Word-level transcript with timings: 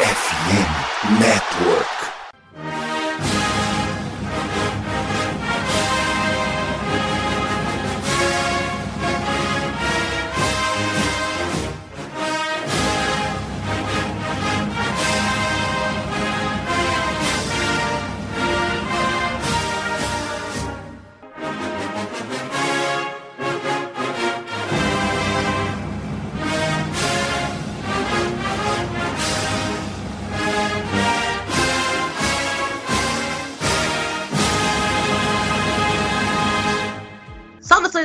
FM 0.00 1.18
Network. 1.18 2.17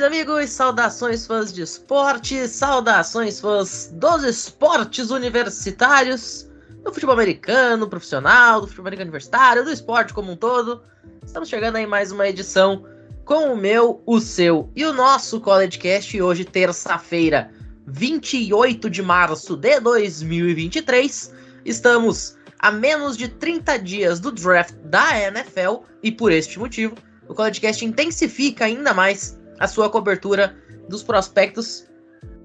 Amigos! 0.04 0.50
Saudações, 0.50 1.26
fãs 1.26 1.54
de 1.54 1.62
esporte! 1.62 2.46
Saudações, 2.50 3.40
fãs 3.40 3.90
dos 3.94 4.24
esportes 4.24 5.10
universitários, 5.12 6.46
do 6.84 6.94
futebol 6.94 7.14
americano 7.14 7.88
profissional, 7.88 8.60
do 8.60 8.68
futebol 8.68 8.88
americano 8.88 9.08
universitário, 9.08 9.64
do 9.64 9.72
esporte 9.72 10.14
como 10.14 10.30
um 10.30 10.36
todo. 10.36 10.84
Estamos 11.26 11.48
chegando 11.48 11.78
aí 11.78 11.88
mais 11.88 12.12
uma 12.12 12.28
edição 12.28 12.86
com 13.24 13.54
o 13.54 13.56
meu, 13.56 14.04
o 14.06 14.20
seu 14.20 14.70
e 14.76 14.84
o 14.84 14.92
nosso 14.92 15.40
CollegeCast. 15.40 16.22
Hoje, 16.22 16.44
terça-feira, 16.44 17.50
28 17.88 18.90
de 18.90 19.02
março 19.02 19.56
de 19.56 19.80
2023. 19.80 21.34
Estamos 21.64 22.38
a 22.60 22.70
menos 22.72 23.16
de 23.16 23.30
30 23.30 23.80
dias 23.80 24.20
do 24.20 24.34
draft 24.34 24.74
da 24.84 25.18
NFL 25.18 25.86
e, 26.04 26.12
por 26.12 26.30
este 26.30 26.60
motivo, 26.60 26.94
o 27.26 27.34
CollegeCast 27.34 27.86
intensifica 27.86 28.66
ainda 28.66 28.94
mais 28.94 29.42
a 29.64 29.68
sua 29.68 29.90
cobertura 29.90 30.58
dos 30.90 31.04
prospectos 31.04 31.86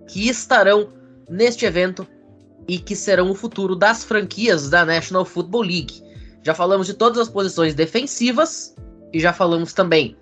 que 0.06 0.28
estarão 0.28 0.92
neste 1.28 1.66
evento 1.66 2.06
e 2.69 2.78
que 2.78 2.94
serão 2.94 3.28
o 3.28 3.34
futuro 3.34 3.74
das 3.74 4.05
franquias 4.05 4.70
da 4.70 4.84
National 4.84 5.24
Football 5.24 5.62
League. 5.62 6.00
Já 6.44 6.55
falamos 6.55 6.86
de 6.86 6.94
todas 6.94 7.19
as 7.19 7.28
posições 7.28 7.74
defensivas 7.74 8.72
e 9.12 9.19
já 9.19 9.33
falamos 9.33 9.72
também 9.72 10.16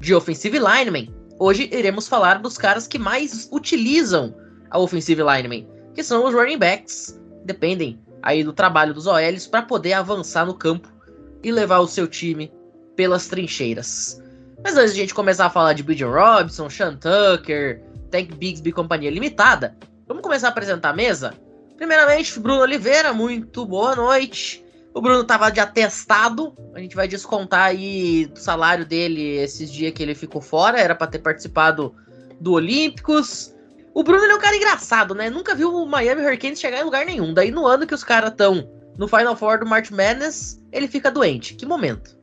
de 0.00 0.14
offensive 0.14 0.58
lineman. 0.58 1.12
Hoje 1.38 1.68
iremos 1.70 2.08
falar 2.08 2.40
dos 2.40 2.56
caras 2.56 2.86
que 2.86 2.98
mais 2.98 3.46
utilizam 3.52 4.34
a 4.70 4.78
offensive 4.78 5.20
lineman, 5.22 5.68
que 5.94 6.02
são 6.02 6.24
os 6.24 6.32
running 6.32 6.58
backs. 6.58 7.20
Dependem 7.44 8.00
aí 8.22 8.42
do 8.42 8.54
trabalho 8.54 8.94
dos 8.94 9.06
OLs 9.06 9.46
para 9.46 9.60
poder 9.60 9.92
avançar 9.92 10.46
no 10.46 10.54
campo 10.54 10.90
e 11.42 11.52
levar 11.52 11.80
o 11.80 11.86
seu 11.86 12.08
time 12.08 12.50
pelas 12.96 13.26
trincheiras. 13.28 14.22
Mas 14.62 14.76
antes 14.76 14.94
de 14.94 15.00
a 15.00 15.02
gente 15.02 15.14
começar 15.14 15.46
a 15.46 15.50
falar 15.50 15.72
de 15.72 15.82
Bijan 15.82 16.10
Robinson, 16.10 16.68
Sean 16.68 16.96
Tucker, 16.96 17.82
Tank 18.10 18.34
Bigsby 18.34 18.72
Companhia 18.72 19.10
Limitada, 19.10 19.76
vamos 20.06 20.22
começar 20.22 20.48
a 20.48 20.50
apresentar 20.50 20.90
a 20.90 20.94
mesa? 20.94 21.34
Primeiramente, 21.76 22.40
Bruno 22.40 22.62
Oliveira, 22.62 23.12
muito 23.12 23.64
boa 23.64 23.94
noite. 23.94 24.64
O 24.92 25.00
Bruno 25.00 25.22
tava 25.22 25.48
de 25.50 25.60
atestado, 25.60 26.56
a 26.74 26.80
gente 26.80 26.96
vai 26.96 27.06
descontar 27.06 27.66
aí 27.66 28.26
do 28.26 28.38
salário 28.38 28.84
dele 28.84 29.36
esses 29.36 29.70
dias 29.70 29.92
que 29.92 30.02
ele 30.02 30.14
ficou 30.14 30.40
fora, 30.40 30.80
era 30.80 30.94
para 30.94 31.06
ter 31.06 31.20
participado 31.20 31.94
do 32.40 32.52
Olímpicos. 32.52 33.54
O 33.94 34.02
Bruno 34.02 34.24
é 34.24 34.34
um 34.34 34.40
cara 34.40 34.56
engraçado, 34.56 35.14
né? 35.14 35.30
Nunca 35.30 35.54
viu 35.54 35.72
o 35.72 35.86
Miami 35.86 36.22
Hurricanes 36.22 36.58
chegar 36.58 36.80
em 36.80 36.84
lugar 36.84 37.06
nenhum. 37.06 37.32
Daí 37.32 37.52
no 37.52 37.64
ano 37.64 37.86
que 37.86 37.94
os 37.94 38.02
caras 38.02 38.30
estão 38.30 38.68
no 38.96 39.06
Final 39.06 39.36
Four 39.36 39.60
do 39.60 39.66
March 39.66 39.90
Madness, 39.92 40.60
ele 40.72 40.88
fica 40.88 41.12
doente. 41.12 41.54
Que 41.54 41.64
momento. 41.64 42.17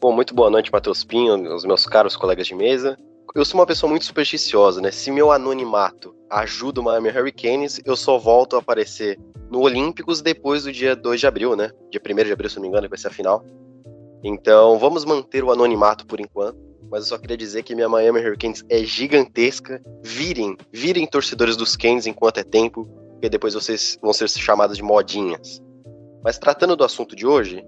Bom, 0.00 0.12
muito 0.12 0.34
boa 0.34 0.48
noite, 0.48 0.72
Matheus 0.72 1.04
Pinho, 1.04 1.54
os 1.54 1.66
meus 1.66 1.84
caros 1.84 2.16
colegas 2.16 2.46
de 2.46 2.54
mesa. 2.54 2.96
Eu 3.34 3.44
sou 3.44 3.60
uma 3.60 3.66
pessoa 3.66 3.90
muito 3.90 4.06
supersticiosa, 4.06 4.80
né? 4.80 4.90
Se 4.90 5.10
meu 5.10 5.30
anonimato 5.30 6.16
ajuda 6.30 6.80
o 6.80 6.84
Miami 6.84 7.10
Hurricanes, 7.10 7.78
eu 7.84 7.94
só 7.94 8.16
volto 8.16 8.56
a 8.56 8.60
aparecer 8.60 9.20
no 9.50 9.60
Olímpicos 9.60 10.22
depois 10.22 10.64
do 10.64 10.72
dia 10.72 10.96
2 10.96 11.20
de 11.20 11.26
abril, 11.26 11.54
né? 11.54 11.70
Dia 11.90 12.00
1 12.02 12.24
de 12.24 12.32
abril, 12.32 12.48
se 12.48 12.56
não 12.56 12.62
me 12.62 12.68
engano, 12.68 12.88
vai 12.88 12.98
ser 12.98 13.08
a 13.08 13.10
final. 13.10 13.44
Então, 14.24 14.78
vamos 14.78 15.04
manter 15.04 15.44
o 15.44 15.52
anonimato 15.52 16.06
por 16.06 16.18
enquanto. 16.18 16.58
Mas 16.90 17.02
eu 17.02 17.08
só 17.10 17.18
queria 17.18 17.36
dizer 17.36 17.62
que 17.62 17.74
minha 17.74 17.88
Miami 17.88 18.20
Hurricanes 18.20 18.64
é 18.70 18.78
gigantesca. 18.78 19.82
Virem, 20.02 20.56
virem 20.72 21.06
torcedores 21.06 21.58
dos 21.58 21.76
Canes 21.76 22.06
enquanto 22.06 22.38
é 22.38 22.42
tempo, 22.42 22.86
porque 23.12 23.28
depois 23.28 23.52
vocês 23.52 23.98
vão 24.00 24.14
ser 24.14 24.30
chamados 24.30 24.78
de 24.78 24.82
modinhas. 24.82 25.62
Mas 26.24 26.38
tratando 26.38 26.74
do 26.74 26.84
assunto 26.84 27.14
de 27.14 27.26
hoje, 27.26 27.62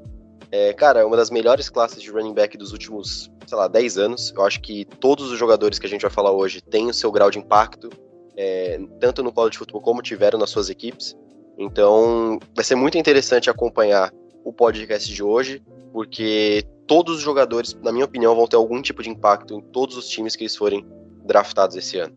é, 0.52 0.70
cara, 0.74 1.00
é 1.00 1.04
uma 1.04 1.16
das 1.16 1.30
melhores 1.30 1.70
classes 1.70 2.02
de 2.02 2.10
running 2.10 2.34
back 2.34 2.58
dos 2.58 2.72
últimos, 2.72 3.32
sei 3.46 3.56
lá, 3.56 3.66
10 3.66 3.96
anos. 3.96 4.34
Eu 4.36 4.44
acho 4.44 4.60
que 4.60 4.84
todos 4.84 5.32
os 5.32 5.38
jogadores 5.38 5.78
que 5.78 5.86
a 5.86 5.88
gente 5.88 6.02
vai 6.02 6.10
falar 6.10 6.30
hoje 6.30 6.60
têm 6.60 6.90
o 6.90 6.92
seu 6.92 7.10
grau 7.10 7.30
de 7.30 7.38
impacto, 7.38 7.88
é, 8.36 8.78
tanto 9.00 9.22
no 9.22 9.32
college 9.32 9.56
football 9.56 9.80
como 9.80 10.02
tiveram 10.02 10.38
nas 10.38 10.50
suas 10.50 10.68
equipes. 10.68 11.16
Então, 11.56 12.38
vai 12.54 12.62
ser 12.62 12.74
muito 12.74 12.98
interessante 12.98 13.48
acompanhar 13.48 14.12
o 14.44 14.52
podcast 14.52 15.10
de 15.10 15.22
hoje, 15.22 15.62
porque 15.90 16.66
todos 16.86 17.16
os 17.16 17.22
jogadores, 17.22 17.74
na 17.82 17.90
minha 17.90 18.04
opinião, 18.04 18.36
vão 18.36 18.46
ter 18.46 18.56
algum 18.56 18.82
tipo 18.82 19.02
de 19.02 19.08
impacto 19.08 19.54
em 19.54 19.60
todos 19.62 19.96
os 19.96 20.06
times 20.06 20.36
que 20.36 20.42
eles 20.42 20.54
forem 20.54 20.86
draftados 21.24 21.76
esse 21.76 21.96
ano. 21.96 22.14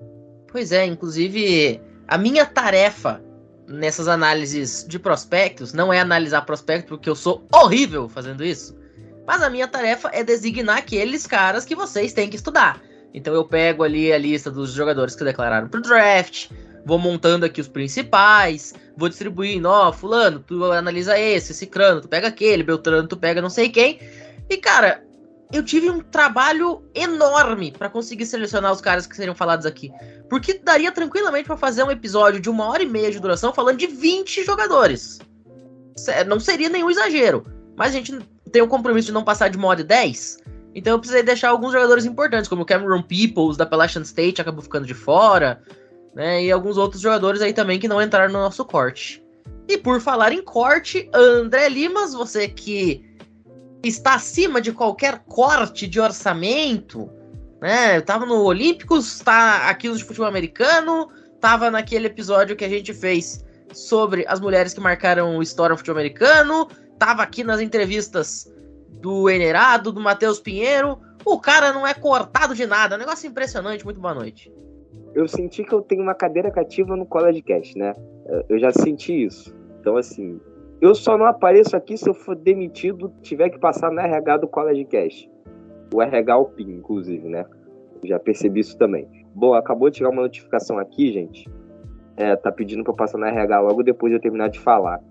Pois 0.52 0.74
é, 0.74 0.86
inclusive, 0.86 1.80
a 2.06 2.18
minha 2.18 2.46
tarefa 2.46 3.24
nessas 3.68 4.08
análises 4.08 4.86
de 4.88 5.00
prospectos 5.00 5.74
não 5.74 5.92
é 5.92 6.00
analisar 6.00 6.42
prospecto, 6.42 6.90
porque 6.90 7.10
eu 7.10 7.16
sou 7.16 7.48
horrível 7.52 8.08
fazendo 8.08 8.44
isso. 8.44 8.78
Mas 9.26 9.42
a 9.42 9.50
minha 9.50 9.68
tarefa 9.68 10.10
é 10.14 10.24
designar 10.24 10.78
aqueles 10.78 11.26
caras 11.26 11.66
que 11.66 11.76
vocês 11.76 12.14
têm 12.14 12.30
que 12.30 12.36
estudar. 12.36 12.82
Então 13.14 13.34
eu 13.34 13.46
pego 13.46 13.84
ali 13.84 14.12
a 14.12 14.18
lista 14.18 14.52
dos 14.52 14.72
jogadores 14.72 15.16
que 15.16 15.24
declararam 15.24 15.70
pro 15.70 15.82
draft, 15.82 16.50
vou 16.86 17.00
montando 17.00 17.46
aqui 17.46 17.62
os 17.62 17.68
principais, 17.68 18.74
vou 18.96 19.10
distribuindo, 19.10 19.70
ó, 19.70 19.92
fulano, 19.92 20.40
tu 20.40 20.72
analisa 20.72 21.18
esse, 21.18 21.54
esse 21.54 21.66
crano, 21.66 22.02
tu 22.02 22.08
pega 22.08 22.28
aquele, 22.28 22.62
Beltrano, 22.62 23.08
tu 23.08 23.18
pega 23.18 23.42
não 23.42 23.50
sei 23.50 23.70
quem. 23.70 24.00
E 24.50 24.58
cara, 24.58 25.05
eu 25.52 25.64
tive 25.64 25.90
um 25.90 26.00
trabalho 26.00 26.84
enorme 26.94 27.72
para 27.72 27.90
conseguir 27.90 28.26
selecionar 28.26 28.72
os 28.72 28.82
caras 28.82 29.06
que 29.06 29.16
seriam 29.16 29.36
falados 29.36 29.66
aqui. 29.66 29.92
Porque 30.30 30.60
daria 30.64 30.92
tranquilamente 30.92 31.46
para 31.46 31.58
fazer 31.58 31.84
um 31.84 31.92
episódio 31.92 32.40
de 32.40 32.50
uma 32.50 32.68
hora 32.68 32.84
e 32.84 32.88
meia 32.88 33.12
de 33.12 33.20
duração 33.20 33.54
falando 33.54 33.78
de 33.78 33.88
20 33.88 34.44
jogadores. 34.44 35.20
Não 36.28 36.40
seria 36.40 36.70
nenhum 36.70 36.90
exagero. 36.90 37.46
Mas 37.78 37.90
a 37.90 37.98
gente 37.98 38.18
tem 38.52 38.62
o 38.62 38.68
compromisso 38.68 39.08
de 39.08 39.14
não 39.14 39.24
passar 39.24 39.50
de 39.50 39.58
e 39.58 39.84
10. 39.84 40.38
Então 40.74 40.94
eu 40.94 41.00
precisei 41.00 41.24
deixar 41.24 41.50
alguns 41.50 41.72
jogadores 41.72 42.06
importantes, 42.06 42.50
como 42.50 42.64
o 42.64 42.66
Cameron 42.66 43.02
Peoples, 43.02 43.56
da 43.56 43.64
Appalachian 43.64 44.02
State, 44.02 44.42
acabou 44.42 44.62
ficando 44.62 44.86
de 44.86 44.94
fora. 44.94 45.62
Né, 46.14 46.46
e 46.46 46.52
alguns 46.52 46.78
outros 46.78 47.02
jogadores 47.02 47.42
aí 47.42 47.54
também 47.54 47.78
que 47.78 47.90
não 47.90 48.02
entraram 48.02 48.32
no 48.32 48.40
nosso 48.40 48.64
corte. 48.64 49.22
E 49.68 49.78
por 49.78 50.00
falar 50.00 50.32
em 50.32 50.42
corte, 50.42 51.10
André 51.14 51.68
Limas, 51.70 52.14
você 52.14 52.48
que 52.48 53.05
está 53.88 54.16
acima 54.16 54.62
de 54.62 54.72
qualquer 54.72 55.20
corte 55.28 55.88
de 55.88 56.00
orçamento, 56.00 57.10
né? 57.62 58.02
tava 58.02 58.26
no 58.26 58.44
Olímpicos, 58.44 59.20
tá 59.20 59.70
aqui 59.70 59.88
no 59.88 60.00
futebol 60.00 60.28
americano, 60.28 61.10
tava 61.40 61.70
naquele 61.70 62.08
episódio 62.08 62.56
que 62.56 62.66
a 62.66 62.70
gente 62.70 62.94
fez 62.94 63.44
sobre 63.74 64.26
as 64.28 64.40
mulheres 64.40 64.74
que 64.74 64.80
marcaram 64.80 65.42
história 65.42 65.74
no 65.74 65.78
futebol 65.78 66.00
americano, 66.00 66.68
tava 66.98 67.24
aqui 67.24 67.44
nas 67.44 67.60
entrevistas 67.60 68.52
do 69.02 69.30
Enerado, 69.30 69.92
do 69.92 70.00
Matheus 70.00 70.40
Pinheiro. 70.40 71.00
O 71.24 71.40
cara 71.40 71.74
não 71.74 71.86
é 71.86 71.94
cortado 71.94 72.56
de 72.56 72.66
nada, 72.66 72.96
é 72.96 72.98
negócio 72.98 73.28
impressionante. 73.28 73.84
Muito 73.84 74.00
boa 74.00 74.14
noite. 74.14 74.52
Eu 75.14 75.28
senti 75.28 75.64
que 75.64 75.74
eu 75.74 75.82
tenho 75.82 76.02
uma 76.02 76.14
cadeira 76.14 76.52
cativa 76.52 76.96
no 76.96 77.06
College 77.06 77.42
Cast, 77.42 77.78
né? 77.78 77.96
Eu 78.50 78.60
já 78.60 78.72
senti 78.72 79.26
isso. 79.26 79.56
Então, 79.80 79.98
assim, 79.98 80.40
eu 80.86 80.94
só 80.96 81.18
não 81.18 81.26
apareço 81.26 81.76
aqui 81.76 81.98
se 81.98 82.08
eu 82.08 82.14
for 82.14 82.36
demitido, 82.36 83.12
tiver 83.22 83.50
que 83.50 83.58
passar 83.58 83.92
no 83.92 84.00
RH 84.00 84.38
do 84.38 84.48
College 84.48 84.86
Cash. 84.86 85.30
O 85.94 86.02
RH 86.02 86.34
Alpin, 86.34 86.70
inclusive, 86.72 87.28
né? 87.28 87.46
Já 88.04 88.20
percebi 88.20 88.60
isso 88.60 88.78
também. 88.78 89.08
Bom, 89.34 89.54
acabou 89.54 89.90
de 89.90 89.98
chegar 89.98 90.12
uma 90.12 90.22
notificação 90.22 90.78
aqui, 90.78 91.12
gente. 91.12 91.50
É, 92.16 92.36
tá 92.36 92.52
pedindo 92.52 92.84
para 92.84 92.94
eu 92.94 92.96
passar 92.96 93.18
no 93.18 93.26
RH 93.26 93.60
logo 93.62 93.84
depois 93.84 94.12
de 94.12 94.18
eu 94.18 94.22
terminar 94.22 94.50
de 94.50 94.60
falar. 94.60 95.02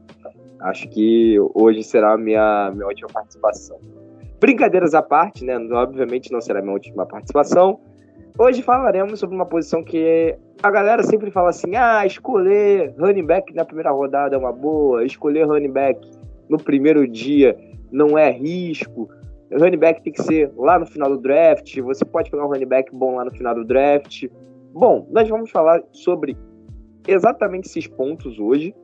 Acho 0.60 0.88
que 0.88 1.37
hoje 1.54 1.82
será 1.82 2.14
a 2.14 2.19
minha, 2.19 2.70
minha 2.72 2.87
última 2.87 3.08
participação. 3.12 3.78
Brincadeiras 4.40 4.94
à 4.94 5.02
parte, 5.02 5.44
né? 5.44 5.56
Obviamente 5.56 6.32
não 6.32 6.40
será 6.40 6.60
a 6.60 6.62
minha 6.62 6.75
última 6.75 7.04
participação. 7.04 7.81
Hoje 8.36 8.62
falaremos 8.62 9.20
sobre 9.20 9.36
uma 9.36 9.46
posição 9.46 9.84
que 9.84 10.36
a 10.60 10.69
galera 10.69 11.04
sempre 11.04 11.31
fala 11.31 11.50
assim: 11.50 11.76
ah, 11.76 12.04
escolher 12.04 12.92
running 12.98 13.25
back 13.25 13.54
na 13.54 13.64
primeira 13.64 13.92
rodada 13.92 14.34
é 14.34 14.38
uma 14.38 14.52
boa, 14.52 15.04
escolher 15.04 15.46
running 15.46 15.70
back 15.70 16.00
no 16.48 16.58
primeiro 16.58 17.06
dia 17.06 17.56
não 17.92 18.19
é 18.19 18.32
risco. 18.32 19.08
Running 19.52 19.78
back 19.78 20.02
tem 20.02 20.12
que 20.12 20.20
ser 20.20 20.50
lá 20.56 20.81
no 20.81 20.86
final 20.86 21.10
do 21.10 21.19
draft. 21.19 21.78
Você 21.78 22.04
pode 22.04 22.28
pegar 22.28 22.44
um 22.44 22.48
running 22.48 22.66
back 22.66 22.92
bom 22.92 23.14
lá 23.14 23.25
no 23.25 23.31
final 23.31 23.54
do 23.54 23.64
draft. 23.64 24.25
Bom, 24.72 25.06
nós 25.12 25.28
vamos 25.28 25.52
falar 25.52 25.81
sobre 25.92 26.36
exatamente 27.06 27.69
esses 27.69 27.86
pontos 27.86 28.40
hoje. 28.40 28.75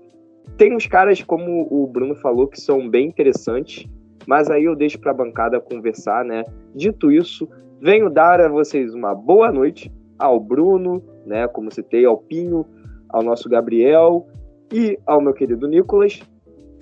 Tem 0.56 0.76
uns 0.76 0.87
caras, 0.87 1.23
como 1.25 1.67
o 1.69 1.88
Bruno 1.88 2.14
falou, 2.14 2.47
que 2.47 2.61
são 2.61 2.88
bem 2.88 3.08
interessantes, 3.08 3.85
mas 4.29 4.49
aí 4.49 4.64
eu 4.64 4.76
deixo 4.76 5.00
para 5.00 5.11
a 5.11 5.14
bancada 5.14 5.61
conversar, 5.61 6.25
né? 6.25 6.44
Dito 6.73 7.11
isso, 7.11 7.49
venho 7.81 8.11
dar 8.11 8.41
a 8.41 8.49
vocês 8.49 8.94
uma 8.94 9.15
boa 9.15 9.50
noite 9.50 9.91
ao 10.19 10.38
Bruno, 10.38 11.03
né? 11.25 11.49
Como 11.49 11.73
citei, 11.73 12.05
ao 12.05 12.19
Pinho, 12.19 12.67
ao 13.09 13.23
nosso 13.23 13.49
Gabriel 13.49 14.29
e 14.73 14.99
ao 15.06 15.21
meu 15.21 15.32
querido 15.32 15.67
Nicolas. 15.67 16.21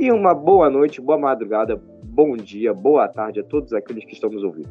E 0.01 0.11
uma 0.11 0.35
boa 0.35 0.69
noite, 0.69 1.01
boa 1.01 1.19
madrugada, 1.19 1.81
bom 2.03 2.37
dia, 2.37 2.75
boa 2.75 3.09
tarde 3.09 3.41
a 3.41 3.45
todos 3.45 3.73
aqueles 3.73 4.05
que 4.05 4.13
estão 4.13 4.31
nos 4.31 4.43
ouvindo. 4.43 4.69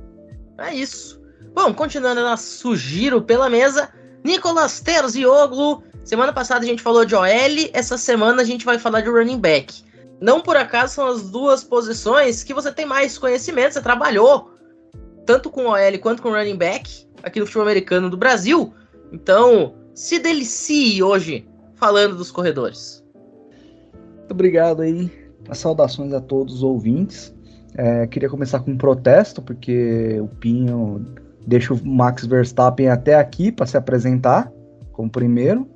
É 0.58 0.74
isso. 0.74 1.22
Bom, 1.54 1.74
continuando 1.74 2.22
nosso 2.22 2.76
giro 2.76 3.22
pela 3.22 3.50
mesa, 3.50 3.90
Nicolas 4.24 4.82
Terzioglu. 4.82 5.84
Semana 6.04 6.32
passada 6.32 6.64
a 6.64 6.68
gente 6.68 6.82
falou 6.82 7.04
de 7.04 7.16
OL, 7.16 7.26
essa 7.74 7.98
semana 7.98 8.42
a 8.42 8.46
gente 8.46 8.66
vai 8.66 8.80
falar 8.80 9.02
de 9.02 9.10
running 9.10 9.40
back. 9.40 9.84
Não 10.22 10.42
por 10.42 10.56
acaso 10.56 10.96
são 10.96 11.08
as 11.08 11.30
duas 11.30 11.64
posições 11.64 12.44
que 12.44 12.54
você 12.54 12.72
tem 12.72 12.86
mais 12.86 13.18
conhecimento, 13.18 13.74
você 13.74 13.82
trabalhou 13.82 14.57
tanto 15.28 15.52
com 15.52 15.66
OL 15.66 16.00
quanto 16.02 16.22
com 16.24 16.30
running 16.30 16.56
back 16.56 17.06
aqui 17.22 17.40
no 17.40 17.46
futebol 17.46 17.64
americano 17.64 18.10
do 18.10 18.16
Brasil. 18.18 18.74
Então, 19.12 19.76
se 19.94 20.18
delicie 20.18 21.04
hoje 21.04 21.46
falando 21.76 22.16
dos 22.16 22.32
corredores. 22.32 23.04
Muito 23.94 24.32
obrigado 24.32 24.82
aí. 24.82 25.12
Saudações 25.54 26.14
a 26.14 26.22
todos 26.22 26.56
os 26.56 26.64
ouvintes. 26.64 27.36
É, 27.76 28.08
queria 28.08 28.30
começar 28.30 28.60
com 28.60 28.72
um 28.72 28.78
protesto, 28.78 29.42
porque 29.42 30.18
o 30.20 30.28
Pinho 30.28 31.06
deixa 31.46 31.74
o 31.74 31.86
Max 31.86 32.26
Verstappen 32.26 32.90
até 32.90 33.16
aqui 33.16 33.52
para 33.52 33.66
se 33.66 33.78
apresentar 33.78 34.52
como 34.94 35.10
primeiro. 35.10 35.68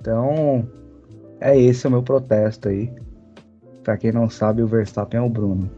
Então, 0.00 0.66
é 1.40 1.58
esse 1.58 1.86
o 1.86 1.90
meu 1.90 2.02
protesto 2.02 2.68
aí. 2.68 2.90
Para 3.84 3.96
quem 3.98 4.10
não 4.10 4.28
sabe, 4.28 4.62
o 4.62 4.66
Verstappen 4.66 5.20
é 5.20 5.22
o 5.22 5.28
Bruno. 5.28 5.70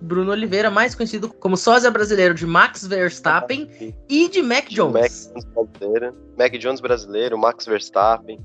Bruno 0.00 0.32
Oliveira, 0.32 0.70
mais 0.70 0.94
conhecido 0.94 1.28
como 1.28 1.56
sósia 1.56 1.90
brasileiro 1.90 2.34
de 2.34 2.46
Max 2.46 2.86
Verstappen 2.86 3.68
e 4.08 4.28
de 4.28 4.42
Mac 4.42 4.68
Jones. 4.68 5.32
Mac 5.32 5.68
Jones 5.80 6.14
Mac 6.36 6.52
Jones 6.52 6.80
brasileiro, 6.80 7.38
Max 7.38 7.64
Verstappen. 7.64 8.38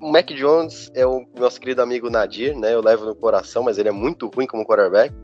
O 0.00 0.12
Mac 0.12 0.26
Jones 0.28 0.90
é 0.94 1.06
o 1.06 1.24
nosso 1.38 1.58
querido 1.58 1.80
amigo 1.80 2.10
Nadir, 2.10 2.56
né? 2.56 2.74
Eu 2.74 2.82
levo 2.82 3.06
no 3.06 3.14
coração, 3.14 3.62
mas 3.62 3.78
ele 3.78 3.88
é 3.88 3.92
muito 3.92 4.28
ruim 4.28 4.46
como 4.46 4.66
quarterback. 4.66 5.14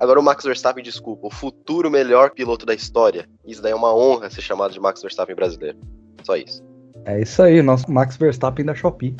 Agora 0.00 0.18
o 0.18 0.22
Max 0.22 0.42
Verstappen, 0.44 0.82
desculpa, 0.82 1.26
o 1.26 1.30
futuro 1.30 1.90
melhor 1.90 2.30
piloto 2.30 2.64
da 2.64 2.74
história. 2.74 3.28
Isso 3.46 3.62
daí 3.62 3.72
é 3.72 3.74
uma 3.74 3.94
honra 3.94 4.30
ser 4.30 4.40
chamado 4.40 4.72
de 4.72 4.80
Max 4.80 5.02
Verstappen 5.02 5.36
brasileiro. 5.36 5.78
Só 6.24 6.34
isso. 6.36 6.62
É 7.04 7.20
isso 7.20 7.42
aí, 7.42 7.60
nosso 7.62 7.90
Max 7.90 8.16
Verstappen 8.16 8.64
da 8.64 8.74
Shopee. 8.74 9.14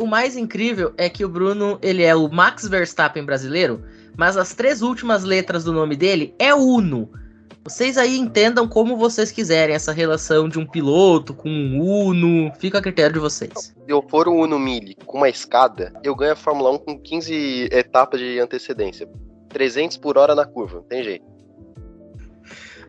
O 0.00 0.06
mais 0.06 0.36
incrível 0.36 0.92
é 0.96 1.08
que 1.08 1.24
o 1.24 1.28
Bruno, 1.28 1.78
ele 1.80 2.02
é 2.02 2.14
o 2.14 2.28
Max 2.28 2.68
Verstappen 2.68 3.24
brasileiro, 3.24 3.82
mas 4.16 4.36
as 4.36 4.54
três 4.54 4.82
últimas 4.82 5.24
letras 5.24 5.64
do 5.64 5.72
nome 5.72 5.96
dele 5.96 6.34
é 6.38 6.54
Uno. 6.54 7.10
Vocês 7.64 7.96
aí 7.96 8.18
entendam 8.18 8.68
como 8.68 8.96
vocês 8.96 9.30
quiserem 9.32 9.74
essa 9.74 9.90
relação 9.90 10.48
de 10.50 10.58
um 10.58 10.66
piloto 10.66 11.32
com 11.32 11.48
um 11.48 11.80
Uno, 11.80 12.52
fica 12.58 12.78
a 12.78 12.82
critério 12.82 13.14
de 13.14 13.18
vocês. 13.18 13.52
Se 13.54 13.74
eu 13.88 14.04
for 14.08 14.28
um 14.28 14.40
Uno 14.40 14.58
Mille 14.58 14.94
com 15.06 15.16
uma 15.16 15.30
escada, 15.30 15.92
eu 16.02 16.14
ganho 16.14 16.32
a 16.32 16.36
Fórmula 16.36 16.70
1 16.72 16.78
com 16.78 16.98
15 16.98 17.70
etapas 17.72 18.20
de 18.20 18.38
antecedência. 18.38 19.08
300 19.48 19.96
por 19.96 20.18
hora 20.18 20.34
na 20.34 20.44
curva, 20.44 20.76
não 20.76 20.84
tem 20.84 21.02
jeito. 21.02 21.24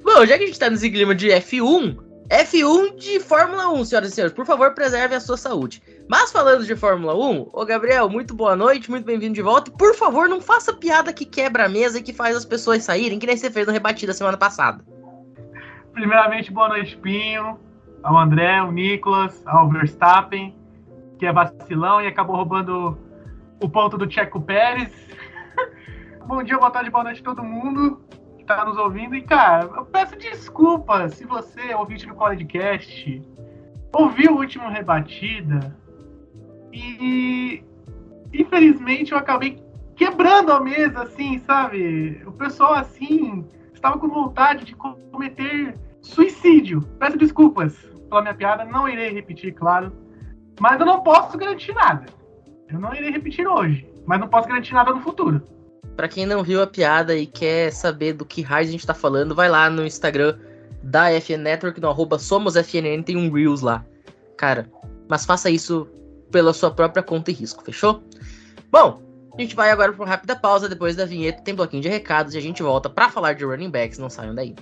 Bom, 0.03 0.25
já 0.25 0.37
que 0.37 0.43
a 0.43 0.47
gente 0.47 0.59
tá 0.59 0.69
nesse 0.69 0.89
clima 0.89 1.15
de 1.15 1.29
F1, 1.29 1.97
F1 2.29 2.95
de 2.95 3.19
Fórmula 3.19 3.71
1, 3.71 3.85
senhoras 3.85 4.11
e 4.11 4.15
senhores, 4.15 4.35
por 4.35 4.45
favor, 4.45 4.73
preserve 4.73 5.15
a 5.15 5.19
sua 5.19 5.37
saúde. 5.37 5.81
Mas 6.07 6.31
falando 6.31 6.63
de 6.63 6.75
Fórmula 6.75 7.15
1, 7.15 7.49
ô 7.51 7.65
Gabriel, 7.65 8.07
muito 8.07 8.35
boa 8.35 8.55
noite, 8.55 8.91
muito 8.91 9.05
bem-vindo 9.05 9.33
de 9.33 9.41
volta. 9.41 9.71
Por 9.71 9.95
favor, 9.95 10.29
não 10.29 10.39
faça 10.39 10.71
piada 10.71 11.11
que 11.11 11.25
quebra 11.25 11.65
a 11.65 11.69
mesa 11.69 11.97
e 11.97 12.03
que 12.03 12.13
faz 12.13 12.37
as 12.37 12.45
pessoas 12.45 12.83
saírem, 12.83 13.17
que 13.17 13.25
nem 13.25 13.35
você 13.35 13.49
fez 13.49 13.65
no 13.65 13.73
Rebatida 13.73 14.13
semana 14.13 14.37
passada. 14.37 14.85
Primeiramente, 15.93 16.51
boa 16.51 16.69
noite, 16.69 16.95
Pinho, 16.97 17.59
ao 18.03 18.15
André, 18.17 18.59
ao 18.59 18.71
Nicolas, 18.71 19.41
ao 19.47 19.67
Verstappen, 19.67 20.55
que 21.17 21.25
é 21.25 21.33
vacilão 21.33 21.99
e 21.99 22.05
acabou 22.05 22.35
roubando 22.35 22.95
o 23.59 23.67
ponto 23.67 23.97
do 23.97 24.09
Checo 24.09 24.39
Pérez. 24.39 24.91
Bom 26.27 26.43
dia, 26.43 26.59
boa 26.59 26.69
tarde, 26.69 26.91
boa 26.91 27.03
noite 27.03 27.21
a 27.21 27.23
todo 27.23 27.43
mundo 27.43 27.99
que 28.37 28.45
tá 28.45 28.63
nos 28.63 28.77
ouvindo. 28.77 29.15
E, 29.15 29.23
cara, 29.23 29.63
eu 29.75 29.85
peço 29.85 30.15
desculpas 30.17 31.15
se 31.15 31.25
você, 31.25 31.73
ouvinte 31.73 32.05
do 32.05 32.13
College 32.13 32.47
ouviu 33.91 34.33
o 34.33 34.37
último 34.37 34.69
Rebatida 34.69 35.75
e 36.75 37.63
infelizmente 38.33 39.13
eu 39.13 39.17
acabei 39.17 39.63
quebrando 39.95 40.51
a 40.51 40.59
mesa, 40.59 41.03
assim, 41.03 41.39
sabe? 41.39 42.21
O 42.25 42.31
pessoal, 42.33 42.73
assim, 42.73 43.45
estava 43.73 43.97
com 43.97 44.09
vontade 44.09 44.65
de 44.65 44.75
cometer 44.75 45.77
suicídio. 46.01 46.81
Peço 46.99 47.17
desculpas 47.17 47.75
pela 48.09 48.21
minha 48.21 48.33
piada, 48.33 48.65
não 48.65 48.89
irei 48.89 49.11
repetir, 49.11 49.53
claro. 49.53 49.91
Mas 50.59 50.79
eu 50.79 50.85
não 50.85 51.01
posso 51.01 51.37
garantir 51.37 51.73
nada. 51.73 52.05
Eu 52.69 52.79
não 52.79 52.93
irei 52.93 53.11
repetir 53.11 53.47
hoje, 53.47 53.87
mas 54.05 54.19
não 54.19 54.27
posso 54.27 54.47
garantir 54.47 54.73
nada 54.73 54.93
no 54.93 55.01
futuro. 55.01 55.41
Para 55.95 56.09
quem 56.09 56.25
não 56.25 56.43
viu 56.43 56.61
a 56.61 56.67
piada 56.67 57.15
e 57.15 57.25
quer 57.25 57.71
saber 57.71 58.13
do 58.13 58.25
que 58.25 58.41
raio 58.41 58.67
a 58.67 58.71
gente 58.71 58.85
tá 58.85 58.93
falando, 58.93 59.33
vai 59.33 59.47
lá 59.47 59.69
no 59.69 59.85
Instagram 59.85 60.37
da 60.83 61.09
FN 61.21 61.37
Network, 61.37 61.79
no 61.79 61.87
arroba 61.87 62.19
SomosFNN, 62.19 63.01
tem 63.03 63.15
um 63.15 63.31
Reels 63.31 63.61
lá. 63.61 63.85
Cara, 64.37 64.69
mas 65.07 65.25
faça 65.25 65.49
isso 65.49 65.87
pela 66.31 66.53
sua 66.53 66.71
própria 66.71 67.03
conta 67.03 67.31
e 67.31 67.33
risco, 67.33 67.63
fechou? 67.63 68.03
Bom, 68.71 69.01
a 69.37 69.41
gente 69.41 69.55
vai 69.55 69.69
agora 69.69 69.91
para 69.91 70.01
uma 70.01 70.09
rápida 70.09 70.35
pausa, 70.35 70.69
depois 70.69 70.95
da 70.95 71.05
vinheta 71.05 71.41
tem 71.41 71.55
bloquinho 71.55 71.81
de 71.81 71.89
recados 71.89 72.33
e 72.33 72.37
a 72.37 72.41
gente 72.41 72.63
volta 72.63 72.89
para 72.89 73.09
falar 73.09 73.33
de 73.33 73.43
running 73.43 73.69
backs, 73.69 73.97
não 73.97 74.09
saiam 74.09 74.33
daí. 74.33 74.55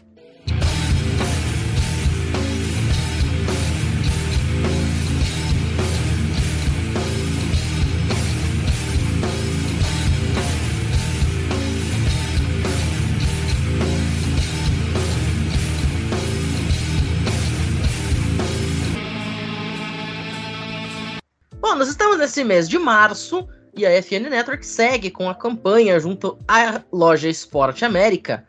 Bom, 21.63 21.75
nós 21.75 21.87
estamos 21.87 22.17
nesse 22.17 22.43
mês 22.43 22.67
de 22.67 22.77
março 22.77 23.47
e 23.73 23.85
a 23.85 24.01
FN 24.03 24.29
Network 24.29 24.65
segue 24.65 25.09
com 25.09 25.29
a 25.29 25.33
campanha 25.33 25.97
junto 25.97 26.37
à 26.45 26.83
loja 26.91 27.29
Esporte 27.29 27.85
América 27.85 28.45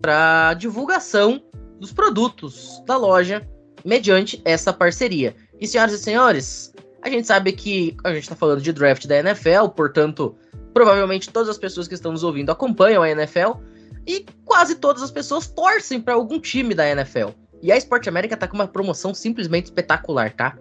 para 0.00 0.54
divulgação 0.54 1.44
dos 1.78 1.92
produtos 1.92 2.82
da 2.86 2.96
loja 2.96 3.46
mediante 3.84 4.40
essa 4.46 4.72
parceria. 4.72 5.36
E 5.60 5.66
senhoras 5.66 5.92
e 5.92 5.98
senhores, 5.98 6.72
a 7.02 7.10
gente 7.10 7.26
sabe 7.26 7.52
que 7.52 7.94
a 8.02 8.14
gente 8.14 8.22
está 8.22 8.34
falando 8.34 8.62
de 8.62 8.72
draft 8.72 9.06
da 9.06 9.18
NFL, 9.18 9.68
portanto, 9.76 10.34
provavelmente 10.72 11.28
todas 11.28 11.50
as 11.50 11.58
pessoas 11.58 11.86
que 11.86 11.92
estão 11.92 12.12
nos 12.12 12.24
ouvindo 12.24 12.50
acompanham 12.50 13.02
a 13.02 13.10
NFL 13.10 13.58
e 14.06 14.24
quase 14.46 14.76
todas 14.76 15.02
as 15.02 15.10
pessoas 15.10 15.46
torcem 15.48 16.00
para 16.00 16.14
algum 16.14 16.40
time 16.40 16.74
da 16.74 16.88
NFL. 16.88 17.28
E 17.60 17.70
a 17.70 17.76
Esporte 17.76 18.08
América 18.08 18.32
está 18.32 18.48
com 18.48 18.54
uma 18.54 18.66
promoção 18.66 19.12
simplesmente 19.12 19.66
espetacular, 19.66 20.32
tá? 20.32 20.56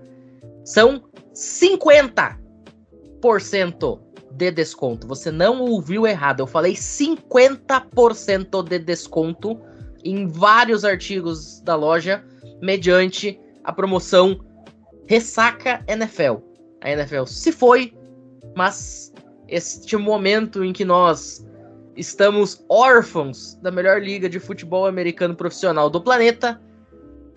São 0.64 1.04
50% 1.34 4.00
de 4.32 4.52
desconto. 4.52 5.08
Você 5.08 5.32
não 5.32 5.62
ouviu 5.62 6.08
errado. 6.08 6.42
Eu 6.42 6.48
falei 6.48 6.74
50% 6.74 8.68
de 8.68 8.80
desconto 8.80 9.62
em 10.04 10.28
vários 10.28 10.84
artigos 10.84 11.62
da 11.62 11.76
loja 11.76 12.24
mediante 12.62 13.40
a 13.64 13.72
promoção 13.72 14.40
Ressaca 15.08 15.84
NFL. 15.88 16.38
A 16.82 16.92
NFL 16.92 17.26
se 17.26 17.52
foi, 17.52 17.94
mas 18.56 19.14
este 19.48 19.96
momento 19.98 20.64
em 20.64 20.74
que 20.74 20.86
nós 20.86 21.46
estamos 21.96 22.64
órfãos 22.70 23.56
da 23.62 23.70
melhor 23.70 24.02
liga 24.02 24.28
de 24.28 24.40
futebol 24.40 24.86
americano 24.86 25.36
profissional 25.36 25.90
do 25.90 26.02
planeta 26.02 26.60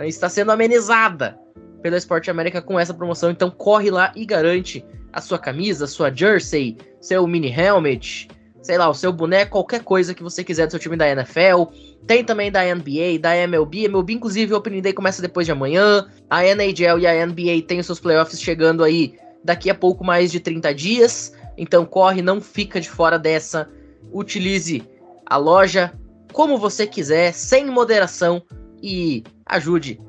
está 0.00 0.28
sendo 0.28 0.52
amenizada 0.52 1.38
pela 1.86 1.96
Esporte 1.96 2.28
América 2.28 2.60
com 2.60 2.80
essa 2.80 2.92
promoção. 2.92 3.30
Então 3.30 3.48
corre 3.48 3.92
lá 3.92 4.12
e 4.16 4.26
garante 4.26 4.84
a 5.12 5.20
sua 5.20 5.38
camisa, 5.38 5.84
a 5.84 5.88
sua 5.88 6.12
jersey, 6.12 6.76
seu 7.00 7.24
mini 7.28 7.48
helmet, 7.48 8.26
sei 8.60 8.76
lá, 8.76 8.88
o 8.88 8.94
seu 8.94 9.12
boneco, 9.12 9.52
qualquer 9.52 9.84
coisa 9.84 10.12
que 10.12 10.20
você 10.20 10.42
quiser 10.42 10.66
do 10.66 10.72
seu 10.72 10.80
time 10.80 10.96
da 10.96 11.08
NFL. 11.08 11.66
Tem 12.04 12.24
também 12.24 12.50
da 12.50 12.62
NBA, 12.74 13.20
da 13.20 13.36
MLB. 13.36 13.84
MLB, 13.84 14.14
inclusive, 14.14 14.52
o 14.52 14.56
Opening 14.56 14.80
Day 14.80 14.92
começa 14.92 15.22
depois 15.22 15.46
de 15.46 15.52
amanhã. 15.52 16.08
A 16.28 16.44
NHL 16.44 16.98
e 16.98 17.06
a 17.06 17.24
NBA 17.24 17.62
têm 17.68 17.78
os 17.78 17.86
seus 17.86 18.00
playoffs 18.00 18.40
chegando 18.40 18.82
aí 18.82 19.14
daqui 19.44 19.70
a 19.70 19.74
pouco 19.74 20.02
mais 20.02 20.32
de 20.32 20.40
30 20.40 20.74
dias. 20.74 21.34
Então 21.56 21.86
corre, 21.86 22.20
não 22.20 22.40
fica 22.40 22.80
de 22.80 22.90
fora 22.90 23.16
dessa. 23.16 23.70
Utilize 24.12 24.82
a 25.24 25.36
loja 25.36 25.92
como 26.32 26.58
você 26.58 26.84
quiser, 26.84 27.32
sem 27.32 27.66
moderação 27.66 28.42
e 28.82 29.22
ajude 29.46 30.00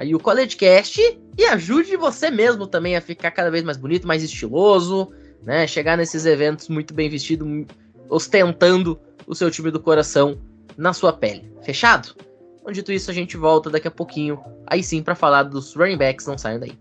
aí 0.00 0.14
o 0.14 0.18
CollegeCast 0.18 1.20
e 1.36 1.44
ajude 1.44 1.94
você 1.94 2.30
mesmo 2.30 2.66
também 2.66 2.96
a 2.96 3.02
ficar 3.02 3.30
cada 3.30 3.50
vez 3.50 3.62
mais 3.62 3.76
bonito, 3.76 4.08
mais 4.08 4.22
estiloso, 4.22 5.12
né? 5.42 5.66
Chegar 5.66 5.96
nesses 5.98 6.24
eventos 6.24 6.70
muito 6.70 6.94
bem 6.94 7.10
vestido, 7.10 7.66
ostentando 8.08 8.98
o 9.26 9.34
seu 9.34 9.50
time 9.50 9.70
do 9.70 9.78
coração 9.78 10.40
na 10.74 10.94
sua 10.94 11.12
pele. 11.12 11.52
Fechado? 11.62 12.14
Então, 12.58 12.72
dito 12.72 12.90
isso, 12.90 13.10
a 13.10 13.14
gente 13.14 13.36
volta 13.36 13.68
daqui 13.68 13.88
a 13.88 13.90
pouquinho, 13.90 14.42
aí 14.66 14.82
sim, 14.82 15.02
para 15.02 15.14
falar 15.14 15.42
dos 15.42 15.74
running 15.74 15.98
backs, 15.98 16.26
não 16.26 16.38
saiam 16.38 16.60
daí. 16.60 16.72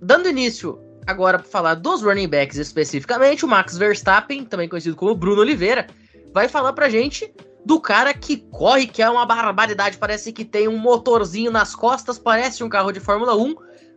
Dando 0.00 0.28
início 0.28 0.78
agora 1.06 1.38
para 1.38 1.48
falar 1.48 1.74
dos 1.74 2.02
running 2.02 2.28
backs 2.28 2.56
especificamente, 2.56 3.44
o 3.44 3.48
Max 3.48 3.76
Verstappen, 3.76 4.44
também 4.44 4.68
conhecido 4.68 4.96
como 4.96 5.14
Bruno 5.14 5.42
Oliveira, 5.42 5.86
vai 6.32 6.48
falar 6.48 6.72
pra 6.72 6.88
gente 6.88 7.32
do 7.64 7.78
cara 7.80 8.14
que 8.14 8.38
corre, 8.38 8.86
que 8.86 9.02
é 9.02 9.10
uma 9.10 9.26
barbaridade, 9.26 9.98
parece 9.98 10.32
que 10.32 10.44
tem 10.44 10.66
um 10.68 10.78
motorzinho 10.78 11.50
nas 11.50 11.74
costas, 11.74 12.18
parece 12.18 12.64
um 12.64 12.68
carro 12.68 12.92
de 12.92 13.00
Fórmula 13.00 13.36
1, 13.36 13.54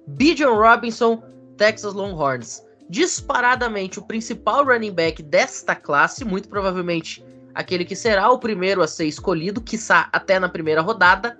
Bijan 0.07 0.51
Robinson, 0.51 1.23
Texas 1.57 1.93
Longhorns. 1.93 2.61
Disparadamente 2.89 3.99
o 3.99 4.03
principal 4.03 4.65
running 4.65 4.91
back 4.91 5.23
desta 5.23 5.75
classe, 5.75 6.25
muito 6.25 6.49
provavelmente 6.49 7.23
aquele 7.55 7.85
que 7.85 7.95
será 7.95 8.29
o 8.29 8.39
primeiro 8.39 8.81
a 8.81 8.87
ser 8.87 9.05
escolhido, 9.05 9.61
quiçá 9.61 10.09
até 10.11 10.39
na 10.39 10.49
primeira 10.49 10.81
rodada. 10.81 11.37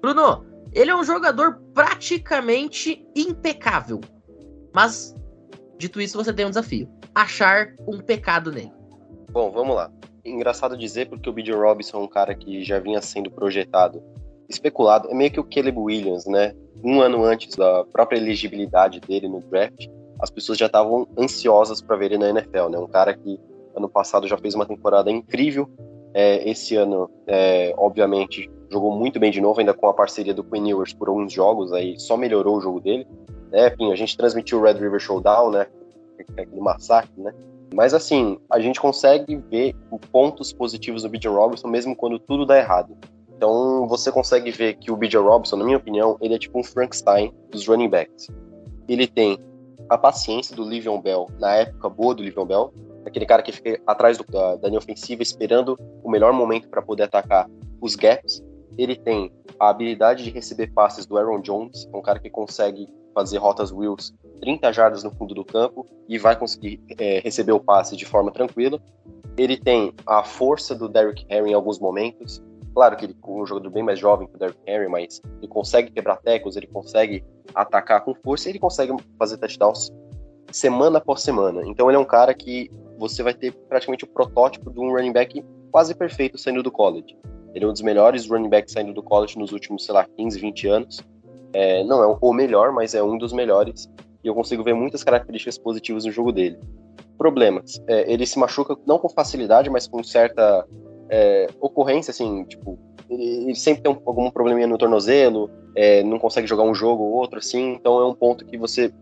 Bruno, 0.00 0.44
ele 0.74 0.90
é 0.90 0.96
um 0.96 1.04
jogador 1.04 1.60
praticamente 1.72 3.06
impecável. 3.14 4.00
Mas, 4.72 5.14
dito 5.78 6.00
isso, 6.00 6.18
você 6.18 6.32
tem 6.32 6.44
um 6.44 6.50
desafio: 6.50 6.88
achar 7.14 7.74
um 7.86 7.98
pecado 7.98 8.50
nele. 8.50 8.72
Bom, 9.30 9.50
vamos 9.50 9.76
lá. 9.76 9.90
Engraçado 10.24 10.76
dizer, 10.76 11.08
porque 11.08 11.28
o 11.28 11.32
B.J. 11.32 11.54
Robinson 11.54 11.98
é 11.98 12.00
um 12.00 12.08
cara 12.08 12.34
que 12.34 12.64
já 12.64 12.78
vinha 12.78 13.00
sendo 13.00 13.30
projetado, 13.30 14.02
especulado, 14.48 15.10
é 15.10 15.14
meio 15.14 15.30
que 15.30 15.40
o 15.40 15.44
Caleb 15.44 15.78
Williams, 15.78 16.26
né? 16.26 16.54
Um 16.82 17.00
ano 17.00 17.24
antes 17.24 17.54
da 17.56 17.84
própria 17.84 18.18
elegibilidade 18.18 19.00
dele 19.00 19.28
no 19.28 19.40
draft, 19.40 19.86
as 20.20 20.30
pessoas 20.30 20.58
já 20.58 20.66
estavam 20.66 21.06
ansiosas 21.18 21.80
para 21.80 21.96
ver 21.96 22.06
ele 22.06 22.18
na 22.18 22.30
NFL, 22.30 22.68
né? 22.70 22.78
Um 22.78 22.86
cara 22.86 23.14
que 23.14 23.38
ano 23.76 23.88
passado 23.88 24.26
já 24.26 24.36
fez 24.38 24.54
uma 24.54 24.66
temporada 24.66 25.10
incrível, 25.10 25.68
é, 26.14 26.48
esse 26.48 26.76
ano, 26.76 27.10
é, 27.26 27.74
obviamente, 27.76 28.48
jogou 28.70 28.96
muito 28.96 29.18
bem 29.18 29.32
de 29.32 29.40
novo, 29.40 29.58
ainda 29.58 29.74
com 29.74 29.88
a 29.88 29.92
parceria 29.92 30.32
do 30.32 30.44
Queen 30.44 30.70
Ewers 30.70 30.94
por 30.94 31.08
alguns 31.08 31.32
jogos, 31.32 31.72
aí 31.72 31.98
só 31.98 32.16
melhorou 32.16 32.56
o 32.56 32.60
jogo 32.60 32.80
dele. 32.80 33.06
Enfim, 33.52 33.92
a 33.92 33.96
gente 33.96 34.16
transmitiu 34.16 34.58
o 34.58 34.62
Red 34.62 34.74
River 34.74 35.00
Showdown, 35.00 35.50
né? 35.50 35.66
Aquele 36.36 36.60
massacre, 36.60 37.20
né? 37.20 37.32
Mas 37.74 37.92
assim, 37.92 38.38
a 38.50 38.60
gente 38.60 38.80
consegue 38.80 39.36
ver 39.36 39.74
pontos 40.12 40.52
positivos 40.52 41.02
do 41.02 41.08
B.J. 41.08 41.28
Robinson 41.28 41.68
mesmo 41.68 41.96
quando 41.96 42.18
tudo 42.18 42.46
dá 42.46 42.56
errado. 42.56 42.96
Então 43.36 43.86
você 43.88 44.12
consegue 44.12 44.50
ver 44.52 44.74
que 44.74 44.92
o 44.92 44.96
B.J. 44.96 45.18
Robinson, 45.18 45.56
na 45.56 45.64
minha 45.64 45.76
opinião, 45.76 46.16
ele 46.20 46.34
é 46.34 46.38
tipo 46.38 46.58
um 46.58 46.62
Frankenstein 46.62 47.34
dos 47.50 47.66
running 47.66 47.88
backs. 47.88 48.28
Ele 48.88 49.06
tem 49.06 49.38
a 49.88 49.98
paciência 49.98 50.54
do 50.54 50.62
Livion 50.62 51.00
Bell 51.00 51.28
na 51.40 51.56
época 51.56 51.88
boa 51.88 52.14
do 52.14 52.22
Livion 52.22 52.46
Bell, 52.46 52.72
aquele 53.04 53.26
cara 53.26 53.42
que 53.42 53.52
fica 53.52 53.80
atrás 53.86 54.18
do, 54.18 54.24
da, 54.24 54.56
da 54.56 54.68
linha 54.68 54.78
ofensiva 54.78 55.22
esperando 55.22 55.78
o 56.02 56.10
melhor 56.10 56.32
momento 56.32 56.68
para 56.68 56.82
poder 56.82 57.04
atacar 57.04 57.48
os 57.80 57.94
gaps. 57.94 58.42
Ele 58.76 58.96
tem 58.96 59.32
a 59.58 59.68
habilidade 59.68 60.24
de 60.24 60.30
receber 60.30 60.72
passes 60.72 61.06
do 61.06 61.16
Aaron 61.16 61.40
Jones, 61.40 61.88
um 61.94 62.02
cara 62.02 62.18
que 62.18 62.28
consegue 62.28 62.88
fazer 63.14 63.38
rotas 63.38 63.70
wheels 63.70 64.12
30 64.40 64.72
jardas 64.72 65.04
no 65.04 65.10
fundo 65.12 65.34
do 65.34 65.44
campo 65.44 65.86
e 66.08 66.18
vai 66.18 66.36
conseguir 66.36 66.82
é, 66.98 67.20
receber 67.20 67.52
o 67.52 67.60
passe 67.60 67.96
de 67.96 68.04
forma 68.04 68.32
tranquila. 68.32 68.80
Ele 69.36 69.56
tem 69.56 69.92
a 70.06 70.22
força 70.22 70.74
do 70.74 70.88
Derrick 70.88 71.24
Henry 71.28 71.50
em 71.50 71.54
alguns 71.54 71.78
momentos. 71.78 72.42
Claro 72.74 72.96
que 72.96 73.04
ele 73.04 73.16
é 73.22 73.30
um 73.30 73.46
jogador 73.46 73.70
bem 73.70 73.82
mais 73.82 73.98
jovem 73.98 74.26
que 74.26 74.34
o 74.34 74.38
Derrick 74.38 74.58
Henry, 74.66 74.88
mas 74.88 75.22
ele 75.38 75.48
consegue 75.48 75.92
quebrar 75.92 76.16
tecos, 76.16 76.56
ele 76.56 76.66
consegue 76.66 77.24
atacar 77.54 78.04
com 78.04 78.14
força 78.14 78.48
e 78.48 78.52
ele 78.52 78.58
consegue 78.58 78.92
fazer 79.16 79.38
touchdowns 79.38 79.92
semana 80.50 80.98
após 80.98 81.22
semana. 81.22 81.62
Então 81.66 81.90
ele 81.90 81.96
é 81.96 82.00
um 82.00 82.04
cara 82.04 82.32
que 82.34 82.70
você 82.98 83.22
vai 83.22 83.34
ter 83.34 83.52
praticamente 83.68 84.04
o 84.04 84.06
protótipo 84.06 84.70
de 84.70 84.78
um 84.80 84.92
running 84.92 85.12
back 85.12 85.44
quase 85.70 85.94
perfeito 85.94 86.38
saindo 86.38 86.62
do 86.62 86.70
college. 86.70 87.16
Ele 87.54 87.64
é 87.64 87.68
um 87.68 87.72
dos 87.72 87.82
melhores 87.82 88.28
running 88.28 88.48
backs 88.48 88.72
saindo 88.72 88.92
do 88.92 89.02
college 89.02 89.38
nos 89.38 89.52
últimos, 89.52 89.84
sei 89.84 89.94
lá, 89.94 90.06
15, 90.16 90.40
20 90.40 90.68
anos. 90.68 91.00
É, 91.52 91.84
não 91.84 92.02
é 92.02 92.18
o 92.20 92.32
melhor, 92.32 92.72
mas 92.72 92.94
é 92.94 93.02
um 93.02 93.16
dos 93.16 93.32
melhores. 93.32 93.88
E 94.22 94.26
eu 94.26 94.34
consigo 94.34 94.64
ver 94.64 94.74
muitas 94.74 95.04
características 95.04 95.58
positivas 95.58 96.04
no 96.04 96.10
jogo 96.10 96.32
dele. 96.32 96.58
Problemas. 97.16 97.80
É, 97.86 98.12
ele 98.12 98.26
se 98.26 98.38
machuca 98.38 98.76
não 98.86 98.98
com 98.98 99.08
facilidade, 99.08 99.70
mas 99.70 99.86
com 99.86 100.02
certa 100.02 100.66
é, 101.08 101.46
ocorrência, 101.60 102.10
assim, 102.10 102.44
tipo, 102.44 102.78
ele, 103.08 103.24
ele 103.44 103.54
sempre 103.54 103.82
tem 103.82 103.92
um, 103.92 103.98
algum 104.04 104.30
probleminha 104.30 104.66
no 104.66 104.78
tornozelo, 104.78 105.50
é, 105.76 106.02
não 106.02 106.18
consegue 106.18 106.46
jogar 106.46 106.64
um 106.64 106.74
jogo 106.74 107.02
ou 107.02 107.12
outro, 107.12 107.38
assim, 107.38 107.74
então 107.74 108.00
é 108.00 108.06
um 108.06 108.14
ponto 108.14 108.44
que 108.44 108.56
você 108.56 108.92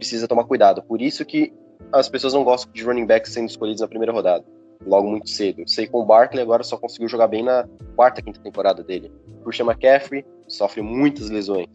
precisa 0.00 0.26
tomar 0.26 0.44
cuidado. 0.44 0.82
Por 0.82 1.00
isso 1.00 1.24
que 1.24 1.52
as 1.92 2.08
pessoas 2.08 2.32
não 2.32 2.42
gostam 2.42 2.72
de 2.72 2.82
running 2.82 3.06
backs 3.06 3.32
sendo 3.32 3.48
escolhidos 3.48 3.82
na 3.82 3.88
primeira 3.88 4.12
rodada, 4.12 4.44
logo 4.86 5.08
muito 5.08 5.28
cedo. 5.28 5.62
Sei 5.66 5.86
com 5.86 6.00
o 6.00 6.04
Barkley 6.04 6.42
agora 6.42 6.62
só 6.62 6.76
conseguiu 6.76 7.08
jogar 7.08 7.28
bem 7.28 7.42
na 7.42 7.68
quarta, 7.94 8.22
quinta 8.22 8.40
temporada 8.40 8.82
dele. 8.82 9.12
Christian 9.44 9.66
McCaffrey 9.66 10.24
sofre 10.48 10.80
muitas 10.80 11.28
lesões. 11.28 11.68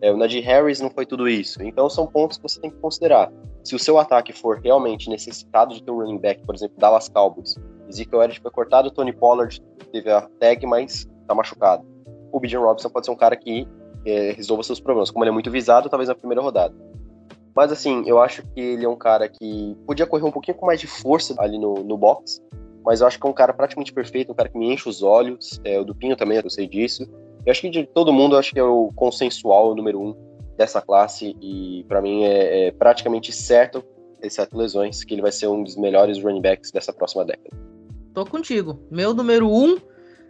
É, 0.00 0.12
o 0.12 0.16
Najee 0.16 0.40
Harris 0.40 0.80
não 0.80 0.90
foi 0.90 1.06
tudo 1.06 1.28
isso. 1.28 1.62
Então 1.62 1.88
são 1.88 2.06
pontos 2.06 2.38
que 2.38 2.42
você 2.42 2.60
tem 2.60 2.70
que 2.70 2.78
considerar. 2.78 3.30
Se 3.62 3.74
o 3.74 3.78
seu 3.78 3.98
ataque 3.98 4.32
for 4.32 4.60
realmente 4.60 5.10
necessitado 5.10 5.74
de 5.74 5.82
ter 5.82 5.90
um 5.90 5.98
running 5.98 6.18
back, 6.18 6.44
por 6.44 6.54
exemplo, 6.54 6.76
Dallas 6.78 7.08
Cowboys, 7.08 7.56
Ezekiel 7.88 8.22
Elliott 8.22 8.40
foi 8.40 8.50
cortado, 8.50 8.90
Tony 8.90 9.12
Pollard 9.12 9.60
teve 9.92 10.10
a 10.10 10.22
tag, 10.38 10.66
mas 10.66 11.08
tá 11.26 11.34
machucado. 11.34 11.84
O 12.32 12.38
Bijan 12.38 12.60
Robinson 12.60 12.90
pode 12.90 13.06
ser 13.06 13.12
um 13.12 13.16
cara 13.16 13.36
que 13.36 13.66
é, 14.04 14.32
resolva 14.32 14.62
seus 14.62 14.78
problemas. 14.78 15.10
Como 15.10 15.24
ele 15.24 15.30
é 15.30 15.32
muito 15.32 15.50
visado, 15.50 15.88
talvez 15.88 16.08
na 16.08 16.14
primeira 16.14 16.42
rodada. 16.42 16.74
Mas 17.56 17.72
assim, 17.72 18.02
eu 18.06 18.20
acho 18.20 18.42
que 18.42 18.60
ele 18.60 18.84
é 18.84 18.88
um 18.88 18.96
cara 18.96 19.26
que 19.28 19.74
podia 19.86 20.06
correr 20.06 20.24
um 20.24 20.30
pouquinho 20.30 20.58
com 20.58 20.66
mais 20.66 20.78
de 20.78 20.86
força 20.86 21.34
ali 21.38 21.58
no, 21.58 21.82
no 21.82 21.96
box, 21.96 22.42
mas 22.84 23.00
eu 23.00 23.06
acho 23.06 23.18
que 23.18 23.26
é 23.26 23.30
um 23.30 23.32
cara 23.32 23.54
praticamente 23.54 23.94
perfeito, 23.94 24.30
um 24.30 24.34
cara 24.34 24.50
que 24.50 24.58
me 24.58 24.70
enche 24.70 24.86
os 24.86 25.02
olhos. 25.02 25.58
É, 25.64 25.80
o 25.80 25.84
Dupinho 25.84 26.14
também, 26.14 26.38
eu 26.38 26.50
sei 26.50 26.68
disso. 26.68 27.04
Eu 27.46 27.50
acho 27.50 27.62
que 27.62 27.70
de 27.70 27.86
todo 27.86 28.12
mundo, 28.12 28.34
eu 28.34 28.38
acho 28.38 28.52
que 28.52 28.60
é 28.60 28.62
o 28.62 28.92
consensual, 28.94 29.72
o 29.72 29.74
número 29.74 29.98
um 29.98 30.14
dessa 30.56 30.82
classe, 30.82 31.34
e 31.40 31.84
para 31.88 32.02
mim 32.02 32.24
é, 32.24 32.66
é, 32.66 32.70
praticamente 32.72 33.32
certo, 33.32 33.82
exceto 34.22 34.56
lesões, 34.56 35.02
que 35.02 35.14
ele 35.14 35.22
vai 35.22 35.32
ser 35.32 35.46
um 35.46 35.62
dos 35.62 35.76
melhores 35.76 36.22
running 36.22 36.42
backs 36.42 36.70
dessa 36.70 36.92
próxima 36.92 37.24
década. 37.24 37.50
Tô 38.12 38.24
contigo. 38.26 38.78
Meu 38.90 39.14
número 39.14 39.50
um 39.50 39.78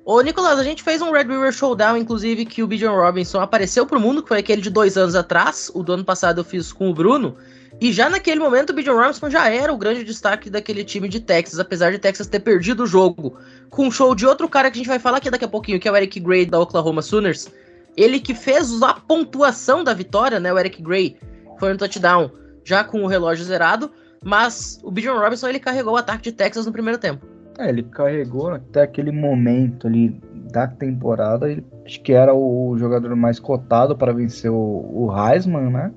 Ô, 0.09 0.21
Nicolas, 0.21 0.61
a 0.61 0.63
gente 0.63 0.85
fez 0.85 1.03
um 1.03 1.11
Red 1.11 1.25
River 1.25 1.51
Showdown, 1.51 1.97
inclusive, 1.97 2.45
que 2.47 2.63
o 2.63 2.67
Bijan 2.69 2.93
Robinson 2.93 3.41
apareceu 3.41 3.85
pro 3.85 3.99
mundo, 3.99 4.23
que 4.23 4.29
foi 4.29 4.39
aquele 4.39 4.63
de 4.63 4.71
dois 4.71 4.97
anos 4.97 5.17
atrás. 5.17 5.69
O 5.75 5.83
do 5.83 5.95
ano 5.95 6.05
passado 6.05 6.39
eu 6.39 6.45
fiz 6.45 6.73
com 6.73 6.89
o 6.89 6.95
Bruno. 6.95 7.37
E 7.81 7.93
já 7.93 8.09
naquele 8.09 8.39
momento 8.39 8.71
o 8.71 8.73
Bijan 8.73 8.93
Robinson 8.93 9.29
já 9.29 9.51
era 9.51 9.73
o 9.73 9.77
grande 9.77 10.05
destaque 10.05 10.49
daquele 10.49 10.85
time 10.85 11.09
de 11.09 11.19
Texas, 11.19 11.59
apesar 11.59 11.91
de 11.91 11.99
Texas 11.99 12.29
ter 12.29 12.39
perdido 12.39 12.85
o 12.85 12.87
jogo. 12.87 13.37
Com 13.69 13.89
um 13.89 13.91
show 13.91 14.15
de 14.15 14.25
outro 14.25 14.49
cara 14.49 14.71
que 14.71 14.77
a 14.77 14.79
gente 14.79 14.87
vai 14.87 15.01
falar 15.01 15.17
aqui 15.17 15.29
daqui 15.29 15.45
a 15.45 15.49
pouquinho, 15.49 15.81
que 15.81 15.89
é 15.89 15.91
o 15.91 15.97
Eric 15.97 16.21
Gray 16.21 16.47
da 16.47 16.61
Oklahoma 16.61 17.03
Sooners. 17.03 17.51
Ele 17.97 18.21
que 18.21 18.33
fez 18.33 18.81
a 18.83 18.95
pontuação 18.95 19.83
da 19.83 19.93
vitória, 19.93 20.39
né? 20.39 20.53
O 20.53 20.59
Eric 20.59 20.81
Gray 20.83 21.17
foi 21.59 21.75
um 21.75 21.77
touchdown 21.77 22.31
já 22.65 22.85
com 22.85 23.03
o 23.03 23.09
relógio 23.09 23.45
zerado. 23.45 23.91
Mas 24.25 24.79
o 24.85 24.91
Bijan 24.93 25.19
Robinson 25.19 25.49
ele 25.49 25.59
carregou 25.59 25.95
o 25.95 25.97
ataque 25.97 26.23
de 26.23 26.31
Texas 26.31 26.65
no 26.65 26.71
primeiro 26.71 26.97
tempo. 26.97 27.27
É, 27.59 27.69
ele 27.69 27.83
carregou 27.83 28.51
até 28.51 28.83
aquele 28.83 29.11
momento 29.11 29.87
ali 29.87 30.21
da 30.53 30.67
temporada. 30.67 31.51
Ele, 31.51 31.65
acho 31.85 32.01
que 32.03 32.13
era 32.13 32.35
o 32.35 32.77
jogador 32.79 33.15
mais 33.17 33.39
cotado 33.39 33.97
para 33.97 34.13
vencer 34.13 34.51
o, 34.51 34.55
o 34.55 35.11
Heisman, 35.11 35.71
né? 35.71 35.93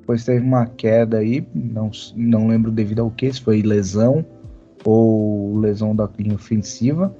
Depois 0.00 0.24
teve 0.24 0.44
uma 0.44 0.66
queda 0.66 1.18
aí, 1.18 1.46
não, 1.54 1.90
não 2.16 2.48
lembro 2.48 2.72
devido 2.72 3.00
ao 3.00 3.10
que, 3.10 3.32
se 3.32 3.40
foi 3.40 3.62
lesão 3.62 4.24
ou 4.84 5.58
lesão 5.58 5.94
da 5.94 6.08
linha 6.18 6.34
ofensiva. 6.34 7.14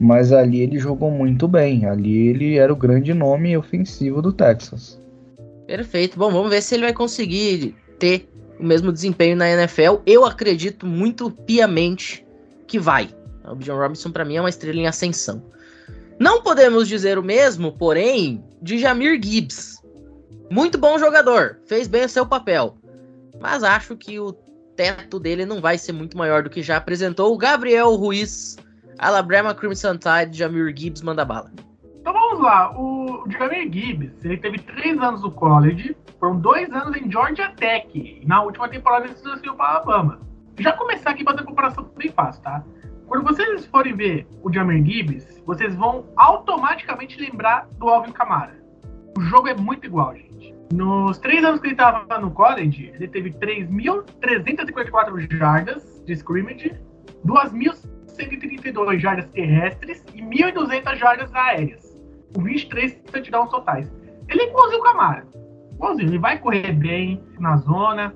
Mas 0.00 0.32
ali 0.32 0.60
ele 0.60 0.78
jogou 0.80 1.10
muito 1.10 1.46
bem. 1.46 1.86
Ali 1.86 2.28
ele 2.28 2.56
era 2.56 2.72
o 2.72 2.76
grande 2.76 3.14
nome 3.14 3.56
ofensivo 3.56 4.20
do 4.20 4.32
Texas. 4.32 5.00
Perfeito. 5.68 6.18
Bom, 6.18 6.32
vamos 6.32 6.50
ver 6.50 6.60
se 6.60 6.74
ele 6.74 6.82
vai 6.82 6.92
conseguir 6.92 7.76
ter 8.00 8.28
o 8.58 8.64
mesmo 8.64 8.92
desempenho 8.92 9.36
na 9.36 9.48
NFL. 9.48 10.00
Eu 10.04 10.24
acredito 10.24 10.86
muito 10.86 11.30
piamente 11.30 12.26
que 12.66 12.78
vai. 12.78 13.08
O 13.44 13.54
Bijan 13.54 13.76
Robinson, 13.76 14.10
para 14.10 14.24
mim, 14.24 14.36
é 14.36 14.40
uma 14.40 14.48
estrela 14.48 14.78
em 14.78 14.86
ascensão. 14.86 15.42
Não 16.18 16.42
podemos 16.42 16.86
dizer 16.86 17.18
o 17.18 17.22
mesmo, 17.22 17.72
porém, 17.72 18.44
de 18.60 18.78
Jamir 18.78 19.20
Gibbs. 19.22 19.82
Muito 20.50 20.78
bom 20.78 20.98
jogador, 20.98 21.58
fez 21.66 21.88
bem 21.88 22.04
o 22.04 22.08
seu 22.08 22.26
papel. 22.26 22.76
Mas 23.40 23.64
acho 23.64 23.96
que 23.96 24.20
o 24.20 24.32
teto 24.76 25.18
dele 25.18 25.44
não 25.44 25.60
vai 25.60 25.78
ser 25.78 25.92
muito 25.92 26.16
maior 26.16 26.42
do 26.42 26.50
que 26.50 26.62
já 26.62 26.76
apresentou 26.76 27.34
o 27.34 27.38
Gabriel 27.38 27.94
Ruiz, 27.94 28.56
Alabama 28.98 29.54
Crimson 29.54 29.96
Tide, 29.96 30.38
Jamir 30.38 30.72
Gibbs 30.76 31.02
manda 31.02 31.24
bala. 31.24 31.50
Então 32.00 32.12
vamos 32.12 32.40
lá. 32.40 32.72
O, 32.78 33.24
Jamir 33.30 33.72
Gibbs, 33.72 34.24
ele 34.24 34.36
teve 34.36 34.58
três 34.58 35.00
anos 35.00 35.22
no 35.22 35.30
college, 35.30 35.96
foram 36.20 36.38
dois 36.38 36.70
anos 36.72 36.96
em 36.96 37.10
Georgia 37.10 37.50
Tech, 37.56 38.22
na 38.26 38.42
última 38.42 38.68
temporada 38.68 39.06
ele 39.06 39.14
se 39.14 39.22
transferiu 39.22 39.54
para 39.54 39.76
Alabama. 39.76 40.20
Já 40.62 40.72
começar 40.74 41.10
aqui 41.10 41.24
fazer 41.24 41.42
comparação 41.42 41.90
bem 41.96 42.12
fácil, 42.12 42.40
tá? 42.40 42.62
Quando 43.08 43.24
vocês 43.24 43.66
forem 43.66 43.96
ver 43.96 44.28
o 44.44 44.52
Jamir 44.52 44.84
Gibbs, 44.84 45.42
vocês 45.44 45.74
vão 45.74 46.06
automaticamente 46.14 47.20
lembrar 47.20 47.66
do 47.78 47.88
Alvin 47.88 48.12
Kamara. 48.12 48.62
O 49.18 49.22
jogo 49.22 49.48
é 49.48 49.54
muito 49.54 49.86
igual, 49.86 50.14
gente. 50.14 50.54
Nos 50.72 51.18
três 51.18 51.44
anos 51.44 51.60
que 51.60 51.66
ele 51.66 51.74
estava 51.74 52.16
no 52.20 52.30
college, 52.30 52.92
ele 52.94 53.08
teve 53.08 53.32
3.354 53.32 55.36
jardas 55.36 56.00
de 56.06 56.12
scrimmage, 56.12 56.72
2.132 57.26 59.00
jardas 59.00 59.26
terrestres 59.30 60.04
e 60.14 60.22
1.200 60.22 60.94
jardas 60.94 61.34
aéreas, 61.34 61.98
com 62.32 62.44
23 62.44 62.94
touchdowns 63.10 63.50
totais. 63.50 63.92
Ele 64.28 64.42
é 64.42 64.48
igualzinho 64.48 64.80
o 64.80 64.84
Camara. 64.84 65.26
Igualzinho, 65.74 66.08
ele 66.08 66.20
vai 66.20 66.38
correr 66.38 66.72
bem 66.72 67.20
na 67.40 67.56
zona, 67.56 68.14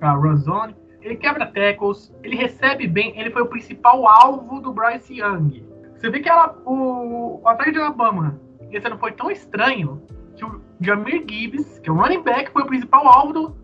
na 0.00 0.12
run 0.12 0.36
zone, 0.36 0.76
ele 1.00 1.16
quebra 1.16 1.46
tackles, 1.46 2.12
ele 2.22 2.36
recebe 2.36 2.86
bem, 2.86 3.18
ele 3.18 3.30
foi 3.30 3.42
o 3.42 3.46
principal 3.46 4.06
alvo 4.06 4.60
do 4.60 4.72
Bryce 4.72 5.20
Young. 5.20 5.64
Você 5.94 6.10
vê 6.10 6.20
que 6.20 6.28
ela, 6.28 6.56
o, 6.64 7.40
o 7.42 7.48
ataque 7.48 7.72
de 7.72 7.78
Alabama, 7.78 8.40
esse 8.70 8.88
não 8.88 8.98
foi 8.98 9.12
tão 9.12 9.30
estranho 9.30 10.02
que 10.36 10.44
o 10.44 10.60
Jamir 10.80 11.24
Gibbs, 11.28 11.78
que 11.80 11.88
é 11.88 11.92
o 11.92 11.96
running 11.96 12.22
back, 12.22 12.50
foi 12.52 12.62
o 12.62 12.66
principal 12.66 13.06
alvo 13.06 13.32
do, 13.32 13.56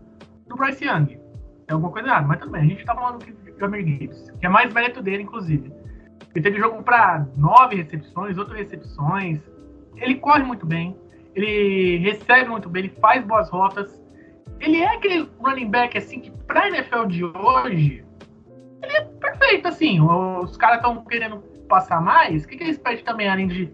do 0.47 0.55
Bryce 0.55 0.85
Young. 0.85 1.19
É 1.67 1.73
alguma 1.73 1.91
coisa 1.91 2.07
errada, 2.07 2.27
mas 2.27 2.39
tudo 2.39 2.51
bem, 2.51 2.61
a 2.61 2.65
gente 2.65 2.85
tá 2.85 2.93
falando 2.93 3.19
do 3.19 3.59
Jamir 3.59 3.85
Gibbs, 3.85 4.31
que 4.39 4.45
é 4.45 4.49
mais 4.49 4.73
mérito 4.73 5.01
dele, 5.01 5.23
inclusive. 5.23 5.71
Ele 6.33 6.43
teve 6.43 6.59
jogo 6.59 6.83
para 6.83 7.25
nove 7.37 7.77
recepções, 7.77 8.37
outras 8.37 8.57
recepções. 8.57 9.39
Ele 9.95 10.15
corre 10.15 10.43
muito 10.43 10.65
bem, 10.65 10.97
ele 11.33 11.97
recebe 11.97 12.49
muito 12.49 12.69
bem, 12.69 12.85
ele 12.85 12.95
faz 12.99 13.23
boas 13.23 13.49
rotas. 13.49 14.03
Ele 14.59 14.81
é 14.81 14.95
aquele 14.95 15.29
running 15.39 15.69
back 15.69 15.97
assim 15.97 16.19
que 16.19 16.31
pra 16.45 16.67
NFL 16.67 17.05
de 17.05 17.23
hoje, 17.23 18.05
ele 18.81 18.97
é 18.97 19.01
perfeito, 19.01 19.67
assim. 19.67 19.99
Os 20.01 20.57
caras 20.57 20.77
estão 20.77 21.03
querendo 21.05 21.37
passar 21.67 22.01
mais. 22.01 22.43
O 22.43 22.47
que, 22.47 22.57
que 22.57 22.63
eles 22.63 22.77
pedem 22.77 23.03
também, 23.03 23.27
além 23.27 23.47
de 23.47 23.73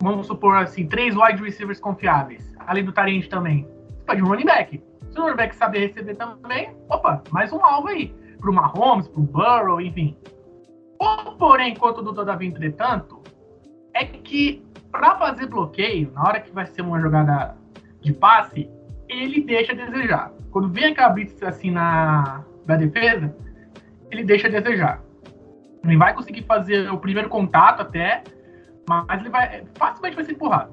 vamos 0.00 0.26
supor 0.26 0.56
assim, 0.56 0.86
três 0.86 1.16
wide 1.16 1.42
receivers 1.42 1.80
confiáveis, 1.80 2.54
além 2.66 2.84
do 2.84 2.92
Tarente 2.92 3.28
também. 3.28 3.66
Você 3.88 4.04
pode 4.06 4.22
um 4.22 4.26
running 4.26 4.44
back. 4.44 4.82
Se 5.10 5.18
o 5.18 5.22
running 5.22 5.36
back 5.36 5.56
saber 5.56 5.86
receber 5.86 6.14
também, 6.14 6.74
opa, 6.90 7.22
mais 7.30 7.52
um 7.52 7.64
alvo 7.64 7.88
aí. 7.88 8.14
Pro 8.38 8.52
Mahomes, 8.52 9.08
pro 9.08 9.22
Burrow, 9.22 9.80
enfim. 9.80 10.16
Porém, 11.38 11.72
enquanto 11.72 11.98
o 11.98 12.02
Dudu 12.02 12.24
Davi, 12.24 12.46
entretanto, 12.46 13.22
é 13.94 14.04
que 14.04 14.62
para 14.92 15.16
fazer 15.16 15.46
bloqueio, 15.46 16.12
na 16.12 16.22
hora 16.22 16.40
que 16.40 16.52
vai 16.52 16.66
ser 16.66 16.82
uma 16.82 17.00
jogada 17.00 17.56
de 18.00 18.12
passe, 18.12 18.70
ele 19.08 19.42
deixa 19.42 19.72
a 19.72 19.74
desejar. 19.74 20.32
Quando 20.50 20.68
vem 20.68 20.86
aquela 20.86 21.10
blitz 21.10 21.42
assim 21.42 21.70
na, 21.70 22.44
na 22.66 22.76
defesa, 22.76 23.34
ele 24.10 24.24
deixa 24.24 24.48
a 24.48 24.50
desejar. 24.50 25.02
Ele 25.84 25.96
vai 25.96 26.14
conseguir 26.14 26.42
fazer 26.42 26.90
o 26.90 26.98
primeiro 26.98 27.28
contato 27.28 27.82
até, 27.82 28.22
mas 28.88 29.20
ele 29.20 29.30
vai 29.30 29.64
facilmente 29.74 30.16
vai 30.16 30.24
ser 30.24 30.32
empurrado. 30.32 30.72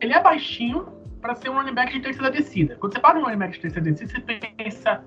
Ele 0.00 0.12
é 0.12 0.20
baixinho 0.20 0.86
para 1.20 1.34
ser 1.34 1.50
um 1.50 1.54
running 1.54 1.74
back 1.74 1.92
de 1.92 2.00
terceira 2.00 2.30
descida. 2.30 2.76
Quando 2.76 2.94
você 2.94 3.00
para 3.00 3.18
um 3.18 3.22
running 3.22 3.38
back 3.38 3.52
de 3.52 3.60
terceira 3.60 3.90
descida, 3.90 4.10
você 4.10 4.40
pensa 4.56 5.04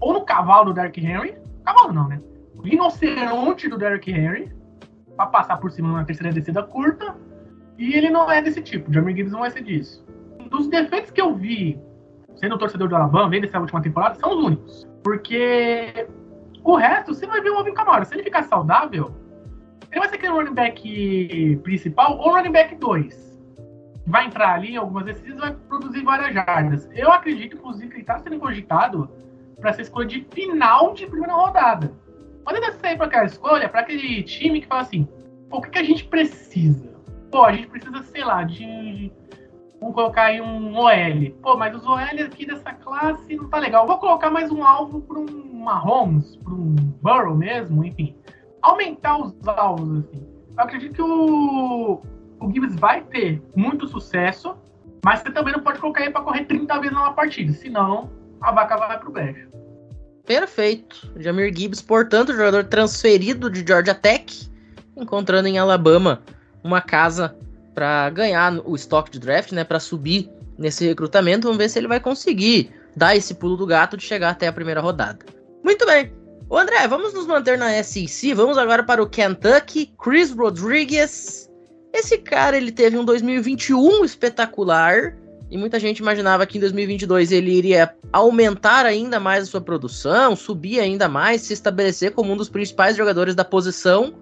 ou 0.00 0.14
no 0.14 0.24
cavalo 0.24 0.66
do 0.66 0.74
Derrick 0.74 1.04
Henry, 1.04 1.36
cavalo 1.64 1.92
não, 1.92 2.08
né? 2.08 2.20
O 2.54 2.62
rinoceronte 2.62 3.68
do 3.68 3.76
Derrick 3.76 4.10
Henry, 4.10 4.50
para 5.16 5.26
passar 5.26 5.58
por 5.58 5.70
cima 5.70 5.88
numa 5.88 6.04
terceira 6.04 6.32
descida 6.32 6.62
curta, 6.62 7.14
e 7.78 7.94
ele 7.94 8.10
não 8.10 8.30
é 8.30 8.40
desse 8.40 8.62
tipo. 8.62 8.92
Jamie 8.92 9.14
Gibbs 9.14 9.32
não 9.32 9.40
vai 9.40 9.50
ser 9.50 9.62
disso. 9.62 10.04
Dos 10.50 10.68
defeitos 10.68 11.10
que 11.10 11.20
eu 11.20 11.34
vi, 11.34 11.78
sendo 12.36 12.58
torcedor 12.58 12.88
do 12.88 12.96
Alabama, 12.96 13.28
vendo 13.28 13.46
essa 13.46 13.60
última 13.60 13.82
temporada, 13.82 14.14
são 14.16 14.30
os 14.30 14.44
únicos. 14.44 14.88
Porque 15.02 16.06
o 16.62 16.76
resto, 16.76 17.14
você 17.14 17.26
vai 17.26 17.40
ver 17.40 17.50
o 17.50 17.58
Alvin 17.58 17.74
Kamara. 17.74 18.04
Se 18.04 18.14
ele 18.14 18.22
ficar 18.22 18.44
saudável, 18.44 19.12
ele 19.90 20.00
vai 20.00 20.08
ser 20.08 20.16
aquele 20.16 20.32
running 20.32 20.54
back 20.54 21.60
principal 21.62 22.18
ou 22.18 22.32
running 22.32 22.52
back 22.52 22.74
2. 22.76 23.30
Vai 24.06 24.26
entrar 24.26 24.54
ali 24.54 24.76
algumas 24.76 25.04
vezes 25.04 25.38
vai 25.38 25.54
produzir 25.68 26.02
várias 26.02 26.34
jardas. 26.34 26.88
Eu 26.92 27.12
acredito, 27.12 27.56
inclusive, 27.56 27.88
que 27.88 27.94
ele 27.94 28.02
está 28.02 28.18
sendo 28.18 28.38
cogitado 28.38 29.08
para 29.60 29.72
ser 29.72 29.82
escolha 29.82 30.06
de 30.06 30.26
final 30.32 30.94
de 30.94 31.06
primeira 31.06 31.34
rodada. 31.34 31.92
Mas 32.44 32.60
deve 32.60 32.72
sair 32.78 32.96
para 32.96 33.06
aquela 33.06 33.26
escolha, 33.26 33.68
para 33.68 33.80
aquele 33.80 34.22
time 34.22 34.60
que 34.60 34.66
fala 34.66 34.82
assim: 34.82 35.06
o 35.50 35.60
que, 35.60 35.70
que 35.70 35.78
a 35.78 35.84
gente 35.84 36.04
precisa? 36.04 36.90
Pô, 37.30 37.44
a 37.44 37.52
gente 37.52 37.68
precisa, 37.68 38.02
sei 38.02 38.24
lá, 38.24 38.42
de. 38.42 39.12
Vamos 39.80 39.94
colocar 39.94 40.24
aí 40.24 40.40
um 40.40 40.76
OL. 40.76 41.30
Pô, 41.42 41.56
mas 41.56 41.74
os 41.74 41.86
OL 41.86 41.98
aqui 41.98 42.46
dessa 42.46 42.72
classe 42.74 43.34
não 43.34 43.48
tá 43.48 43.58
legal. 43.58 43.86
Vou 43.86 43.98
colocar 43.98 44.30
mais 44.30 44.50
um 44.50 44.62
alvo 44.62 45.00
para 45.00 45.18
um 45.18 45.64
Mahomes, 45.64 46.36
para 46.36 46.54
um 46.54 46.74
Burrow 47.02 47.34
mesmo, 47.34 47.84
enfim 47.84 48.14
aumentar 48.62 49.18
os 49.18 49.34
alvos, 49.46 50.04
assim. 50.04 50.26
Eu 50.56 50.64
acredito 50.64 50.94
que 50.94 51.02
o, 51.02 52.02
o 52.40 52.52
Gibbs 52.52 52.76
vai 52.76 53.02
ter 53.02 53.42
muito 53.56 53.86
sucesso, 53.88 54.56
mas 55.04 55.20
você 55.20 55.30
também 55.30 55.52
não 55.52 55.60
pode 55.60 55.78
colocar 55.78 56.02
ele 56.02 56.10
para 56.10 56.22
correr 56.22 56.44
30 56.44 56.80
vezes 56.80 56.92
numa 56.92 57.12
partida, 57.12 57.52
senão 57.52 58.10
a 58.40 58.52
vaca 58.52 58.76
vai 58.76 58.98
pro 58.98 59.12
brejo. 59.12 59.48
Perfeito. 60.26 61.10
Jamir 61.16 61.54
Gibbs, 61.56 61.82
portanto, 61.82 62.32
jogador 62.32 62.64
transferido 62.64 63.50
de 63.50 63.64
Georgia 63.66 63.94
Tech, 63.94 64.50
encontrando 64.96 65.48
em 65.48 65.58
Alabama 65.58 66.22
uma 66.62 66.80
casa 66.80 67.36
para 67.80 68.10
ganhar 68.10 68.60
o 68.66 68.76
estoque 68.76 69.10
de 69.10 69.18
draft, 69.18 69.52
né, 69.52 69.64
para 69.64 69.80
subir 69.80 70.30
nesse 70.58 70.86
recrutamento. 70.86 71.44
Vamos 71.44 71.56
ver 71.56 71.70
se 71.70 71.78
ele 71.78 71.88
vai 71.88 71.98
conseguir 71.98 72.70
dar 72.94 73.16
esse 73.16 73.32
pulo 73.32 73.56
do 73.56 73.64
gato 73.64 73.96
de 73.96 74.04
chegar 74.04 74.28
até 74.28 74.48
a 74.48 74.52
primeira 74.52 74.82
rodada. 74.82 75.24
Muito 75.64 75.86
bem. 75.86 76.12
Ô 76.50 76.58
André, 76.58 76.86
vamos 76.86 77.14
nos 77.14 77.26
manter 77.26 77.56
na 77.56 77.82
SEC. 77.82 78.34
Vamos 78.34 78.58
agora 78.58 78.82
para 78.82 79.02
o 79.02 79.08
Kentucky. 79.08 79.94
Chris 79.98 80.30
Rodriguez. 80.30 81.48
Esse 81.90 82.18
cara 82.18 82.54
ele 82.54 82.70
teve 82.70 82.98
um 82.98 83.04
2021 83.04 84.04
espetacular. 84.04 85.16
E 85.50 85.56
muita 85.56 85.80
gente 85.80 86.00
imaginava 86.00 86.44
que 86.44 86.58
em 86.58 86.60
2022 86.60 87.32
ele 87.32 87.50
iria 87.50 87.94
aumentar 88.12 88.84
ainda 88.84 89.18
mais 89.18 89.44
a 89.44 89.46
sua 89.46 89.60
produção, 89.62 90.36
subir 90.36 90.80
ainda 90.80 91.08
mais, 91.08 91.40
se 91.40 91.54
estabelecer 91.54 92.10
como 92.10 92.30
um 92.30 92.36
dos 92.36 92.50
principais 92.50 92.94
jogadores 92.94 93.34
da 93.34 93.44
posição. 93.44 94.12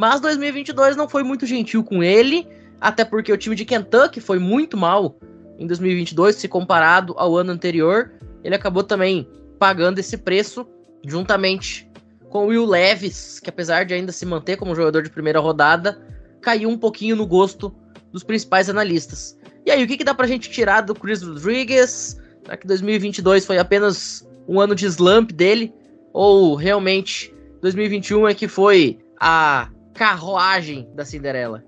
Mas 0.00 0.20
2022 0.20 0.96
não 0.96 1.08
foi 1.08 1.22
muito 1.22 1.46
gentil 1.46 1.84
com 1.84 2.02
ele, 2.02 2.46
até 2.80 3.04
porque 3.04 3.32
o 3.32 3.36
time 3.36 3.56
de 3.56 3.64
Kentucky 3.64 4.20
foi 4.20 4.38
muito 4.38 4.76
mal 4.76 5.18
em 5.58 5.66
2022 5.66 6.36
se 6.36 6.48
comparado 6.48 7.14
ao 7.16 7.36
ano 7.36 7.52
anterior. 7.52 8.12
Ele 8.44 8.54
acabou 8.54 8.82
também 8.82 9.28
pagando 9.58 9.98
esse 9.98 10.16
preço 10.16 10.66
juntamente 11.04 11.90
com 12.28 12.44
o 12.44 12.48
Will 12.48 12.66
Levis, 12.66 13.40
que 13.40 13.50
apesar 13.50 13.84
de 13.84 13.94
ainda 13.94 14.12
se 14.12 14.24
manter 14.26 14.56
como 14.56 14.74
jogador 14.74 15.02
de 15.02 15.10
primeira 15.10 15.40
rodada, 15.40 16.00
caiu 16.40 16.68
um 16.68 16.78
pouquinho 16.78 17.16
no 17.16 17.26
gosto 17.26 17.74
dos 18.12 18.22
principais 18.22 18.68
analistas. 18.68 19.36
E 19.66 19.70
aí, 19.70 19.82
o 19.82 19.86
que, 19.86 19.96
que 19.96 20.04
dá 20.04 20.14
pra 20.14 20.26
gente 20.26 20.50
tirar 20.50 20.82
do 20.82 20.94
Chris 20.94 21.22
Rodriguez? 21.22 22.20
Será 22.44 22.56
que 22.56 22.66
2022 22.66 23.44
foi 23.44 23.58
apenas 23.58 24.26
um 24.46 24.60
ano 24.60 24.74
de 24.74 24.86
slump 24.86 25.30
dele? 25.32 25.72
Ou 26.12 26.54
realmente 26.54 27.34
2021 27.60 28.28
é 28.28 28.34
que 28.34 28.48
foi 28.48 28.98
a 29.20 29.68
carruagem 29.94 30.88
da 30.94 31.04
Cinderela? 31.04 31.67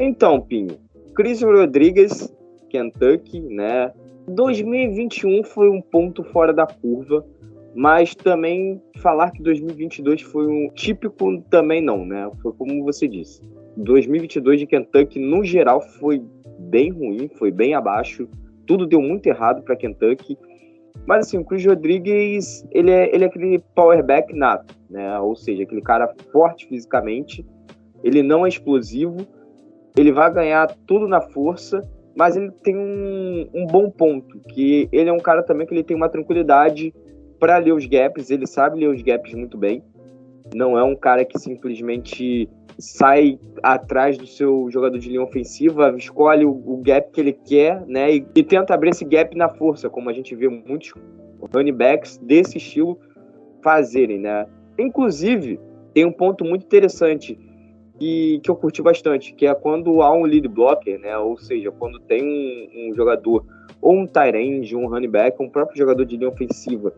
Então, 0.00 0.40
Pinho, 0.40 0.78
Chris 1.14 1.42
Rodriguez, 1.42 2.32
Kentucky, 2.68 3.40
né? 3.40 3.92
2021 4.28 5.44
foi 5.44 5.70
um 5.70 5.80
ponto 5.80 6.22
fora 6.24 6.52
da 6.52 6.66
curva 6.66 7.24
mas 7.76 8.14
também 8.14 8.80
falar 9.02 9.30
que 9.32 9.42
2022 9.42 10.22
foi 10.22 10.46
um 10.46 10.70
típico 10.70 11.42
também 11.50 11.82
não, 11.82 12.06
né? 12.06 12.30
Foi 12.42 12.50
como 12.54 12.82
você 12.82 13.06
disse. 13.06 13.42
2022 13.76 14.60
de 14.60 14.66
Kentucky 14.66 15.18
no 15.18 15.44
geral 15.44 15.82
foi 15.82 16.24
bem 16.58 16.90
ruim, 16.90 17.28
foi 17.28 17.50
bem 17.50 17.74
abaixo. 17.74 18.26
Tudo 18.66 18.86
deu 18.86 19.02
muito 19.02 19.26
errado 19.26 19.62
para 19.62 19.76
Kentucky. 19.76 20.38
Mas 21.06 21.26
assim, 21.26 21.36
o 21.36 21.44
Chris 21.44 21.66
Rodrigues, 21.66 22.66
ele 22.72 22.90
é, 22.90 23.14
ele 23.14 23.24
é 23.24 23.26
aquele 23.26 23.58
powerback 23.74 24.34
nato, 24.34 24.74
né? 24.88 25.20
Ou 25.20 25.36
seja, 25.36 25.64
aquele 25.64 25.82
cara 25.82 26.10
forte 26.32 26.66
fisicamente. 26.66 27.44
Ele 28.02 28.22
não 28.22 28.46
é 28.46 28.48
explosivo. 28.48 29.18
Ele 29.96 30.12
vai 30.12 30.32
ganhar 30.32 30.66
tudo 30.86 31.08
na 31.08 31.20
força, 31.20 31.82
mas 32.16 32.36
ele 32.36 32.50
tem 32.62 32.76
um, 32.76 33.48
um 33.54 33.66
bom 33.66 33.90
ponto, 33.90 34.38
que 34.48 34.88
ele 34.92 35.08
é 35.10 35.12
um 35.12 35.18
cara 35.18 35.42
também 35.42 35.66
que 35.66 35.74
ele 35.74 35.84
tem 35.84 35.96
uma 35.96 36.08
tranquilidade 36.08 36.94
para 37.38 37.58
ler 37.58 37.72
os 37.72 37.86
gaps, 37.86 38.30
ele 38.30 38.46
sabe 38.46 38.80
ler 38.80 38.88
os 38.88 39.02
gaps 39.02 39.34
muito 39.34 39.58
bem. 39.58 39.82
Não 40.54 40.78
é 40.78 40.82
um 40.82 40.94
cara 40.94 41.24
que 41.24 41.38
simplesmente 41.38 42.48
sai 42.78 43.38
atrás 43.62 44.16
do 44.18 44.26
seu 44.26 44.68
jogador 44.70 44.98
de 44.98 45.08
linha 45.08 45.22
ofensiva, 45.22 45.94
escolhe 45.96 46.44
o, 46.44 46.50
o 46.50 46.76
gap 46.82 47.10
que 47.10 47.20
ele 47.20 47.32
quer, 47.32 47.84
né? 47.86 48.14
E, 48.14 48.26
e, 48.34 48.42
tenta 48.42 48.74
abrir 48.74 48.90
esse 48.90 49.04
gap 49.04 49.36
na 49.36 49.48
força, 49.48 49.88
como 49.88 50.10
a 50.10 50.12
gente 50.12 50.34
vê 50.34 50.48
muitos 50.48 50.92
running 51.54 51.72
backs 51.72 52.18
desse 52.18 52.58
estilo 52.58 52.98
fazerem, 53.62 54.18
né? 54.18 54.46
Inclusive, 54.78 55.58
tem 55.94 56.04
um 56.04 56.12
ponto 56.12 56.44
muito 56.44 56.64
interessante. 56.64 57.38
Que, 57.98 58.40
que 58.42 58.50
eu 58.50 58.56
curti 58.56 58.82
bastante, 58.82 59.32
que 59.32 59.46
é 59.46 59.54
quando 59.54 60.02
há 60.02 60.12
um 60.12 60.22
lead 60.22 60.48
blocker, 60.48 60.98
né? 60.98 61.16
Ou 61.18 61.36
seja, 61.38 61.70
quando 61.70 61.98
tem 62.00 62.22
um, 62.22 62.90
um 62.90 62.94
jogador 62.94 63.44
ou 63.80 63.94
um 63.94 64.06
tight 64.06 64.36
end, 64.36 64.74
um 64.76 64.88
running 64.88 65.10
back, 65.10 65.42
um 65.42 65.48
próprio 65.48 65.78
jogador 65.78 66.04
de 66.04 66.16
linha 66.16 66.28
ofensiva 66.28 66.92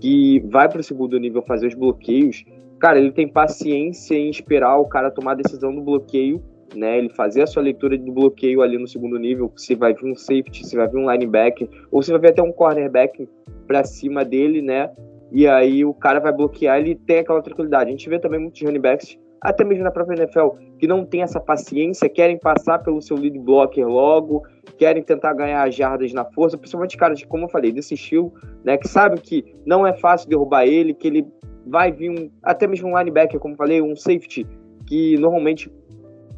que 0.00 0.40
vai 0.48 0.68
para 0.68 0.80
o 0.80 0.84
segundo 0.84 1.18
nível 1.18 1.42
fazer 1.42 1.66
os 1.66 1.74
bloqueios, 1.74 2.44
cara, 2.78 2.98
ele 2.98 3.10
tem 3.10 3.26
paciência 3.26 4.14
em 4.14 4.30
esperar 4.30 4.78
o 4.78 4.86
cara 4.86 5.10
tomar 5.10 5.32
a 5.32 5.34
decisão 5.34 5.74
do 5.74 5.82
bloqueio, 5.82 6.42
né? 6.74 6.98
Ele 6.98 7.08
fazer 7.08 7.42
a 7.42 7.46
sua 7.46 7.62
leitura 7.62 7.98
do 7.98 8.12
bloqueio 8.12 8.62
ali 8.62 8.78
no 8.78 8.86
segundo 8.86 9.18
nível, 9.18 9.52
se 9.56 9.74
vai 9.74 9.94
vir 9.94 10.10
um 10.10 10.14
safety, 10.14 10.66
se 10.66 10.76
vai 10.76 10.86
vir 10.88 10.98
um 10.98 11.10
linebacker, 11.10 11.68
ou 11.90 12.02
se 12.02 12.10
vai 12.12 12.20
vir 12.20 12.30
até 12.30 12.42
um 12.42 12.52
cornerback 12.52 13.28
para 13.66 13.84
cima 13.84 14.24
dele, 14.24 14.62
né? 14.62 14.90
E 15.30 15.46
aí 15.46 15.84
o 15.84 15.92
cara 15.92 16.20
vai 16.20 16.32
bloquear, 16.32 16.78
ele 16.78 16.94
tem 16.94 17.18
aquela 17.18 17.42
tranquilidade. 17.42 17.88
A 17.88 17.90
gente 17.90 18.08
vê 18.08 18.18
também 18.18 18.40
muitos 18.40 18.62
running 18.62 18.80
backs, 18.80 19.18
até 19.40 19.64
mesmo 19.64 19.84
na 19.84 19.90
própria 19.90 20.16
NFL, 20.16 20.48
que 20.78 20.86
não 20.86 21.04
tem 21.04 21.22
essa 21.22 21.40
paciência, 21.40 22.08
querem 22.08 22.38
passar 22.38 22.80
pelo 22.80 23.00
seu 23.00 23.16
lead 23.16 23.38
blocker 23.38 23.86
logo, 23.86 24.42
querem 24.76 25.02
tentar 25.02 25.34
ganhar 25.34 25.66
as 25.66 25.74
jardas 25.74 26.12
na 26.12 26.24
força, 26.24 26.56
principalmente 26.56 26.96
caras, 26.96 27.22
como 27.24 27.44
eu 27.44 27.48
falei, 27.48 27.72
desse 27.72 27.94
estilo, 27.94 28.32
né, 28.64 28.76
que 28.76 28.88
sabem 28.88 29.18
que 29.18 29.44
não 29.64 29.86
é 29.86 29.92
fácil 29.92 30.28
derrubar 30.28 30.66
ele, 30.66 30.94
que 30.94 31.08
ele 31.08 31.26
vai 31.66 31.92
vir 31.92 32.10
um, 32.10 32.30
até 32.42 32.66
mesmo 32.66 32.88
um 32.88 32.98
linebacker, 32.98 33.38
como 33.38 33.54
eu 33.54 33.58
falei, 33.58 33.82
um 33.82 33.94
safety, 33.94 34.46
que 34.86 35.16
normalmente 35.18 35.70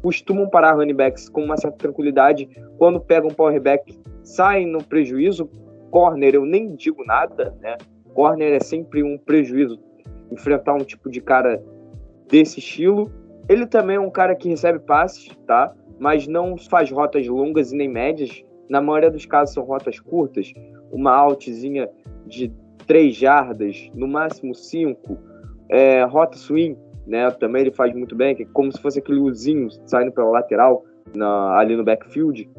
costumam 0.01 0.49
parar 0.49 0.73
running 0.73 0.95
backs 0.95 1.29
com 1.29 1.43
uma 1.43 1.57
certa 1.57 1.77
tranquilidade, 1.77 2.49
quando 2.77 2.99
pegam 2.99 3.29
um 3.29 3.33
powerback, 3.33 3.97
saem 4.23 4.67
no 4.67 4.83
prejuízo, 4.83 5.49
corner 5.89 6.35
eu 6.35 6.45
nem 6.45 6.75
digo 6.75 7.03
nada, 7.05 7.55
né, 7.61 7.77
corner 8.13 8.53
é 8.53 8.59
sempre 8.59 9.03
um 9.03 9.17
prejuízo, 9.17 9.79
enfrentar 10.31 10.73
um 10.73 10.83
tipo 10.83 11.09
de 11.09 11.21
cara 11.21 11.61
desse 12.31 12.59
estilo, 12.59 13.11
ele 13.47 13.67
também 13.67 13.97
é 13.97 13.99
um 13.99 14.09
cara 14.09 14.35
que 14.35 14.49
recebe 14.49 14.79
passes, 14.79 15.29
tá? 15.45 15.75
mas 16.01 16.27
não 16.27 16.57
faz 16.57 16.89
rotas 16.89 17.27
longas 17.27 17.71
e 17.71 17.75
nem 17.75 17.87
médias. 17.87 18.43
Na 18.67 18.81
maioria 18.81 19.11
dos 19.11 19.23
casos 19.27 19.53
são 19.53 19.63
rotas 19.63 19.99
curtas, 19.99 20.51
uma 20.91 21.11
altzinha 21.13 21.87
de 22.25 22.51
3 22.87 23.15
jardas, 23.15 23.87
no 23.93 24.07
máximo 24.07 24.55
5. 24.55 25.15
É, 25.69 26.03
rota 26.05 26.37
swing, 26.37 26.75
né? 27.05 27.29
Também 27.29 27.61
ele 27.61 27.71
faz 27.71 27.93
muito 27.93 28.15
bem, 28.15 28.35
que 28.35 28.41
é 28.41 28.47
como 28.51 28.71
se 28.71 28.81
fosse 28.81 28.97
aquele 28.97 29.19
uzinho 29.19 29.69
saindo 29.85 30.11
pela 30.11 30.31
lateral 30.31 30.83
na, 31.15 31.55
ali 31.59 31.75
no 31.75 31.83
backfield. 31.83 32.49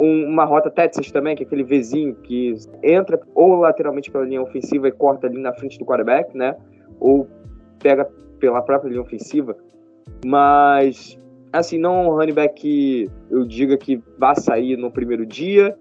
Um, 0.00 0.26
uma 0.26 0.44
rota 0.44 0.70
Texas 0.70 1.10
também, 1.10 1.34
que 1.34 1.42
é 1.42 1.46
aquele 1.46 1.64
Vzinho 1.64 2.14
que 2.14 2.54
entra 2.84 3.20
ou 3.34 3.56
lateralmente 3.56 4.12
pela 4.12 4.24
linha 4.24 4.42
ofensiva 4.42 4.86
e 4.86 4.92
corta 4.92 5.26
ali 5.26 5.40
na 5.40 5.52
frente 5.52 5.76
do 5.76 5.84
quarterback, 5.84 6.36
né? 6.36 6.56
Ou 7.00 7.26
pega 7.80 8.08
pela 8.42 8.60
própria 8.60 8.88
linha 8.90 9.00
ofensiva. 9.00 9.56
Mas 10.26 11.16
assim, 11.52 11.78
não 11.78 11.94
é 11.94 12.02
um 12.08 12.16
running 12.16 12.34
back 12.34 12.60
que 12.60 13.10
eu 13.30 13.44
diga 13.44 13.76
que 13.76 14.02
vai 14.18 14.34
sair 14.34 14.76
no 14.76 14.90
primeiro 14.90 15.24
dia. 15.24 15.78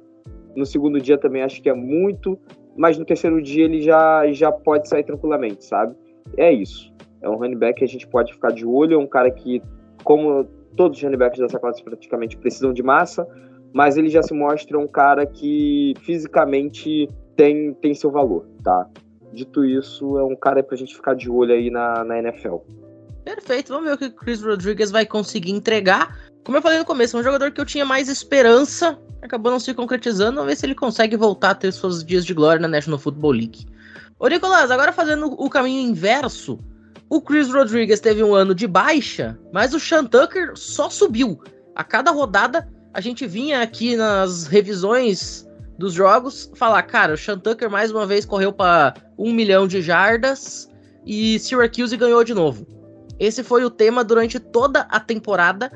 No 0.55 0.63
segundo 0.63 1.01
dia 1.01 1.17
também 1.17 1.41
acho 1.41 1.59
que 1.59 1.69
é 1.69 1.73
muito, 1.73 2.37
mas 2.77 2.99
no 2.99 3.05
terceiro 3.05 3.41
dia 3.41 3.65
ele 3.65 3.81
já, 3.81 4.31
já 4.31 4.51
pode 4.51 4.87
sair 4.87 5.03
tranquilamente, 5.03 5.65
sabe? 5.65 5.95
É 6.37 6.51
isso. 6.51 6.93
É 7.19 7.27
um 7.27 7.35
running 7.35 7.57
back 7.57 7.79
que 7.79 7.85
a 7.85 7.87
gente 7.87 8.07
pode 8.07 8.31
ficar 8.31 8.51
de 8.51 8.65
olho, 8.65 8.93
é 8.93 8.97
um 8.97 9.07
cara 9.07 9.31
que, 9.31 9.61
como 10.03 10.43
todos 10.75 10.97
os 10.97 11.03
running 11.03 11.17
backs 11.17 11.39
dessa 11.39 11.57
classe 11.57 11.83
praticamente 11.83 12.37
precisam 12.37 12.73
de 12.73 12.83
massa, 12.83 13.27
mas 13.73 13.97
ele 13.97 14.09
já 14.09 14.21
se 14.21 14.33
mostra 14.35 14.77
um 14.77 14.87
cara 14.87 15.25
que 15.25 15.93
fisicamente 16.01 17.09
tem, 17.35 17.73
tem 17.75 17.93
seu 17.95 18.11
valor, 18.11 18.45
tá? 18.63 18.87
Dito 19.33 19.63
isso, 19.63 20.17
é 20.17 20.23
um 20.23 20.35
cara 20.35 20.61
pra 20.61 20.75
gente 20.75 20.95
ficar 20.95 21.15
de 21.15 21.29
olho 21.29 21.53
aí 21.53 21.69
na, 21.69 22.03
na 22.03 22.19
NFL. 22.19 22.57
Perfeito, 23.23 23.69
vamos 23.69 23.85
ver 23.85 23.93
o 23.93 23.97
que 23.97 24.05
o 24.05 24.11
Chris 24.11 24.41
Rodriguez 24.41 24.91
vai 24.91 25.05
conseguir 25.05 25.51
entregar. 25.51 26.17
Como 26.43 26.57
eu 26.57 26.61
falei 26.61 26.79
no 26.79 26.85
começo, 26.85 27.15
é 27.15 27.19
um 27.19 27.23
jogador 27.23 27.51
que 27.51 27.61
eu 27.61 27.65
tinha 27.65 27.85
mais 27.85 28.09
esperança, 28.09 28.99
acabou 29.21 29.51
não 29.51 29.59
se 29.59 29.73
concretizando. 29.73 30.35
Vamos 30.35 30.49
ver 30.49 30.55
se 30.55 30.65
ele 30.65 30.75
consegue 30.75 31.15
voltar 31.15 31.51
a 31.51 31.55
ter 31.55 31.71
seus 31.71 32.03
dias 32.03 32.25
de 32.25 32.33
glória 32.33 32.59
na 32.59 32.67
National 32.67 32.99
Football 32.99 33.31
League. 33.31 33.65
Ô 34.19 34.27
Nicolás, 34.27 34.71
agora 34.71 34.91
fazendo 34.91 35.27
o 35.27 35.49
caminho 35.49 35.89
inverso, 35.89 36.59
o 37.09 37.21
Chris 37.21 37.49
Rodriguez 37.51 37.99
teve 37.99 38.23
um 38.23 38.33
ano 38.33 38.55
de 38.55 38.67
baixa, 38.67 39.37
mas 39.51 39.73
o 39.73 39.79
Sean 39.79 40.05
Tucker 40.05 40.53
só 40.55 40.89
subiu. 40.89 41.39
A 41.75 41.83
cada 41.83 42.11
rodada 42.11 42.67
a 42.93 42.99
gente 42.99 43.25
vinha 43.27 43.61
aqui 43.61 43.95
nas 43.95 44.47
revisões 44.47 45.47
dos 45.81 45.93
jogos 45.93 46.51
falar, 46.55 46.83
cara, 46.83 47.13
o 47.13 47.17
Sean 47.17 47.39
Tucker 47.39 47.69
mais 47.69 47.91
uma 47.91 48.05
vez 48.05 48.23
correu 48.23 48.53
para 48.53 48.93
um 49.17 49.33
milhão 49.33 49.67
de 49.67 49.81
jardas 49.81 50.69
e 51.05 51.39
Syracuse 51.39 51.97
ganhou 51.97 52.23
de 52.23 52.33
novo. 52.33 52.65
Esse 53.19 53.43
foi 53.43 53.65
o 53.65 53.69
tema 53.69 54.03
durante 54.03 54.39
toda 54.39 54.81
a 54.81 54.99
temporada. 54.99 55.71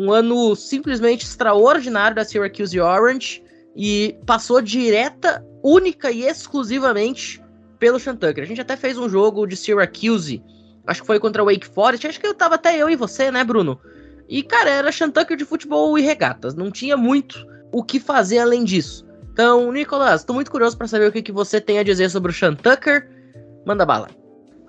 Um 0.00 0.10
ano 0.10 0.56
simplesmente 0.56 1.24
extraordinário 1.24 2.16
da 2.16 2.24
Syracuse 2.24 2.80
Orange 2.80 3.42
e 3.76 4.16
passou 4.26 4.62
direta, 4.62 5.44
única 5.62 6.10
e 6.10 6.22
exclusivamente 6.22 7.42
pelo 7.78 8.00
Shantucker. 8.00 8.42
A 8.42 8.46
gente 8.46 8.60
até 8.60 8.76
fez 8.76 8.96
um 8.96 9.08
jogo 9.08 9.46
de 9.46 9.56
Syracuse, 9.56 10.42
acho 10.86 11.02
que 11.02 11.06
foi 11.06 11.20
contra 11.20 11.42
o 11.42 11.46
Wake 11.46 11.66
Forest, 11.66 12.06
acho 12.06 12.20
que 12.20 12.26
eu 12.26 12.34
tava 12.34 12.54
até 12.54 12.76
eu 12.76 12.88
e 12.88 12.96
você, 12.96 13.30
né, 13.30 13.44
Bruno? 13.44 13.78
E, 14.26 14.42
cara, 14.42 14.70
era 14.70 14.90
Shantucker 14.90 15.36
de 15.36 15.44
futebol 15.44 15.98
e 15.98 16.02
regatas, 16.02 16.54
não 16.54 16.70
tinha 16.70 16.96
muito 16.96 17.46
o 17.70 17.82
que 17.84 18.00
fazer 18.00 18.38
além 18.38 18.64
disso. 18.64 19.04
Então, 19.34 19.70
Nicolas, 19.70 20.24
tô 20.24 20.32
muito 20.32 20.50
curioso 20.50 20.78
para 20.78 20.86
saber 20.86 21.08
o 21.08 21.12
que, 21.12 21.20
que 21.20 21.32
você 21.32 21.60
tem 21.60 21.78
a 21.78 21.82
dizer 21.82 22.08
sobre 22.08 22.30
o 22.30 22.34
Shantucker. 22.34 23.10
Manda 23.66 23.84
bala. 23.84 24.08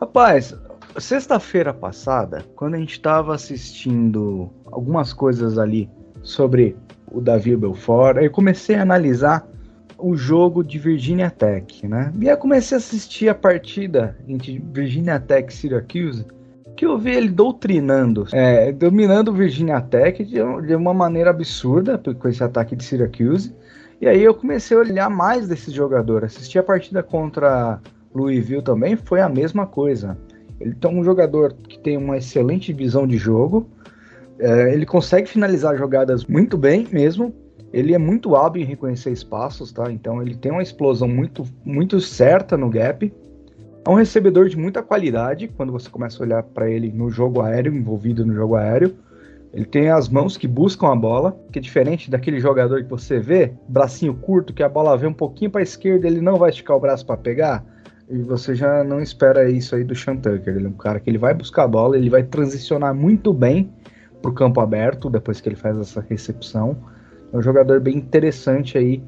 Rapaz, 0.01 0.54
Sexta-feira 0.97 1.73
passada, 1.73 2.45
quando 2.56 2.75
a 2.75 2.78
gente 2.78 2.93
estava 2.93 3.36
assistindo 3.36 4.49
algumas 4.65 5.12
coisas 5.12 5.58
ali 5.58 5.89
sobre 6.23 6.75
o 7.12 7.19
Davi 7.19 7.56
Belfort, 7.56 8.17
eu 8.17 8.32
comecei 8.32 8.78
a 8.78 8.82
analisar 8.82 9.45
o 9.97 10.15
jogo 10.15 10.63
de 10.63 10.80
Virginia 10.80 11.30
Tech, 11.30 11.86
né? 11.86 12.13
E 12.19 12.30
aí 12.30 12.38
comecei 12.38 12.78
a 12.78 12.80
assistir 12.80 13.28
a 13.28 13.36
partida 13.36 14.17
entre 14.25 14.63
Virginia 14.71 15.19
Tech 15.19 15.51
e 15.51 15.56
Syracuse, 15.56 16.25
que 16.78 16.86
eu 16.86 16.97
vi 16.97 17.12
ele 17.12 17.30
doutrinando, 17.30 18.25
é, 18.32 18.71
dominando 18.71 19.34
Virginia 19.34 19.82
Tech 19.82 20.23
de, 20.23 20.36
de, 20.65 20.75
uma 20.75 20.93
maneira 20.93 21.30
absurda 21.30 21.97
com 21.97 22.28
esse 22.30 22.43
ataque 22.43 22.73
de 22.73 22.86
Syracuse. 22.86 23.54
E 24.06 24.08
aí 24.08 24.24
eu 24.24 24.36
comecei 24.36 24.78
a 24.78 24.82
olhar 24.82 25.10
mais 25.10 25.48
desse 25.48 25.72
jogador. 25.72 26.24
Assisti 26.24 26.60
a 26.60 26.63
partida 26.63 27.02
contra 27.02 27.82
Louisville 28.13 28.62
também, 28.62 28.96
foi 28.96 29.20
a 29.20 29.28
mesma 29.28 29.65
coisa. 29.65 30.15
Ele 30.60 30.78
é 30.80 30.88
um 30.88 31.04
jogador 31.04 31.54
que 31.54 31.80
tem 31.80 31.98
uma 31.98 32.15
excelente 32.15 32.72
visão 32.72 33.08
de 33.08 33.18
jogo. 33.18 33.68
É, 34.38 34.72
ele 34.72 34.86
consegue 34.86 35.28
finalizar 35.28 35.76
jogadas 35.76 36.24
muito 36.26 36.56
bem 36.56 36.88
mesmo. 36.91 37.34
Ele 37.74 37.96
é 37.96 37.98
muito 37.98 38.36
hábil 38.36 38.62
em 38.62 38.65
reconhecer 38.65 39.10
espaços, 39.10 39.72
tá? 39.72 39.91
Então 39.91 40.22
ele 40.22 40.36
tem 40.36 40.52
uma 40.52 40.62
explosão 40.62 41.08
muito, 41.08 41.44
muito 41.65 42.00
certa 42.00 42.56
no 42.56 42.70
gap. 42.70 43.12
É 43.84 43.89
um 43.89 43.96
recebedor 43.96 44.48
de 44.50 44.56
muita 44.56 44.84
qualidade 44.84 45.48
quando 45.48 45.72
você 45.72 45.89
começa 45.89 46.22
a 46.22 46.26
olhar 46.28 46.44
para 46.44 46.70
ele 46.70 46.91
no 46.91 47.10
jogo 47.10 47.41
aéreo, 47.41 47.74
envolvido 47.74 48.24
no 48.24 48.36
jogo 48.36 48.54
aéreo. 48.54 48.96
Ele 49.56 49.63
tem 49.63 49.89
as 49.89 50.10
mãos 50.10 50.36
que 50.36 50.50
buscam 50.50 50.91
a 50.91 50.96
bola, 50.98 51.39
que 51.50 51.60
é 51.60 51.62
diferente 51.62 52.12
daquele 52.12 52.41
jogador 52.41 52.84
que 52.84 52.89
você 52.89 53.22
vê, 53.22 53.54
bracinho 53.70 54.13
curto, 54.13 54.54
que 54.54 54.62
a 54.62 54.68
bola 54.68 54.98
vem 54.98 55.10
um 55.10 55.13
pouquinho 55.13 55.50
para 55.50 55.62
a 55.62 55.63
esquerda, 55.63 56.06
ele 56.08 56.20
não 56.20 56.36
vai 56.36 56.50
esticar 56.50 56.76
o 56.76 56.80
braço 56.80 57.06
para 57.06 57.15
pegar. 57.15 57.63
E 58.10 58.18
você 58.18 58.54
já 58.54 58.84
não 58.84 59.00
espera 59.00 59.50
isso 59.50 59.74
aí 59.74 59.86
do 59.86 59.96
Sean 59.96 60.18
Tucker. 60.18 60.58
Ele 60.58 60.65
é 60.65 60.70
um 60.70 60.74
cara 60.74 61.00
que 61.00 61.10
ele 61.10 61.18
vai 61.18 61.34
buscar 61.34 61.63
a 61.63 61.68
bola, 61.70 61.98
ele 61.98 62.10
vai 62.10 62.22
transicionar 62.22 62.94
muito 62.94 63.34
bem 63.34 63.72
para 64.22 64.30
o 64.30 64.34
campo 64.34 64.60
aberto 64.60 65.10
depois 65.10 65.39
que 65.39 65.48
ele 65.48 65.56
faz 65.56 65.78
essa 65.78 66.06
recepção. 66.10 66.76
É 67.32 67.38
um 67.38 67.41
jogador 67.41 67.80
bem 67.80 67.96
interessante 67.96 68.78
aí 68.78 69.02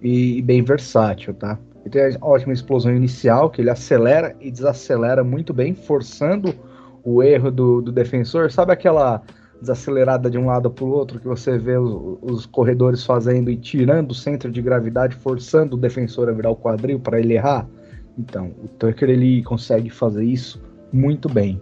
e, 0.00 0.40
bem 0.42 0.62
versátil, 0.62 1.34
tá? 1.34 1.58
Ele 1.80 1.90
tem 1.90 2.02
a 2.02 2.24
ótima 2.24 2.52
explosão 2.52 2.94
inicial, 2.94 3.50
que 3.50 3.60
ele 3.60 3.70
acelera 3.70 4.36
e 4.40 4.48
desacelera 4.48 5.24
muito 5.24 5.52
bem, 5.52 5.74
forçando 5.74 6.54
o 7.02 7.20
erro 7.20 7.50
do, 7.50 7.82
do 7.82 7.90
defensor. 7.90 8.52
Sabe 8.52 8.72
aquela 8.72 9.22
desacelerada 9.60 10.30
de 10.30 10.38
um 10.38 10.46
lado 10.46 10.70
para 10.70 10.84
o 10.84 10.90
outro 10.90 11.18
que 11.18 11.26
você 11.26 11.58
vê 11.58 11.76
os, 11.76 12.18
os, 12.22 12.46
corredores 12.46 13.04
fazendo 13.04 13.50
e 13.50 13.56
tirando 13.56 14.12
o 14.12 14.14
centro 14.14 14.50
de 14.50 14.62
gravidade, 14.62 15.16
forçando 15.16 15.76
o 15.76 15.78
defensor 15.78 16.28
a 16.28 16.32
virar 16.32 16.50
o 16.50 16.56
quadril 16.56 17.00
para 17.00 17.18
ele 17.18 17.34
errar? 17.34 17.68
Então, 18.18 18.52
o 18.62 18.68
Tucker 18.68 19.10
ele 19.10 19.42
consegue 19.42 19.90
fazer 19.90 20.24
isso 20.24 20.60
muito 20.92 21.28
bem. 21.28 21.60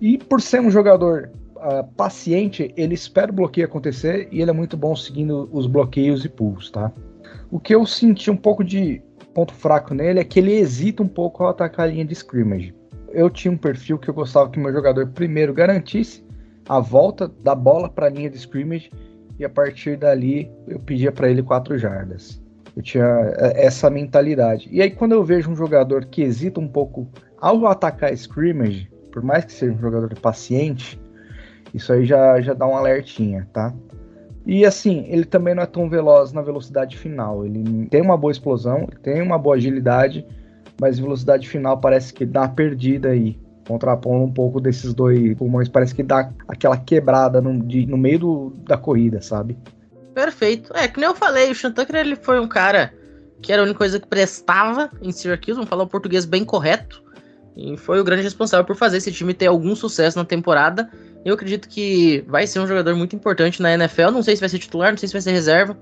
E 0.00 0.16
por 0.16 0.40
ser 0.40 0.60
um 0.60 0.70
jogador 0.70 1.30
uh, 1.56 1.86
paciente, 1.94 2.72
ele 2.76 2.94
espera 2.94 3.30
o 3.30 3.34
bloqueio 3.34 3.66
acontecer 3.66 4.28
e 4.32 4.40
ele 4.40 4.50
é 4.50 4.54
muito 4.54 4.76
bom 4.76 4.96
seguindo 4.96 5.48
os 5.52 5.66
bloqueios 5.66 6.24
e 6.24 6.28
pulls, 6.28 6.70
tá? 6.70 6.90
O 7.50 7.60
que 7.60 7.74
eu 7.74 7.84
senti 7.84 8.30
um 8.30 8.36
pouco 8.36 8.64
de 8.64 9.02
ponto 9.34 9.52
fraco 9.52 9.94
nele 9.94 10.20
é 10.20 10.24
que 10.24 10.38
ele 10.38 10.54
hesita 10.54 11.02
um 11.02 11.08
pouco 11.08 11.42
ao 11.42 11.50
atacar 11.50 11.86
a 11.86 11.90
linha 11.90 12.04
de 12.04 12.14
scrimmage. 12.14 12.74
Eu 13.12 13.28
tinha 13.28 13.52
um 13.52 13.56
perfil 13.56 13.98
que 13.98 14.08
eu 14.08 14.14
gostava 14.14 14.50
que 14.50 14.58
meu 14.58 14.72
jogador 14.72 15.08
primeiro 15.08 15.52
garantisse 15.52 16.24
a 16.70 16.78
volta 16.78 17.26
da 17.26 17.52
bola 17.52 17.88
para 17.88 18.06
a 18.06 18.08
linha 18.08 18.30
de 18.30 18.36
scrimmage 18.36 18.92
e 19.40 19.44
a 19.44 19.48
partir 19.48 19.96
dali 19.96 20.48
eu 20.68 20.78
pedia 20.78 21.10
para 21.10 21.28
ele 21.28 21.42
quatro 21.42 21.76
jardas. 21.76 22.40
Eu 22.76 22.82
tinha 22.82 23.04
é, 23.38 23.66
essa 23.66 23.90
mentalidade. 23.90 24.68
E 24.70 24.80
aí, 24.80 24.88
quando 24.88 25.10
eu 25.10 25.24
vejo 25.24 25.50
um 25.50 25.56
jogador 25.56 26.04
que 26.04 26.22
hesita 26.22 26.60
um 26.60 26.68
pouco 26.68 27.08
ao 27.40 27.66
atacar 27.66 28.12
scrimmage, 28.12 28.88
por 29.10 29.20
mais 29.20 29.44
que 29.44 29.52
seja 29.52 29.72
um 29.72 29.80
jogador 29.80 30.16
paciente, 30.20 31.00
Isso 31.74 31.92
aí 31.92 32.04
já, 32.04 32.40
já 32.40 32.54
dá 32.54 32.68
um 32.68 32.76
alertinha, 32.76 33.48
tá? 33.52 33.74
E 34.46 34.64
assim, 34.64 35.06
ele 35.08 35.24
também 35.24 35.56
não 35.56 35.64
é 35.64 35.66
tão 35.66 35.88
veloz 35.88 36.32
na 36.32 36.40
velocidade 36.40 36.96
final. 36.96 37.44
Ele 37.44 37.86
tem 37.86 38.00
uma 38.00 38.16
boa 38.16 38.30
explosão, 38.30 38.86
tem 39.02 39.20
uma 39.20 39.38
boa 39.38 39.56
agilidade, 39.56 40.24
mas 40.80 41.00
velocidade 41.00 41.48
final 41.48 41.80
parece 41.80 42.14
que 42.14 42.24
dá 42.24 42.48
perdida 42.48 43.08
aí. 43.08 43.36
Contrapondo 43.70 44.24
um 44.24 44.32
pouco 44.32 44.60
desses 44.60 44.92
dois 44.92 45.36
pulmões, 45.36 45.68
parece 45.68 45.94
que 45.94 46.02
dá 46.02 46.28
aquela 46.48 46.76
quebrada 46.76 47.40
no, 47.40 47.62
de, 47.62 47.86
no 47.86 47.96
meio 47.96 48.18
do, 48.18 48.52
da 48.66 48.76
corrida, 48.76 49.22
sabe? 49.22 49.56
Perfeito. 50.12 50.76
É, 50.76 50.88
que 50.88 50.98
nem 50.98 51.08
eu 51.08 51.14
falei, 51.14 51.52
o 51.52 51.54
Sean 51.54 51.70
Tucker 51.70 51.94
ele 51.94 52.16
foi 52.16 52.40
um 52.40 52.48
cara 52.48 52.92
que 53.40 53.52
era 53.52 53.62
a 53.62 53.64
única 53.64 53.78
coisa 53.78 54.00
que 54.00 54.08
prestava 54.08 54.90
em 55.00 55.12
Syracuse, 55.12 55.52
vamos 55.52 55.68
falar 55.68 55.84
o 55.84 55.86
português 55.86 56.24
bem 56.24 56.44
correto, 56.44 57.00
e 57.56 57.76
foi 57.76 58.00
o 58.00 58.04
grande 58.04 58.22
responsável 58.22 58.66
por 58.66 58.74
fazer 58.74 58.96
esse 58.96 59.12
time 59.12 59.32
ter 59.32 59.46
algum 59.46 59.76
sucesso 59.76 60.18
na 60.18 60.24
temporada. 60.24 60.90
Eu 61.24 61.34
acredito 61.34 61.68
que 61.68 62.24
vai 62.26 62.48
ser 62.48 62.58
um 62.58 62.66
jogador 62.66 62.96
muito 62.96 63.14
importante 63.14 63.62
na 63.62 63.72
NFL. 63.72 64.10
Não 64.10 64.22
sei 64.24 64.34
se 64.34 64.40
vai 64.40 64.48
ser 64.48 64.58
titular, 64.58 64.90
não 64.90 64.98
sei 64.98 65.06
se 65.06 65.12
vai 65.12 65.22
ser 65.22 65.30
reserva, 65.30 65.78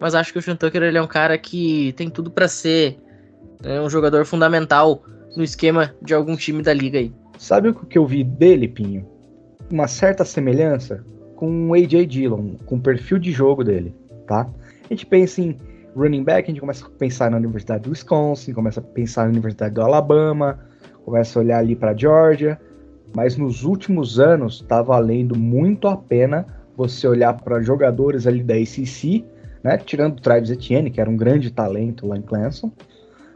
mas 0.00 0.16
acho 0.16 0.32
que 0.32 0.40
o 0.40 0.42
Sean 0.42 0.56
Tucker 0.56 0.82
ele 0.82 0.98
é 0.98 1.02
um 1.02 1.06
cara 1.06 1.38
que 1.38 1.92
tem 1.92 2.10
tudo 2.10 2.32
para 2.32 2.48
ser 2.48 2.98
né, 3.62 3.80
um 3.80 3.88
jogador 3.88 4.26
fundamental 4.26 5.04
no 5.36 5.44
esquema 5.44 5.94
de 6.02 6.14
algum 6.14 6.34
time 6.36 6.62
da 6.64 6.74
liga 6.74 6.98
aí. 6.98 7.12
Sabe 7.38 7.68
o 7.68 7.74
que 7.74 7.96
eu 7.96 8.04
vi 8.04 8.24
dele, 8.24 8.66
Pinho? 8.66 9.06
Uma 9.70 9.86
certa 9.86 10.24
semelhança 10.24 11.04
com 11.36 11.68
o 11.68 11.74
AJ 11.74 12.04
Dillon, 12.06 12.56
com 12.66 12.74
o 12.74 12.80
perfil 12.80 13.16
de 13.16 13.30
jogo 13.30 13.62
dele, 13.62 13.94
tá? 14.26 14.50
A 14.84 14.92
gente 14.92 15.06
pensa 15.06 15.40
em 15.40 15.56
running 15.94 16.24
back, 16.24 16.50
a 16.50 16.52
gente 16.52 16.60
começa 16.60 16.84
a 16.84 16.90
pensar 16.90 17.30
na 17.30 17.36
Universidade 17.36 17.84
do 17.84 17.90
Wisconsin, 17.90 18.52
começa 18.52 18.80
a 18.80 18.82
pensar 18.82 19.22
na 19.22 19.30
Universidade 19.30 19.72
do 19.72 19.82
Alabama, 19.82 20.58
começa 21.04 21.38
a 21.38 21.42
olhar 21.42 21.58
ali 21.58 21.76
para 21.76 21.96
Georgia, 21.96 22.60
mas 23.14 23.36
nos 23.36 23.62
últimos 23.62 24.18
anos 24.18 24.54
está 24.54 24.82
valendo 24.82 25.38
muito 25.38 25.86
a 25.86 25.96
pena 25.96 26.44
você 26.76 27.06
olhar 27.06 27.34
para 27.34 27.62
jogadores 27.62 28.26
ali 28.26 28.42
da 28.42 28.54
ACC, 28.54 29.24
né, 29.62 29.78
tirando 29.78 30.18
o 30.18 30.20
Travis 30.20 30.50
Etienne, 30.50 30.90
que 30.90 31.00
era 31.00 31.08
um 31.08 31.16
grande 31.16 31.52
talento 31.52 32.04
lá 32.04 32.16
em 32.16 32.22
Clemson, 32.22 32.72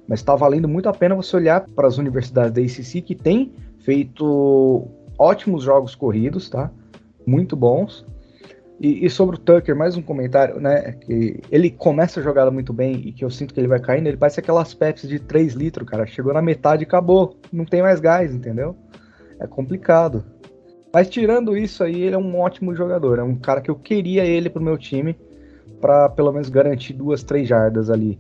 mas 0.08 0.18
está 0.18 0.34
valendo 0.34 0.68
muito 0.68 0.88
a 0.88 0.92
pena 0.92 1.14
você 1.14 1.36
olhar 1.36 1.60
para 1.60 1.86
as 1.86 1.98
universidades 1.98 2.52
da 2.52 2.60
ACC 2.60 3.00
que 3.00 3.14
têm 3.14 3.52
feito 3.84 4.88
ótimos 5.18 5.62
jogos 5.62 5.94
corridos, 5.94 6.48
tá? 6.48 6.70
Muito 7.26 7.56
bons. 7.56 8.04
E, 8.80 9.06
e, 9.06 9.10
sobre 9.10 9.36
o 9.36 9.38
Tucker, 9.38 9.76
mais 9.76 9.96
um 9.96 10.02
comentário, 10.02 10.60
né? 10.60 10.92
Que 10.92 11.40
ele 11.50 11.70
começa 11.70 12.18
a 12.18 12.22
jogada 12.22 12.50
muito 12.50 12.72
bem 12.72 12.94
e 13.04 13.12
que 13.12 13.24
eu 13.24 13.30
sinto 13.30 13.54
que 13.54 13.60
ele 13.60 13.68
vai 13.68 13.78
caindo. 13.78 14.08
Ele 14.08 14.16
parece 14.16 14.40
aquelas 14.40 14.74
Pepsi 14.74 15.06
de 15.06 15.20
3 15.20 15.54
litros, 15.54 15.88
cara. 15.88 16.04
Chegou 16.04 16.34
na 16.34 16.42
metade 16.42 16.82
e 16.82 16.86
acabou. 16.86 17.36
Não 17.52 17.64
tem 17.64 17.80
mais 17.80 18.00
gás, 18.00 18.34
entendeu? 18.34 18.76
É 19.38 19.46
complicado. 19.46 20.24
Mas 20.92 21.08
tirando 21.08 21.56
isso 21.56 21.84
aí, 21.84 22.02
ele 22.02 22.16
é 22.16 22.18
um 22.18 22.38
ótimo 22.40 22.74
jogador. 22.74 23.20
É 23.20 23.22
um 23.22 23.36
cara 23.36 23.60
que 23.60 23.70
eu 23.70 23.76
queria 23.76 24.24
ele 24.24 24.50
pro 24.50 24.62
meu 24.62 24.76
time 24.76 25.16
para 25.80 26.08
pelo 26.08 26.32
menos 26.32 26.48
garantir 26.48 26.92
duas, 26.92 27.22
três 27.22 27.48
jardas 27.48 27.88
ali. 27.88 28.18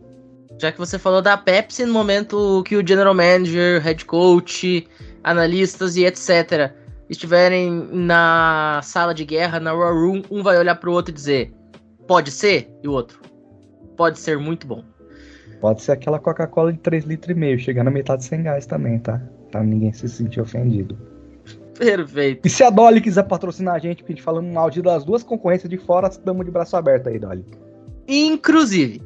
Já 0.60 0.70
que 0.70 0.78
você 0.78 0.98
falou 0.98 1.20
da 1.20 1.36
Pepsi 1.36 1.84
no 1.84 1.92
momento 1.92 2.62
que 2.64 2.76
o 2.76 2.86
general 2.86 3.14
manager, 3.14 3.80
head 3.82 4.04
coach, 4.04 4.86
analistas 5.22 5.96
e 5.96 6.04
etc 6.04 6.72
estiverem 7.12 7.70
na 7.92 8.80
sala 8.82 9.14
de 9.14 9.24
guerra, 9.24 9.60
na 9.60 9.72
War 9.72 9.94
Room, 9.94 10.22
um 10.30 10.42
vai 10.42 10.58
olhar 10.58 10.74
pro 10.76 10.92
outro 10.92 11.12
e 11.12 11.14
dizer: 11.14 11.52
pode 12.08 12.30
ser? 12.30 12.70
E 12.82 12.88
o 12.88 12.92
outro: 12.92 13.20
pode 13.96 14.18
ser 14.18 14.38
muito 14.38 14.66
bom. 14.66 14.82
Pode 15.60 15.82
ser 15.82 15.92
aquela 15.92 16.18
Coca-Cola 16.18 16.72
de 16.72 16.78
3,5 16.80 17.06
litros 17.06 17.30
e 17.30 17.38
meio, 17.38 17.58
chegar 17.58 17.84
na 17.84 17.90
metade 17.90 18.24
sem 18.24 18.42
gás 18.42 18.66
também, 18.66 18.98
tá? 18.98 19.22
Pra 19.50 19.62
ninguém 19.62 19.92
se 19.92 20.08
sentir 20.08 20.40
ofendido. 20.40 20.98
Perfeito. 21.78 22.46
E 22.46 22.50
se 22.50 22.64
a 22.64 22.70
Dolly 22.70 23.00
quiser 23.00 23.22
patrocinar 23.24 23.76
a 23.76 23.78
gente, 23.78 23.98
porque 23.98 24.12
a 24.12 24.16
gente 24.16 24.24
falando 24.24 24.52
mal 24.52 24.70
de 24.70 24.82
das 24.82 25.04
duas 25.04 25.22
concorrências 25.22 25.70
de 25.70 25.78
fora, 25.78 26.08
estamos 26.08 26.44
de 26.44 26.50
braço 26.50 26.76
aberto 26.76 27.08
aí, 27.08 27.18
Dolly. 27.18 27.44
Inclusive. 28.08 29.02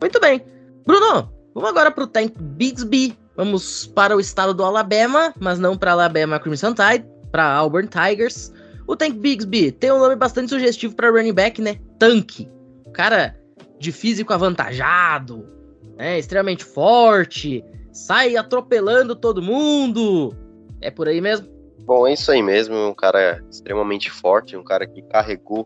Muito 0.00 0.20
bem. 0.20 0.40
Bruno, 0.86 1.30
vamos 1.52 1.70
agora 1.70 1.90
pro 1.90 2.06
Tank 2.06 2.32
Bigsby. 2.40 3.18
Vamos 3.38 3.86
para 3.86 4.16
o 4.16 4.20
estado 4.20 4.52
do 4.52 4.64
Alabama, 4.64 5.32
mas 5.38 5.60
não 5.60 5.76
para 5.76 5.92
Alabama 5.92 6.40
Crimson 6.40 6.74
Tide, 6.74 7.06
para 7.30 7.48
Auburn 7.54 7.88
Tigers. 7.88 8.52
O 8.84 8.96
Tank 8.96 9.14
Bigsby 9.14 9.70
tem 9.70 9.92
um 9.92 10.00
nome 10.00 10.16
bastante 10.16 10.50
sugestivo 10.50 10.96
para 10.96 11.08
running 11.08 11.32
back, 11.32 11.62
né? 11.62 11.78
Tanque. 12.00 12.50
Cara 12.92 13.38
de 13.78 13.92
físico 13.92 14.32
avantajado, 14.32 15.48
né? 15.96 16.18
extremamente 16.18 16.64
forte, 16.64 17.64
sai 17.92 18.36
atropelando 18.36 19.14
todo 19.14 19.40
mundo. 19.40 20.34
É 20.80 20.90
por 20.90 21.06
aí 21.06 21.20
mesmo? 21.20 21.46
Bom, 21.84 22.08
é 22.08 22.14
isso 22.14 22.32
aí 22.32 22.42
mesmo. 22.42 22.74
Um 22.74 22.94
cara 22.94 23.40
extremamente 23.48 24.10
forte, 24.10 24.56
um 24.56 24.64
cara 24.64 24.84
que 24.84 25.00
carregou 25.02 25.64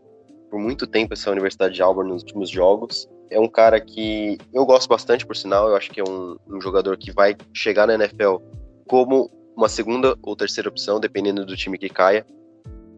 por 0.51 0.61
muito 0.61 0.87
tempo 0.87 1.15
essa 1.15 1.31
Universidade 1.31 1.73
de 1.73 1.81
Auburn 1.81 2.13
nos 2.13 2.21
últimos 2.21 2.51
jogos. 2.51 3.09
É 3.31 3.41
um 3.41 3.49
cara 3.49 3.81
que 3.81 4.39
eu 4.53 4.65
gosto 4.67 4.89
bastante, 4.89 5.27
por 5.27 5.37
sinal. 5.37 5.69
Eu 5.69 5.77
acho 5.77 5.91
que 5.91 6.01
é 6.01 6.05
um, 6.05 6.37
um 6.49 6.61
jogador 6.61 6.97
que 6.97 7.13
vai 7.13 7.37
chegar 7.55 7.87
na 7.87 7.95
NFL 7.95 8.37
como 8.87 9.31
uma 9.57 9.69
segunda 9.69 10.17
ou 10.23 10.37
terceira 10.37 10.69
opção, 10.69 11.01
dependendo 11.01 11.45
do 11.45 11.57
time 11.57 11.79
que 11.79 11.89
caia. 11.89 12.27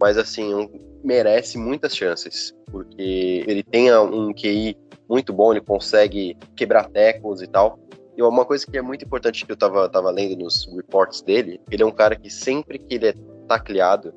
Mas 0.00 0.18
assim, 0.18 0.54
um, 0.54 0.68
merece 1.04 1.58
muitas 1.58 1.96
chances, 1.96 2.54
porque 2.70 3.44
ele 3.46 3.62
tem 3.62 3.94
um 3.96 4.32
QI 4.32 4.76
muito 5.08 5.32
bom, 5.32 5.52
ele 5.52 5.60
consegue 5.60 6.36
quebrar 6.56 6.88
tecos 6.88 7.42
e 7.42 7.46
tal. 7.46 7.78
E 8.16 8.22
uma 8.22 8.44
coisa 8.44 8.64
que 8.66 8.76
é 8.78 8.82
muito 8.82 9.04
importante 9.04 9.44
que 9.44 9.52
eu 9.52 9.56
tava, 9.56 9.88
tava 9.88 10.10
lendo 10.10 10.42
nos 10.42 10.66
reports 10.74 11.20
dele, 11.20 11.60
ele 11.70 11.82
é 11.82 11.86
um 11.86 11.90
cara 11.90 12.14
que 12.16 12.30
sempre 12.30 12.78
que 12.78 12.94
ele 12.94 13.08
é 13.08 13.14
tacleado, 13.48 14.14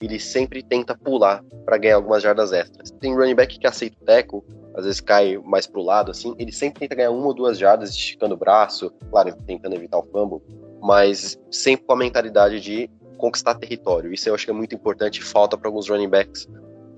ele 0.00 0.20
sempre 0.20 0.62
tenta 0.62 0.96
pular 0.96 1.42
para 1.64 1.78
ganhar 1.78 1.96
algumas 1.96 2.22
jardas 2.22 2.52
extras. 2.52 2.90
Tem 2.90 3.14
running 3.14 3.34
back 3.34 3.58
que 3.58 3.66
aceita 3.66 3.96
o 4.00 4.04
teco, 4.04 4.44
às 4.78 4.84
vezes 4.84 5.00
cai 5.00 5.36
mais 5.38 5.66
pro 5.66 5.82
lado, 5.82 6.12
assim, 6.12 6.36
ele 6.38 6.52
sempre 6.52 6.78
tenta 6.78 6.94
ganhar 6.94 7.10
uma 7.10 7.26
ou 7.26 7.34
duas 7.34 7.58
jardas 7.58 7.90
esticando 7.90 8.36
o 8.36 8.38
braço, 8.38 8.92
claro, 9.10 9.34
tentando 9.44 9.74
evitar 9.74 9.98
o 9.98 10.04
fumble, 10.04 10.40
mas 10.80 11.36
sempre 11.50 11.84
com 11.84 11.94
a 11.94 11.96
mentalidade 11.96 12.60
de 12.60 12.88
conquistar 13.16 13.56
território. 13.56 14.12
Isso 14.12 14.28
eu 14.28 14.36
acho 14.36 14.44
que 14.44 14.52
é 14.52 14.54
muito 14.54 14.76
importante 14.76 15.18
e 15.18 15.24
falta 15.24 15.58
para 15.58 15.68
alguns 15.68 15.88
running 15.88 16.08
backs 16.08 16.48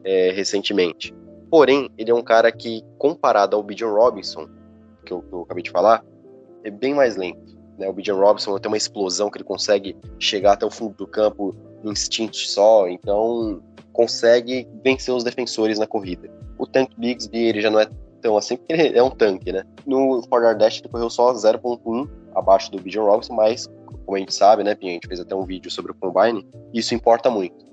é, 0.05 0.31
recentemente. 0.31 1.15
Porém, 1.51 1.91
ele 1.97 2.11
é 2.11 2.15
um 2.15 2.23
cara 2.23 2.53
que, 2.53 2.83
comparado 2.99 3.57
ao 3.57 3.63
Bijan 3.63 3.89
Robinson, 3.89 4.47
que 5.07 5.15
eu, 5.15 5.23
que 5.23 5.33
eu, 5.33 5.41
acabei 5.41 5.63
de 5.63 5.71
falar, 5.71 6.05
é 6.63 6.71
bem 6.71 6.93
mais 6.93 7.17
lento. 7.17 7.59
Né? 7.79 7.89
O 7.89 7.95
Bijan 7.95 8.17
Robinson 8.17 8.59
tem 8.59 8.71
uma 8.71 8.77
explosão 8.77 9.31
que 9.31 9.39
ele 9.39 9.45
consegue 9.45 9.97
chegar 10.19 10.53
até 10.53 10.67
o 10.67 10.71
fundo 10.71 10.95
do 10.97 11.07
campo 11.07 11.57
no 11.83 11.93
instinto 11.93 12.37
só, 12.37 12.87
então 12.89 13.63
consegue 13.91 14.69
vencer 14.85 15.15
os 15.15 15.25
defensores 15.25 15.79
na 15.79 15.87
corrida. 15.87 16.40
O 16.61 16.67
Tank 16.67 16.91
Bigsby 16.97 17.39
ele 17.39 17.61
já 17.61 17.71
não 17.71 17.81
é 17.81 17.89
tão 18.21 18.37
assim, 18.37 18.57
porque 18.57 18.73
ele 18.73 18.99
é 18.99 19.03
um 19.03 19.11
tanque, 19.11 19.51
né? 19.51 19.65
No 19.87 20.23
Ford 20.29 20.59
Dash 20.59 20.81
ele 20.81 20.89
correu 20.89 21.09
só 21.09 21.33
0.1 21.33 22.09
abaixo 22.35 22.71
do 22.71 22.81
Bijan 22.81 23.03
Robinson, 23.03 23.35
mas 23.35 23.69
como 24.05 24.17
a 24.17 24.19
gente 24.19 24.35
sabe, 24.35 24.63
né, 24.65 24.75
Pinha, 24.75 24.93
a 24.93 24.95
gente 24.95 25.07
fez 25.07 25.21
até 25.21 25.35
um 25.35 25.45
vídeo 25.45 25.71
sobre 25.71 25.93
o 25.93 25.95
Combine, 25.95 26.47
isso 26.75 26.95
importa 26.95 27.31
muito. 27.31 27.65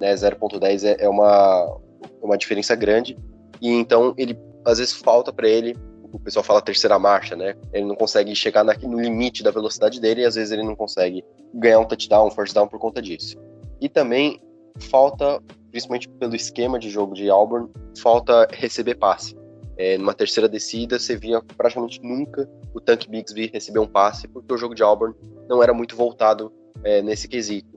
Né? 0.00 0.12
0.10 0.14 0.84
é, 0.84 1.04
é 1.04 1.08
uma, 1.08 1.78
uma 2.20 2.36
diferença 2.36 2.74
grande, 2.74 3.16
e 3.60 3.70
então 3.70 4.12
ele, 4.18 4.38
às 4.64 4.78
vezes, 4.78 4.92
falta 4.94 5.32
para 5.32 5.48
ele, 5.48 5.76
o 6.12 6.18
pessoal 6.18 6.44
fala 6.44 6.60
terceira 6.60 6.98
marcha, 6.98 7.36
né? 7.36 7.54
Ele 7.72 7.84
não 7.84 7.94
consegue 7.94 8.34
chegar 8.34 8.64
na, 8.64 8.74
no 8.74 9.00
limite 9.00 9.42
da 9.42 9.50
velocidade 9.50 10.00
dele, 10.00 10.22
e 10.22 10.24
às 10.24 10.34
vezes 10.34 10.50
ele 10.50 10.62
não 10.62 10.74
consegue 10.74 11.24
ganhar 11.54 11.78
um 11.78 11.84
touchdown, 11.84 12.26
um 12.26 12.30
first 12.30 12.54
down 12.54 12.66
por 12.66 12.78
conta 12.78 13.00
disso. 13.00 13.36
E 13.80 13.88
também 13.88 14.40
falta, 14.80 15.40
principalmente 15.76 16.08
pelo 16.08 16.34
esquema 16.34 16.78
de 16.78 16.88
jogo 16.88 17.12
de 17.12 17.28
Auburn, 17.28 17.68
falta 17.98 18.48
receber 18.50 18.94
passe. 18.94 19.36
É, 19.76 19.98
numa 19.98 20.14
terceira 20.14 20.48
descida, 20.48 20.98
você 20.98 21.14
via 21.18 21.42
praticamente 21.54 22.00
nunca 22.02 22.48
o 22.72 22.80
Tank 22.80 23.06
Bigsby 23.06 23.50
receber 23.52 23.78
um 23.80 23.86
passe, 23.86 24.26
porque 24.26 24.54
o 24.54 24.56
jogo 24.56 24.74
de 24.74 24.82
Auburn 24.82 25.14
não 25.46 25.62
era 25.62 25.74
muito 25.74 25.94
voltado 25.94 26.50
é, 26.82 27.02
nesse 27.02 27.28
quesito. 27.28 27.68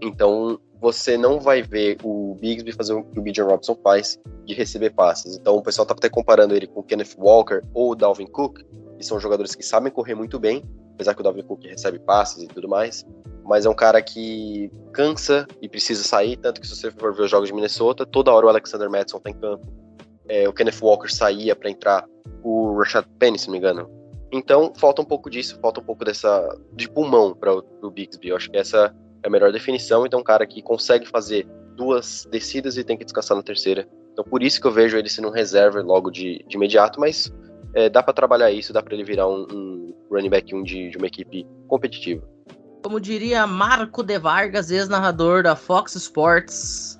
Então, 0.00 0.60
você 0.80 1.16
não 1.16 1.40
vai 1.40 1.62
ver 1.62 1.96
o 2.04 2.36
Bigsby 2.40 2.70
fazer 2.70 2.92
o 2.92 3.02
que 3.02 3.18
o 3.18 3.22
Bijan 3.22 3.46
Robson 3.46 3.76
faz, 3.82 4.20
de 4.44 4.54
receber 4.54 4.90
passes. 4.90 5.36
Então, 5.36 5.56
o 5.56 5.62
pessoal 5.62 5.84
tá 5.84 5.94
até 5.94 6.08
comparando 6.08 6.54
ele 6.54 6.68
com 6.68 6.78
o 6.78 6.84
Kenneth 6.84 7.16
Walker 7.18 7.60
ou 7.74 7.90
o 7.90 7.96
Dalvin 7.96 8.28
Cook, 8.28 8.60
que 8.96 9.04
são 9.04 9.18
jogadores 9.18 9.56
que 9.56 9.64
sabem 9.64 9.90
correr 9.90 10.14
muito 10.14 10.38
bem, 10.38 10.62
apesar 10.96 11.14
que 11.14 11.20
o 11.20 11.22
Dalvin 11.22 11.42
Cook 11.42 11.64
recebe 11.64 11.98
passes 11.98 12.42
e 12.42 12.48
tudo 12.48 12.68
mais, 12.68 13.06
mas 13.44 13.66
é 13.66 13.70
um 13.70 13.74
cara 13.74 14.02
que 14.02 14.70
cansa 14.92 15.46
e 15.60 15.68
precisa 15.68 16.02
sair, 16.02 16.36
tanto 16.36 16.60
que 16.60 16.66
se 16.66 16.74
você 16.74 16.90
for 16.90 17.14
ver 17.14 17.24
os 17.24 17.30
jogos 17.30 17.48
de 17.48 17.54
Minnesota, 17.54 18.04
toda 18.04 18.32
hora 18.32 18.46
o 18.46 18.48
Alexander 18.48 18.90
Madison 18.90 19.20
tá 19.20 19.30
em 19.30 19.34
campo, 19.34 19.64
é, 20.28 20.48
o 20.48 20.52
Kenneth 20.52 20.80
Walker 20.82 21.08
saía 21.08 21.54
para 21.54 21.70
entrar, 21.70 22.04
o 22.42 22.76
Rashad 22.78 23.06
Penny, 23.18 23.38
se 23.38 23.46
não 23.46 23.52
me 23.52 23.58
engano. 23.58 23.88
Então, 24.32 24.72
falta 24.76 25.02
um 25.02 25.04
pouco 25.04 25.30
disso, 25.30 25.58
falta 25.60 25.80
um 25.80 25.84
pouco 25.84 26.04
dessa 26.04 26.58
de 26.72 26.88
pulmão 26.88 27.34
para 27.34 27.52
o 27.54 27.90
Bixby. 27.90 28.28
Eu 28.28 28.36
acho 28.36 28.50
que 28.50 28.56
essa 28.56 28.94
é 29.22 29.26
a 29.28 29.30
melhor 29.30 29.52
definição. 29.52 30.04
Então, 30.04 30.20
um 30.20 30.24
cara 30.24 30.46
que 30.46 30.60
consegue 30.62 31.06
fazer 31.06 31.46
duas 31.76 32.26
descidas 32.30 32.76
e 32.76 32.84
tem 32.84 32.96
que 32.96 33.04
descansar 33.04 33.36
na 33.36 33.42
terceira. 33.42 33.88
Então, 34.12 34.24
por 34.24 34.42
isso 34.42 34.60
que 34.60 34.66
eu 34.66 34.72
vejo 34.72 34.96
ele 34.96 35.08
sendo 35.08 35.28
um 35.28 35.30
reserva 35.30 35.80
logo 35.82 36.10
de, 36.10 36.44
de 36.48 36.56
imediato, 36.56 36.98
mas 36.98 37.32
é, 37.76 37.90
dá 37.90 38.02
para 38.02 38.14
trabalhar 38.14 38.50
isso, 38.50 38.72
dá 38.72 38.82
para 38.82 38.94
ele 38.94 39.04
virar 39.04 39.28
um, 39.28 39.46
um, 39.52 39.94
running 40.10 40.30
back 40.30 40.54
um 40.54 40.62
de, 40.62 40.88
de 40.88 40.96
uma 40.96 41.06
equipe 41.06 41.46
competitiva. 41.68 42.26
Como 42.82 42.98
diria 42.98 43.46
Marco 43.46 44.02
De 44.02 44.18
Vargas, 44.18 44.70
ex-narrador 44.70 45.42
da 45.42 45.54
Fox 45.54 45.94
Sports, 45.94 46.96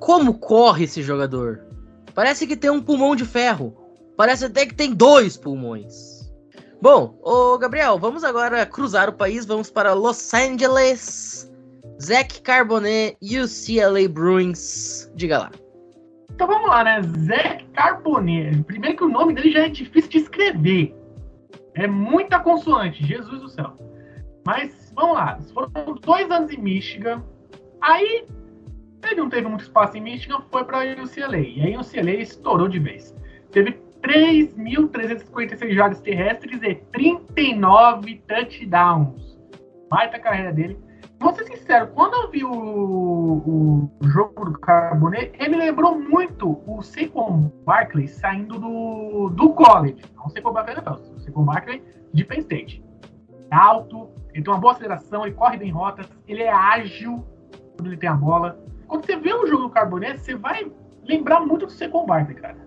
como 0.00 0.38
corre 0.38 0.84
esse 0.84 1.02
jogador. 1.02 1.66
Parece 2.14 2.46
que 2.46 2.56
tem 2.56 2.70
um 2.70 2.80
pulmão 2.80 3.14
de 3.14 3.26
ferro. 3.26 3.76
Parece 4.16 4.46
até 4.46 4.64
que 4.64 4.74
tem 4.74 4.94
dois 4.94 5.36
pulmões. 5.36 6.32
Bom, 6.80 7.18
ô 7.22 7.58
Gabriel, 7.58 7.98
vamos 7.98 8.24
agora 8.24 8.64
cruzar 8.64 9.10
o 9.10 9.12
país, 9.12 9.44
vamos 9.44 9.70
para 9.70 9.92
Los 9.92 10.32
Angeles. 10.32 11.50
Zach 12.02 12.40
Carbonet, 12.40 13.18
UCLA 13.20 14.08
Bruins. 14.08 15.10
Diga 15.14 15.38
lá. 15.38 15.50
Então 16.34 16.48
vamos 16.48 16.68
lá, 16.68 16.82
né? 16.82 17.00
Zach 17.02 17.64
Carbonet. 17.72 18.62
Primeiro 18.64 18.96
que 18.96 19.04
o 19.04 19.08
nome 19.08 19.34
dele 19.34 19.52
já 19.52 19.66
é 19.66 19.68
difícil 19.68 20.10
de 20.10 20.18
escrever. 20.18 20.94
É 21.74 21.86
muita 21.86 22.40
consoante, 22.40 23.04
Jesus 23.04 23.40
do 23.40 23.48
céu. 23.48 23.72
Mas 24.44 24.92
vamos 24.94 25.14
lá, 25.14 25.38
foram 25.52 25.70
dois 26.02 26.30
anos 26.30 26.50
em 26.50 26.58
Michigan. 26.58 27.22
Aí 27.80 28.26
ele 29.04 29.20
não 29.20 29.28
teve 29.28 29.46
muito 29.48 29.62
espaço 29.62 29.96
em 29.96 30.00
Michigan, 30.00 30.40
foi 30.50 30.64
para 30.64 30.80
UCLA. 31.02 31.38
E 31.38 31.60
aí 31.60 31.76
UCLA 31.76 32.12
estourou 32.12 32.68
de 32.68 32.78
vez. 32.78 33.14
Teve 33.52 33.78
3.356 34.02 35.72
jardas 35.72 36.00
terrestres 36.00 36.62
e 36.62 36.74
39 36.92 38.22
touchdowns. 38.26 39.38
Baita 39.88 40.18
carreira 40.18 40.52
dele. 40.52 40.78
Vou 41.20 41.34
ser 41.34 41.44
sincero, 41.44 41.88
quando 41.88 42.14
eu 42.14 42.30
vi 42.30 42.44
o, 42.44 42.50
o, 42.52 43.90
jogo 44.08 44.44
do 44.44 44.58
Carbonet, 44.58 45.32
ele 45.38 45.56
lembrou 45.56 45.98
muito 45.98 46.60
o 46.66 46.82
Saquon 46.82 47.50
Barkley 47.64 48.08
saindo 48.08 48.58
do, 48.58 49.30
do 49.30 49.50
college. 49.50 50.02
Não 50.16 50.26
o 50.26 50.30
Saquon 50.30 50.52
Barkley 50.52 50.76
não, 50.84 50.94
o 50.94 51.20
Saquon 51.20 51.44
Barkley 51.44 51.82
de 52.12 52.24
Penn 52.24 52.40
State. 52.40 52.84
É 53.50 53.56
alto, 53.56 54.10
ele 54.32 54.42
tem 54.42 54.52
uma 54.52 54.60
boa 54.60 54.72
aceleração, 54.72 55.24
ele 55.24 55.34
corre 55.34 55.56
bem 55.56 55.70
rotas, 55.70 56.06
ele 56.26 56.42
é 56.42 56.52
ágil 56.52 57.24
quando 57.76 57.88
ele 57.88 57.96
tem 57.96 58.08
a 58.08 58.14
bola. 58.14 58.58
Quando 58.86 59.06
você 59.06 59.16
vê 59.16 59.32
o 59.32 59.46
jogo 59.46 59.64
do 59.64 59.70
Carbonet, 59.70 60.18
você 60.18 60.34
vai 60.34 60.70
lembrar 61.04 61.40
muito 61.40 61.66
do 61.66 61.72
Saquon 61.72 62.04
Barkley, 62.04 62.36
cara. 62.36 62.58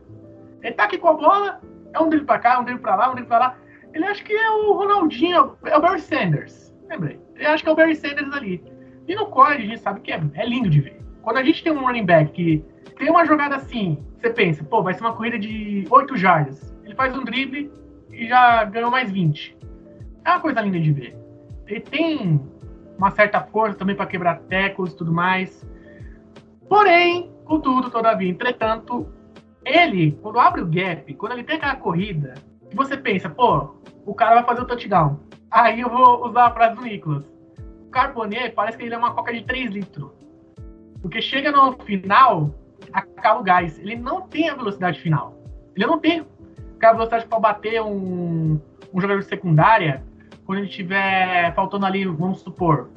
Ele 0.63 0.73
tá 0.73 0.86
aqui 0.86 0.97
com 0.97 1.10
a 1.10 1.13
bola, 1.13 1.62
é 1.93 1.99
um 1.99 2.10
dele 2.10 2.23
pra 2.23 2.39
cá, 2.39 2.60
um 2.60 2.63
dele 2.63 2.79
pra 2.79 2.95
lá, 2.95 3.12
um 3.12 3.15
dele 3.15 3.27
pra 3.27 3.39
lá. 3.39 3.57
Ele 3.93 4.05
acha 4.05 4.23
que 4.23 4.33
é 4.33 4.51
o 4.51 4.73
Ronaldinho, 4.73 5.55
é 5.65 5.77
o 5.77 5.81
Barry 5.81 5.99
Sanders. 6.01 6.73
Lembrei. 6.89 7.27
Eu 7.38 7.52
acho 7.52 7.63
que 7.63 7.69
é 7.69 7.71
o 7.71 7.76
Barry 7.76 7.95
Sanders 7.95 8.32
ali. 8.34 8.63
E 9.08 9.15
no 9.15 9.28
college 9.28 9.63
a 9.63 9.65
gente 9.65 9.80
sabe 9.80 10.02
que 10.02 10.12
é, 10.12 10.21
é 10.34 10.45
lindo 10.45 10.69
de 10.69 10.82
ver. 10.82 11.00
Quando 11.21 11.38
a 11.38 11.43
gente 11.43 11.63
tem 11.63 11.71
um 11.71 11.86
running 11.86 12.06
back 12.06 12.32
que 12.32 12.65
tem 12.97 13.10
uma 13.10 13.26
jogada 13.26 13.56
assim, 13.56 14.04
você 14.17 14.30
pensa, 14.30 14.63
pô, 14.63 14.82
vai 14.82 14.93
ser 14.93 15.02
uma 15.02 15.13
corrida 15.13 15.38
de 15.38 15.86
8 15.89 16.17
jardas. 16.17 16.76
Ele 16.84 16.95
faz 16.95 17.15
um 17.15 17.23
drible 17.23 17.71
e 18.12 18.28
já 18.28 18.63
ganhou 18.65 18.89
mais 18.89 19.12
20. 19.12 19.58
É 20.26 20.32
uma 20.32 20.39
coisa 20.39 20.62
linda 20.62 20.80
de 20.80 20.91
ver. 20.91 21.17
Ele 21.67 21.80
tem 21.80 22.41
uma 22.97 23.12
certa 23.12 23.41
força 23.41 23.78
também 23.78 23.95
para 23.95 24.06
quebrar 24.06 24.39
tecos 24.41 24.91
e 24.91 24.97
tudo 24.97 25.13
mais. 25.13 25.65
Porém, 26.67 27.32
contudo, 27.45 27.89
todavia, 27.89 28.30
entretanto, 28.30 29.08
ele, 29.63 30.17
quando 30.21 30.39
abre 30.39 30.62
o 30.62 30.65
gap, 30.65 31.13
quando 31.13 31.34
ele 31.34 31.43
tem 31.43 31.58
aquela 31.58 31.76
corrida, 31.76 32.34
que 32.69 32.76
você 32.76 32.97
pensa, 32.97 33.30
pô, 33.30 33.76
o 34.06 34.13
cara 34.13 34.36
vai 34.36 34.43
fazer 34.43 34.62
o 34.62 34.65
touchdown. 34.65 35.19
Aí 35.51 35.81
eu 35.81 35.89
vou 35.89 36.27
usar 36.27 36.47
a 36.47 36.51
frase 36.51 36.75
do 36.75 36.81
Nicolas. 36.81 37.23
O 37.88 37.89
Carbonet 37.89 38.51
parece 38.51 38.77
que 38.77 38.83
ele 38.83 38.93
é 38.93 38.97
uma 38.97 39.13
coca 39.13 39.33
de 39.33 39.43
3 39.43 39.71
litros. 39.71 40.12
Porque 41.01 41.21
chega 41.21 41.51
no 41.51 41.73
final, 41.83 42.53
acaba 42.91 43.39
o 43.39 43.43
gás. 43.43 43.79
Ele 43.79 43.95
não 43.95 44.21
tem 44.21 44.49
a 44.49 44.55
velocidade 44.55 44.99
final. 44.99 45.38
Ele 45.75 45.86
não 45.86 45.99
tem 45.99 46.25
aquela 46.75 46.93
velocidade 46.93 47.25
para 47.25 47.39
bater 47.39 47.81
um, 47.81 48.60
um 48.93 49.01
jogador 49.01 49.19
de 49.19 49.27
secundária 49.27 50.03
quando 50.47 50.60
ele 50.60 50.69
tiver 50.69 51.53
faltando 51.53 51.86
ali, 51.86 52.05
vamos 52.05 52.39
supor, 52.39 52.89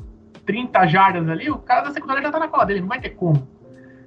30 0.47 0.87
jardas 0.87 1.29
ali, 1.29 1.51
o 1.51 1.59
cara 1.59 1.83
da 1.83 1.91
secundária 1.91 2.23
já 2.23 2.31
tá 2.31 2.39
na 2.39 2.47
cola 2.47 2.65
dele, 2.65 2.81
não 2.81 2.89
vai 2.89 3.01
ter 3.01 3.11
como, 3.11 3.47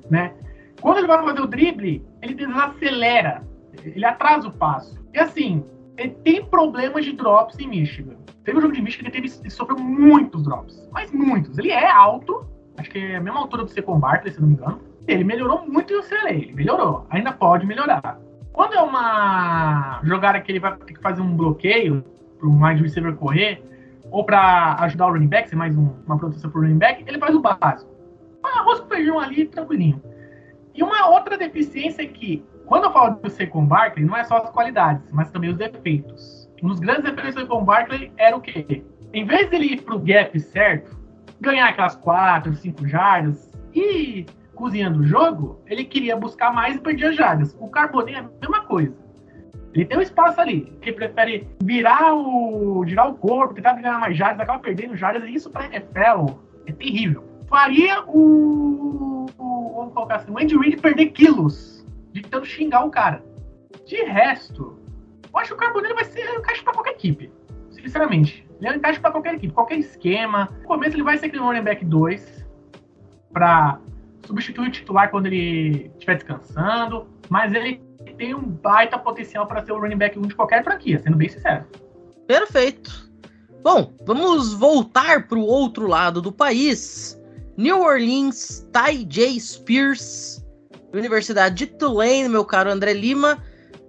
né? 0.09 0.33
Quando 0.79 0.99
ele 0.99 1.07
vai 1.07 1.21
fazer 1.21 1.41
o 1.41 1.47
drible, 1.47 2.05
ele 2.21 2.33
desacelera, 2.33 3.43
ele 3.83 4.05
atrasa 4.05 4.47
o 4.47 4.51
passo. 4.51 4.97
E 5.13 5.19
assim, 5.19 5.63
ele 5.97 6.11
tem 6.23 6.45
problemas 6.45 7.03
de 7.03 7.11
drops 7.11 7.59
em 7.59 7.67
Michigan. 7.67 8.15
Teve 8.43 8.57
um 8.57 8.61
jogo 8.61 8.73
de 8.73 8.81
Michigan 8.81 9.09
que 9.09 9.11
teve, 9.11 9.29
sofreu 9.49 9.77
muitos 9.77 10.43
drops, 10.43 10.89
mas 10.91 11.11
muitos. 11.11 11.57
Ele 11.57 11.71
é 11.71 11.89
alto, 11.89 12.45
acho 12.77 12.89
que 12.89 12.99
é 12.99 13.15
a 13.15 13.21
mesma 13.21 13.39
altura 13.39 13.63
do 13.63 13.69
Secon 13.69 13.99
Barkley, 13.99 14.33
se 14.33 14.41
não 14.41 14.47
me 14.49 14.55
engano. 14.55 14.81
Ele 15.07 15.23
melhorou 15.23 15.65
muito 15.67 15.93
em 15.93 15.97
UCLA, 15.97 16.31
ele 16.31 16.53
melhorou, 16.53 17.05
ainda 17.09 17.31
pode 17.31 17.65
melhorar. 17.65 18.19
Quando 18.51 18.73
é 18.73 18.81
uma 18.81 19.99
jogada 20.03 20.39
que 20.39 20.51
ele 20.51 20.59
vai 20.59 20.75
ter 20.77 20.93
que 20.93 21.01
fazer 21.01 21.21
um 21.21 21.35
bloqueio 21.35 22.03
para 22.37 22.47
um 22.47 22.63
wide 22.63 22.81
receiver 22.81 23.15
correr, 23.15 23.63
ou 24.11 24.23
para 24.23 24.75
ajudar 24.81 25.07
o 25.07 25.13
running 25.13 25.27
back, 25.27 25.49
ser 25.49 25.55
mais 25.55 25.75
um, 25.75 25.89
uma 26.05 26.17
proteção 26.17 26.51
para 26.51 26.59
o 26.59 26.63
running 26.63 26.77
back, 26.77 27.03
ele 27.07 27.17
faz 27.17 27.33
o 27.33 27.39
básico. 27.39 27.91
Arroz 28.43 28.81
com 28.81 28.87
feijão 28.87 29.19
ali, 29.19 29.45
tranquilinho. 29.45 30.01
E 30.75 30.83
uma 30.83 31.09
outra 31.09 31.37
deficiência 31.37 32.03
é 32.03 32.05
que, 32.05 32.45
quando 32.65 32.83
eu 32.83 32.91
falo 32.91 33.15
do 33.15 33.29
Secon 33.29 33.65
Barkley, 33.65 34.05
não 34.05 34.15
é 34.15 34.23
só 34.23 34.37
as 34.37 34.49
qualidades, 34.49 35.11
mas 35.11 35.31
também 35.31 35.49
os 35.49 35.57
defeitos. 35.57 36.42
Um 36.63 36.69
dos 36.69 36.79
grandes 36.79 37.03
defeitos 37.03 37.35
do 37.35 37.41
Secon 37.41 37.65
Barkley 37.65 38.09
era 38.17 38.37
o 38.37 38.39
quê? 38.39 38.81
Em 39.13 39.25
vez 39.25 39.49
dele 39.49 39.73
ir 39.73 39.81
pro 39.81 39.99
gap 39.99 40.39
certo, 40.39 40.97
ganhar 41.41 41.67
aquelas 41.67 41.97
4, 41.97 42.55
5 42.55 42.87
jardas 42.87 43.51
e 43.75 44.25
cozinhando 44.55 45.01
o 45.01 45.03
jogo, 45.03 45.61
ele 45.67 45.83
queria 45.83 46.15
buscar 46.15 46.53
mais 46.53 46.77
e 46.77 46.79
perdia 46.79 47.11
jardas. 47.11 47.53
O 47.59 47.67
Carbonet 47.67 48.15
é 48.15 48.19
a 48.19 48.29
mesma 48.41 48.61
coisa. 48.61 48.95
Ele 49.73 49.83
tem 49.83 49.97
um 49.97 50.01
espaço 50.01 50.39
ali, 50.39 50.71
que 50.81 50.93
prefere 50.93 51.49
virar 51.61 52.13
o, 52.13 52.83
virar 52.85 53.07
o 53.07 53.15
corpo, 53.15 53.55
tentar 53.55 53.73
ganhar 53.73 53.99
mais 53.99 54.15
jardas, 54.15 54.39
acaba 54.39 54.59
perdendo 54.59 54.95
jardas, 54.95 55.27
e 55.27 55.33
isso 55.33 55.49
para 55.49 55.65
NFL 55.65 56.33
é 56.65 56.71
terrível. 56.71 57.25
Faria 57.49 58.03
o, 58.05 59.25
o, 59.37 59.73
vamos 59.75 59.93
colocar 59.93 60.15
assim, 60.15 60.31
o 60.31 60.37
Andy 60.37 60.55
Reid 60.57 60.77
perder 60.77 61.07
quilos 61.07 61.85
de 62.13 62.21
tentando 62.21 62.45
xingar 62.45 62.85
o 62.85 62.89
cara. 62.89 63.21
De 63.85 64.01
resto, 64.03 64.82
eu 65.33 65.39
acho 65.39 65.49
que 65.49 65.53
o 65.55 65.57
Carbonero 65.57 65.95
vai 65.95 66.05
ser 66.05 66.29
um 66.29 66.39
encaixe 66.39 66.63
para 66.63 66.73
qualquer 66.73 66.91
equipe. 66.91 67.31
Sinceramente. 67.71 68.47
Ele 68.59 68.67
é 68.67 68.71
um 68.71 68.75
encaixe 68.75 68.99
para 68.99 69.11
qualquer 69.11 69.33
equipe, 69.33 69.53
qualquer 69.53 69.79
esquema. 69.79 70.49
No 70.61 70.67
começo 70.67 70.95
ele 70.95 71.03
vai 71.03 71.17
ser 71.17 71.25
aquele 71.25 71.41
running 71.41 71.63
back 71.63 71.83
2 71.83 72.45
para 73.31 73.79
substituir 74.25 74.67
o 74.67 74.71
titular 74.71 75.09
quando 75.09 75.25
ele 75.25 75.91
estiver 75.93 76.15
descansando, 76.15 77.07
mas 77.29 77.53
ele 77.53 77.81
tem 78.17 78.35
um 78.35 78.41
baita 78.41 78.97
potencial 78.97 79.47
para 79.47 79.65
ser 79.65 79.71
o 79.71 79.79
running 79.79 79.97
back 79.97 80.17
1 80.17 80.21
de 80.21 80.35
qualquer 80.35 80.63
franquia, 80.63 80.99
sendo 80.99 81.17
bem 81.17 81.27
sincero. 81.27 81.65
Perfeito. 82.27 83.11
Bom, 83.63 83.93
vamos 84.05 84.53
voltar 84.53 85.27
para 85.27 85.37
o 85.37 85.45
outro 85.45 85.87
lado 85.87 86.21
do 86.21 86.31
país. 86.31 87.19
New 87.57 87.81
Orleans, 87.81 88.67
Ty 88.71 89.05
J. 89.05 89.39
Spears, 89.39 90.45
Universidade 90.93 91.55
de 91.55 91.67
Tulane, 91.67 92.29
meu 92.29 92.45
caro 92.45 92.69
André 92.69 92.93
Lima. 92.93 93.43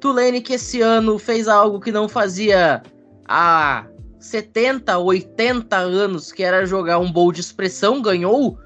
Tulane 0.05 0.43
que 0.43 0.53
esse 0.53 0.83
ano 0.83 1.19
fez 1.19 1.49
algo 1.49 1.81
que 1.81 1.91
não 1.91 2.11
fazia 2.11 2.83
há 3.27 3.87
70, 4.19 4.99
80 4.99 5.77
anos, 5.79 6.31
que 6.31 6.43
era 6.43 6.67
jogar 6.67 6.99
um 6.99 7.11
bowl 7.11 7.33
de 7.33 7.41
expressão, 7.41 8.03
ganhou 8.03 8.59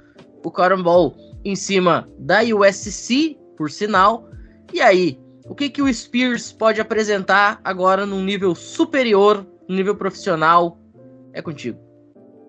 o 0.45 0.51
Cotton 0.51 0.83
Bowl 0.83 1.15
em 1.45 1.55
cima 1.55 2.09
da 2.19 2.41
USC, 2.43 3.39
por 3.57 3.71
sinal. 3.71 4.29
E 4.75 4.81
aí, 4.81 5.17
o 5.49 5.55
que, 5.55 5.71
que 5.71 5.81
o 5.81 5.95
Spears 5.95 6.53
pode 6.53 6.81
apresentar 6.81 7.61
agora 7.63 8.05
num 8.05 8.25
nível 8.25 8.53
superior, 8.57 9.47
num 9.69 9.77
nível 9.77 9.95
profissional? 9.95 10.77
É 11.33 11.41
contigo. 11.41 11.79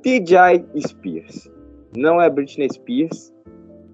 TJ 0.01 0.65
Spears. 0.87 1.47
Não 1.95 2.19
é 2.19 2.27
Britney 2.27 2.69
Spears. 2.73 3.31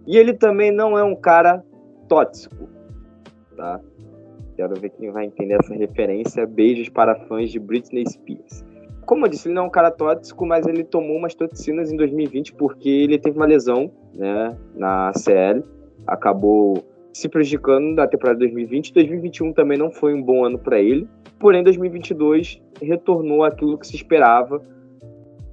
E 0.08 0.16
ele 0.16 0.34
também 0.34 0.72
não 0.72 0.98
é 0.98 1.04
um 1.04 1.18
cara 1.18 1.62
tóxico. 2.08 2.70
Tá? 3.58 3.82
Quero 4.56 4.80
ver 4.80 4.90
quem 4.92 5.12
vai 5.12 5.26
entender 5.26 5.58
essa 5.60 5.74
referência. 5.74 6.46
Beijos 6.46 6.90
para 6.90 7.16
fãs 7.28 7.52
de 7.52 7.60
Britney 7.60 8.06
Spears. 8.08 8.64
Como 9.06 9.26
eu 9.26 9.30
disse, 9.30 9.48
ele 9.48 9.56
não 9.56 9.64
é 9.64 9.68
um 9.68 9.70
cara 9.70 9.92
tóxico, 9.92 10.46
mas 10.46 10.66
ele 10.66 10.84
tomou 10.84 11.18
umas 11.18 11.36
toxinas 11.36 11.92
em 11.92 11.98
2020 11.98 12.54
porque 12.54 12.90
ele 12.90 13.20
teve 13.20 13.38
uma 13.38 13.46
lesão 13.46 13.92
né, 14.14 14.58
na 14.76 15.12
CL. 15.14 15.64
Acabou 16.08 16.84
se 17.14 17.30
prejudicando 17.30 17.96
na 17.96 18.08
temporada 18.08 18.40
2020. 18.40 18.94
2021 18.94 19.54
também 19.54 19.78
não 19.78 19.92
foi 19.92 20.14
um 20.14 20.22
bom 20.22 20.44
ano 20.44 20.58
para 20.58 20.80
ele. 20.80 21.08
Porém, 21.40 21.64
2022 21.64 22.62
retornou 22.82 23.44
aquilo 23.44 23.78
que 23.78 23.88
se 23.88 23.96
esperava 23.96 24.62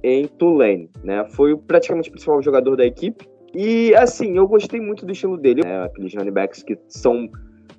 em 0.01 0.27
Tulane, 0.27 0.89
né? 1.03 1.25
Foi 1.29 1.55
praticamente 1.55 2.09
o 2.09 2.11
principal 2.11 2.41
jogador 2.41 2.75
da 2.75 2.85
equipe. 2.85 3.27
E 3.53 3.93
assim, 3.95 4.35
eu 4.35 4.47
gostei 4.47 4.81
muito 4.81 5.05
do 5.05 5.11
estilo 5.11 5.37
dele, 5.37 5.61
né? 5.63 5.83
Aqueles 5.83 6.13
running 6.13 6.31
backs 6.31 6.63
que 6.63 6.77
são 6.87 7.29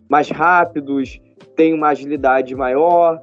mais 0.09 0.31
rápidos, 0.31 1.21
tem 1.57 1.73
uma 1.73 1.89
agilidade 1.89 2.55
maior, 2.55 3.21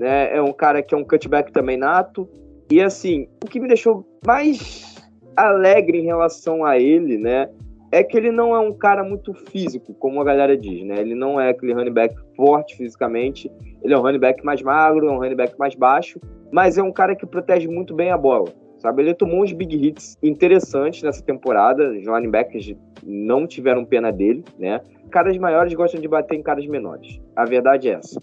né? 0.00 0.36
É 0.36 0.42
um 0.42 0.52
cara 0.52 0.82
que 0.82 0.94
é 0.94 0.98
um 0.98 1.04
cutback 1.04 1.52
também 1.52 1.76
nato. 1.76 2.28
E 2.70 2.80
assim, 2.80 3.28
o 3.44 3.46
que 3.46 3.60
me 3.60 3.68
deixou 3.68 4.06
mais 4.24 4.96
alegre 5.36 5.98
em 5.98 6.04
relação 6.04 6.64
a 6.64 6.78
ele, 6.78 7.18
né? 7.18 7.48
é 7.92 8.04
que 8.04 8.16
ele 8.16 8.30
não 8.30 8.54
é 8.54 8.60
um 8.60 8.72
cara 8.72 9.02
muito 9.02 9.34
físico, 9.34 9.92
como 9.94 10.20
a 10.20 10.24
galera 10.24 10.56
diz, 10.56 10.84
né? 10.84 11.00
Ele 11.00 11.14
não 11.14 11.40
é 11.40 11.50
aquele 11.50 11.72
running 11.72 11.92
back 11.92 12.14
forte 12.36 12.76
fisicamente, 12.76 13.50
ele 13.82 13.92
é 13.92 13.98
um 13.98 14.02
running 14.02 14.18
back 14.18 14.44
mais 14.44 14.62
magro, 14.62 15.08
é 15.08 15.10
um 15.10 15.18
running 15.18 15.34
back 15.34 15.58
mais 15.58 15.74
baixo, 15.74 16.20
mas 16.52 16.78
é 16.78 16.82
um 16.82 16.92
cara 16.92 17.16
que 17.16 17.26
protege 17.26 17.66
muito 17.66 17.94
bem 17.94 18.10
a 18.10 18.16
bola, 18.16 18.52
sabe? 18.78 19.02
Ele 19.02 19.14
tomou 19.14 19.42
uns 19.42 19.52
big 19.52 19.74
hits 19.74 20.16
interessantes 20.22 21.02
nessa 21.02 21.22
temporada. 21.22 21.90
Os 21.90 22.04
linebackers 22.04 22.74
não 23.04 23.46
tiveram 23.46 23.84
pena 23.84 24.12
dele, 24.12 24.44
né? 24.58 24.80
Caras 25.10 25.36
maiores 25.38 25.74
gostam 25.74 26.00
de 26.00 26.08
bater 26.08 26.36
em 26.36 26.42
caras 26.42 26.66
menores. 26.66 27.20
A 27.34 27.44
verdade 27.44 27.88
é 27.88 27.94
essa. 27.94 28.20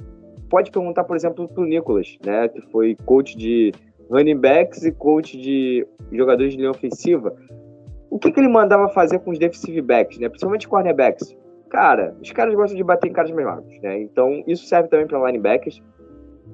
Pode 0.50 0.72
perguntar, 0.72 1.04
por 1.04 1.16
exemplo, 1.16 1.48
pro 1.48 1.66
Nicolas, 1.66 2.18
né? 2.26 2.48
Que 2.48 2.62
foi 2.72 2.96
coach 3.06 3.38
de 3.38 3.74
running 4.10 4.38
backs 4.38 4.84
e 4.84 4.92
coach 4.92 5.38
de 5.38 5.86
jogadores 6.12 6.54
de 6.54 6.58
linha 6.58 6.72
ofensiva. 6.72 7.36
O 8.10 8.18
que, 8.18 8.32
que 8.32 8.40
ele 8.40 8.48
mandava 8.48 8.88
fazer 8.90 9.20
com 9.20 9.32
os 9.32 9.40
defensive 9.40 9.82
backs, 9.82 10.18
né? 10.18 10.30
Principalmente 10.30 10.68
cornerbacks. 10.68 11.36
Cara, 11.70 12.16
os 12.22 12.32
caras 12.32 12.56
gostam 12.56 12.78
de 12.78 12.84
bater 12.84 13.10
em 13.10 13.14
caras 13.14 13.32
menores, 13.32 13.80
né? 13.82 14.00
Então, 14.00 14.44
isso 14.48 14.66
serve 14.66 14.88
também 14.88 15.06
para 15.06 15.20
linebackers. 15.26 15.82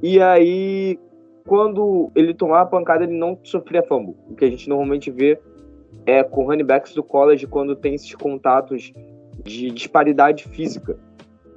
E 0.01 0.19
aí, 0.19 0.99
quando 1.45 2.11
ele 2.15 2.33
tomava 2.33 2.63
a 2.63 2.65
pancada, 2.65 3.03
ele 3.03 3.17
não 3.17 3.37
sofria 3.43 3.83
fumble. 3.83 4.15
O 4.29 4.35
que 4.35 4.45
a 4.45 4.49
gente 4.49 4.67
normalmente 4.67 5.11
vê 5.11 5.39
é 6.05 6.23
com 6.23 6.45
running 6.45 6.65
backs 6.65 6.93
do 6.93 7.03
college 7.03 7.47
quando 7.47 7.75
tem 7.75 7.95
esses 7.95 8.13
contatos 8.15 8.91
de 9.43 9.71
disparidade 9.71 10.45
física. 10.45 10.97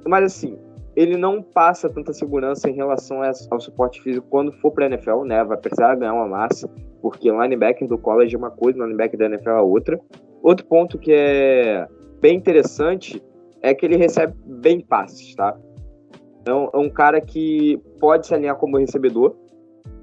Mas 0.05 0.23
assim, 0.23 0.57
ele 0.95 1.15
não 1.15 1.41
passa 1.43 1.89
tanta 1.89 2.11
segurança 2.11 2.69
em 2.69 2.73
relação 2.73 3.21
ao 3.51 3.59
suporte 3.59 4.01
físico 4.01 4.25
quando 4.29 4.51
for 4.53 4.71
para 4.71 4.85
a 4.85 4.87
NFL, 4.87 5.23
né? 5.25 5.43
Vai 5.43 5.57
precisar 5.57 5.95
ganhar 5.95 6.13
uma 6.13 6.27
massa, 6.27 6.69
porque 7.01 7.29
linebacker 7.29 7.87
do 7.87 7.97
college 7.97 8.33
é 8.33 8.37
uma 8.37 8.49
coisa, 8.49 8.83
linebacker 8.83 9.19
da 9.19 9.25
NFL 9.25 9.49
é 9.49 9.61
outra. 9.61 9.99
Outro 10.41 10.65
ponto 10.65 10.97
que 10.97 11.11
é 11.11 11.87
bem 12.19 12.35
interessante 12.35 13.23
é 13.61 13.73
que 13.73 13.85
ele 13.85 13.95
recebe 13.95 14.33
bem 14.45 14.79
passes, 14.79 15.35
tá? 15.35 15.55
Então, 16.41 16.69
é 16.73 16.77
um 16.77 16.89
cara 16.89 17.19
que 17.19 17.77
pode 17.99 18.25
se 18.25 18.33
alinhar 18.33 18.55
como 18.55 18.77
recebedor. 18.77 19.35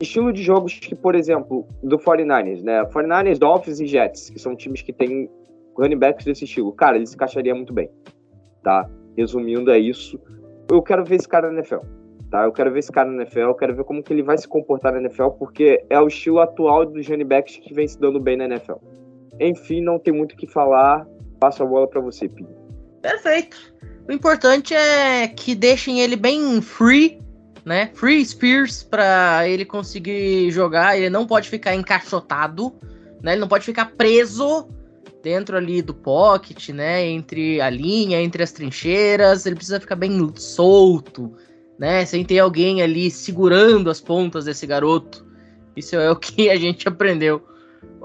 Estilo 0.00 0.32
de 0.32 0.42
jogos 0.42 0.78
que, 0.78 0.94
por 0.94 1.14
exemplo, 1.14 1.66
do 1.82 1.98
49ers, 1.98 2.62
né? 2.62 2.84
49ers, 2.86 3.38
Dolphins 3.38 3.80
e 3.80 3.86
Jets, 3.86 4.30
que 4.30 4.38
são 4.38 4.56
times 4.56 4.82
que 4.82 4.92
têm 4.92 5.30
running 5.76 5.98
backs 5.98 6.24
desse 6.24 6.44
estilo. 6.44 6.72
Cara, 6.72 6.96
ele 6.96 7.06
se 7.06 7.14
encaixaria 7.14 7.54
muito 7.54 7.72
bem, 7.72 7.90
tá? 8.62 8.88
Resumindo, 9.16 9.70
é 9.70 9.78
isso. 9.78 10.20
Eu 10.70 10.82
quero 10.82 11.04
ver 11.04 11.16
esse 11.16 11.28
cara 11.28 11.48
na 11.48 11.54
NFL, 11.54 11.80
tá? 12.30 12.44
Eu 12.44 12.52
quero 12.52 12.72
ver 12.72 12.80
esse 12.80 12.92
cara 12.92 13.10
na 13.10 13.22
NFL, 13.22 13.40
eu 13.40 13.54
quero 13.54 13.74
ver 13.74 13.84
como 13.84 14.02
que 14.02 14.12
ele 14.12 14.22
vai 14.22 14.36
se 14.36 14.48
comportar 14.48 14.92
na 14.92 15.00
NFL, 15.00 15.28
porque 15.38 15.84
é 15.88 16.00
o 16.00 16.08
estilo 16.08 16.40
atual 16.40 16.84
dos 16.86 17.06
running 17.06 17.26
backs 17.26 17.56
que 17.58 17.72
vem 17.72 17.86
se 17.86 17.98
dando 17.98 18.20
bem 18.20 18.36
na 18.36 18.44
NFL. 18.44 18.74
Enfim, 19.40 19.80
não 19.80 19.98
tem 19.98 20.12
muito 20.12 20.32
o 20.32 20.36
que 20.36 20.46
falar. 20.46 21.06
Passo 21.40 21.62
a 21.62 21.66
bola 21.66 21.86
para 21.88 22.00
você, 22.00 22.28
Pinho. 22.28 22.54
Perfeito. 23.02 23.56
O 24.08 24.12
importante 24.12 24.74
é 24.74 25.28
que 25.28 25.54
deixem 25.54 26.00
ele 26.00 26.16
bem 26.16 26.60
free, 26.60 27.18
né? 27.64 27.90
Free 27.94 28.24
Spears 28.24 28.82
para 28.82 29.48
ele 29.48 29.64
conseguir 29.64 30.50
jogar. 30.50 30.96
Ele 30.96 31.08
não 31.08 31.26
pode 31.26 31.48
ficar 31.48 31.74
encaixotado, 31.74 32.74
né? 33.22 33.32
Ele 33.32 33.40
não 33.40 33.48
pode 33.48 33.64
ficar 33.64 33.92
preso 33.96 34.68
dentro 35.22 35.56
ali 35.56 35.80
do 35.80 35.94
pocket, 35.94 36.68
né? 36.68 37.06
Entre 37.06 37.60
a 37.60 37.70
linha, 37.70 38.20
entre 38.20 38.42
as 38.42 38.52
trincheiras. 38.52 39.46
Ele 39.46 39.56
precisa 39.56 39.80
ficar 39.80 39.96
bem 39.96 40.32
solto, 40.36 41.34
né? 41.78 42.04
Sem 42.04 42.24
ter 42.24 42.38
alguém 42.38 42.82
ali 42.82 43.10
segurando 43.10 43.90
as 43.90 44.00
pontas 44.00 44.44
desse 44.44 44.66
garoto. 44.66 45.24
Isso 45.74 45.96
é 45.96 46.10
o 46.10 46.16
que 46.16 46.50
a 46.50 46.56
gente 46.56 46.86
aprendeu 46.88 47.42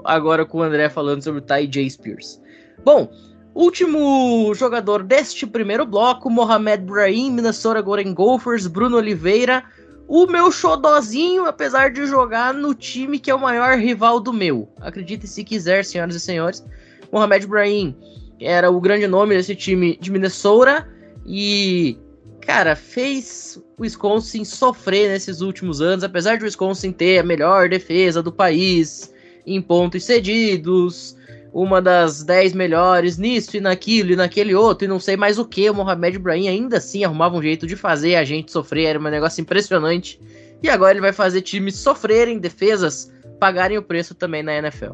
agora 0.04 0.46
com 0.46 0.58
o 0.58 0.62
André 0.62 0.88
falando 0.88 1.22
sobre 1.22 1.40
o 1.40 1.44
Ty 1.44 1.66
J. 1.66 1.90
Spears. 1.90 2.40
Bom, 2.82 3.12
Último 3.54 4.54
jogador 4.54 5.02
deste 5.02 5.46
primeiro 5.46 5.84
bloco, 5.84 6.30
Mohamed 6.30 6.84
Brahim, 6.84 7.32
Minnesota 7.32 7.80
Golden 7.80 8.14
Gophers, 8.14 8.66
Bruno 8.66 8.96
Oliveira. 8.96 9.64
O 10.06 10.26
meu 10.26 10.50
xodozinho, 10.50 11.46
apesar 11.46 11.90
de 11.90 12.06
jogar 12.06 12.54
no 12.54 12.74
time 12.74 13.18
que 13.18 13.30
é 13.30 13.34
o 13.34 13.40
maior 13.40 13.78
rival 13.78 14.20
do 14.20 14.32
meu. 14.32 14.68
Acredite 14.80 15.26
se 15.26 15.44
quiser, 15.44 15.84
senhoras 15.84 16.14
e 16.14 16.20
senhores. 16.20 16.64
Mohamed 17.12 17.46
Brahim 17.46 17.96
era 18.40 18.70
o 18.70 18.80
grande 18.80 19.06
nome 19.06 19.36
desse 19.36 19.54
time 19.54 19.96
de 20.00 20.10
Minnesota 20.10 20.88
e, 21.26 21.98
cara, 22.40 22.74
fez 22.74 23.60
o 23.78 23.82
Wisconsin 23.82 24.44
sofrer 24.44 25.10
nesses 25.10 25.40
últimos 25.40 25.80
anos, 25.80 26.04
apesar 26.04 26.36
de 26.36 26.44
o 26.44 26.46
Wisconsin 26.46 26.92
ter 26.92 27.18
a 27.18 27.22
melhor 27.22 27.68
defesa 27.68 28.22
do 28.22 28.32
país 28.32 29.12
em 29.46 29.60
pontos 29.60 30.04
cedidos, 30.04 31.16
uma 31.52 31.82
das 31.82 32.22
10 32.22 32.52
melhores 32.52 33.18
nisso 33.18 33.56
e 33.56 33.60
naquilo 33.60 34.12
e 34.12 34.16
naquele 34.16 34.54
outro 34.54 34.84
e 34.84 34.88
não 34.88 35.00
sei 35.00 35.16
mais 35.16 35.38
o 35.38 35.44
que. 35.44 35.68
O 35.68 35.74
Mohamed 35.74 36.16
Ibrahim 36.16 36.48
ainda 36.48 36.76
assim 36.78 37.04
arrumava 37.04 37.36
um 37.36 37.42
jeito 37.42 37.66
de 37.66 37.76
fazer 37.76 38.16
a 38.16 38.24
gente 38.24 38.52
sofrer, 38.52 38.86
era 38.86 38.98
um 38.98 39.02
negócio 39.02 39.40
impressionante. 39.40 40.20
E 40.62 40.68
agora 40.68 40.92
ele 40.92 41.00
vai 41.00 41.12
fazer 41.12 41.40
times 41.42 41.76
sofrerem, 41.76 42.38
defesas 42.38 43.12
pagarem 43.38 43.78
o 43.78 43.82
preço 43.82 44.14
também 44.14 44.42
na 44.42 44.54
NFL. 44.54 44.92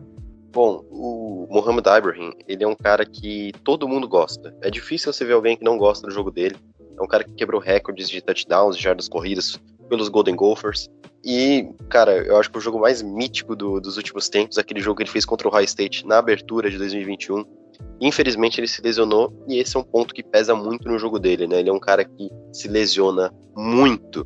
Bom, 0.52 0.84
o 0.90 1.46
Mohamed 1.50 1.86
Ibrahim, 1.86 2.32
ele 2.48 2.64
é 2.64 2.68
um 2.68 2.74
cara 2.74 3.04
que 3.04 3.52
todo 3.62 3.88
mundo 3.88 4.08
gosta. 4.08 4.54
É 4.62 4.70
difícil 4.70 5.12
você 5.12 5.24
ver 5.24 5.34
alguém 5.34 5.56
que 5.56 5.64
não 5.64 5.76
gosta 5.76 6.06
do 6.06 6.12
jogo 6.12 6.30
dele. 6.30 6.56
É 6.98 7.02
um 7.02 7.06
cara 7.06 7.24
que 7.24 7.32
quebrou 7.32 7.60
recordes 7.60 8.08
de 8.08 8.22
touchdowns, 8.22 8.76
de 8.76 8.82
jardas 8.82 9.08
corridas 9.08 9.60
pelos 9.88 10.08
Golden 10.08 10.34
Gophers. 10.34 10.88
E, 11.28 11.68
cara, 11.88 12.24
eu 12.24 12.36
acho 12.36 12.48
que 12.48 12.56
o 12.56 12.60
jogo 12.60 12.78
mais 12.78 13.02
mítico 13.02 13.56
do, 13.56 13.80
dos 13.80 13.96
últimos 13.96 14.28
tempos, 14.28 14.58
aquele 14.58 14.78
jogo 14.78 14.98
que 14.98 15.02
ele 15.02 15.10
fez 15.10 15.24
contra 15.24 15.48
o 15.48 15.50
High 15.50 15.64
State 15.64 16.06
na 16.06 16.18
abertura 16.18 16.70
de 16.70 16.78
2021. 16.78 17.44
Infelizmente 18.00 18.60
ele 18.60 18.68
se 18.68 18.80
lesionou 18.80 19.32
e 19.48 19.58
esse 19.58 19.76
é 19.76 19.80
um 19.80 19.82
ponto 19.82 20.14
que 20.14 20.22
pesa 20.22 20.54
muito 20.54 20.88
no 20.88 20.96
jogo 21.00 21.18
dele, 21.18 21.48
né? 21.48 21.58
Ele 21.58 21.68
é 21.68 21.72
um 21.72 21.80
cara 21.80 22.04
que 22.04 22.30
se 22.52 22.68
lesiona 22.68 23.34
muito. 23.56 24.24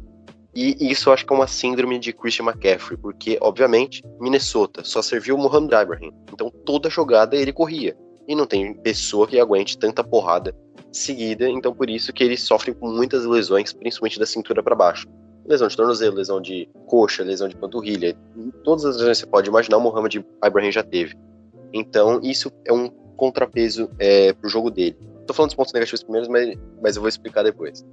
E 0.55 0.77
isso 0.91 1.09
eu 1.09 1.15
acho 1.15 1.25
que 1.25 1.33
é 1.33 1.37
uma 1.37 1.47
síndrome 1.47 1.99
de 1.99 2.13
Christian 2.13 2.45
McCaffrey, 2.45 2.99
porque, 2.99 3.39
obviamente, 3.41 4.03
Minnesota 4.21 4.85
só 4.85 5.01
serviu 5.01 5.37
o 5.37 5.39
Mohamed 5.39 5.75
Ibrahim. 5.75 6.13
Então 6.31 6.51
toda 6.67 6.91
jogada 6.91 7.35
ele 7.35 7.53
corria. 7.53 7.97
E 8.29 8.35
não 8.35 8.45
tem 8.45 8.75
pessoa 8.75 9.27
que 9.27 9.41
aguente 9.41 9.79
tanta 9.79 10.05
porrada 10.05 10.55
seguida, 10.93 11.49
então 11.49 11.73
por 11.73 11.89
isso 11.89 12.13
que 12.13 12.23
ele 12.23 12.37
sofre 12.37 12.75
com 12.75 12.91
muitas 12.91 13.25
lesões, 13.25 13.73
principalmente 13.73 14.19
da 14.19 14.27
cintura 14.27 14.63
para 14.63 14.77
baixo 14.77 15.09
lesão 15.51 15.69
de 15.69 15.77
tornozelo, 15.77 16.17
lesão 16.17 16.41
de 16.41 16.69
coxa, 16.87 17.25
lesão 17.25 17.49
de 17.49 17.57
panturrilha, 17.57 18.17
todas 18.63 18.85
as 18.85 18.97
lesões 18.97 19.19
que 19.19 19.25
você 19.25 19.31
pode 19.31 19.49
imaginar, 19.49 19.77
o 19.77 19.81
Mohamed 19.81 20.25
Ibrahim 20.45 20.71
já 20.71 20.83
teve. 20.83 21.17
Então, 21.73 22.21
isso 22.23 22.51
é 22.65 22.73
um 22.73 22.89
contrapeso 23.17 23.91
é, 23.99 24.33
pro 24.33 24.49
jogo 24.49 24.71
dele. 24.71 24.97
Tô 25.27 25.35
falando 25.35 25.51
dos 25.51 25.57
pontos 25.57 25.73
negativos 25.73 26.03
primeiro, 26.03 26.31
mas, 26.31 26.57
mas 26.83 26.97
eu 26.97 27.03
vou 27.03 27.09
explicar 27.09 27.43
depois. 27.43 27.85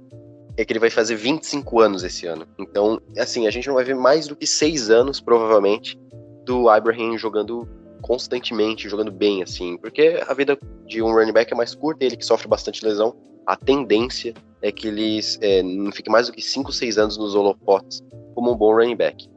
É 0.56 0.64
que 0.64 0.72
ele 0.72 0.80
vai 0.80 0.90
fazer 0.90 1.14
25 1.16 1.80
anos 1.80 2.02
esse 2.02 2.26
ano. 2.26 2.46
Então, 2.58 3.00
assim, 3.16 3.46
a 3.46 3.50
gente 3.50 3.68
não 3.68 3.74
vai 3.74 3.84
ver 3.84 3.94
mais 3.94 4.26
do 4.26 4.34
que 4.34 4.46
6 4.46 4.90
anos, 4.90 5.20
provavelmente, 5.20 5.98
do 6.44 6.74
Ibrahim 6.74 7.18
jogando 7.18 7.68
constantemente, 8.00 8.88
jogando 8.88 9.12
bem, 9.12 9.42
assim. 9.42 9.76
Porque 9.76 10.20
a 10.26 10.34
vida 10.34 10.58
de 10.86 11.02
um 11.02 11.12
running 11.12 11.32
back 11.32 11.52
é 11.52 11.56
mais 11.56 11.74
curta, 11.74 12.04
ele 12.04 12.16
que 12.16 12.24
sofre 12.24 12.48
bastante 12.48 12.84
lesão. 12.84 13.14
A 13.46 13.56
tendência 13.56 14.34
é 14.62 14.72
que 14.72 14.88
eles 14.88 15.38
é, 15.40 15.62
não 15.62 15.92
fiquem 15.92 16.12
mais 16.12 16.26
do 16.26 16.32
que 16.32 16.42
5, 16.42 16.72
6 16.72 16.98
anos 16.98 17.16
nos 17.16 17.34
holofotes 17.34 18.02
como 18.34 18.52
um 18.52 18.56
bom 18.56 18.74
running 18.74 18.96
back. 18.96 19.28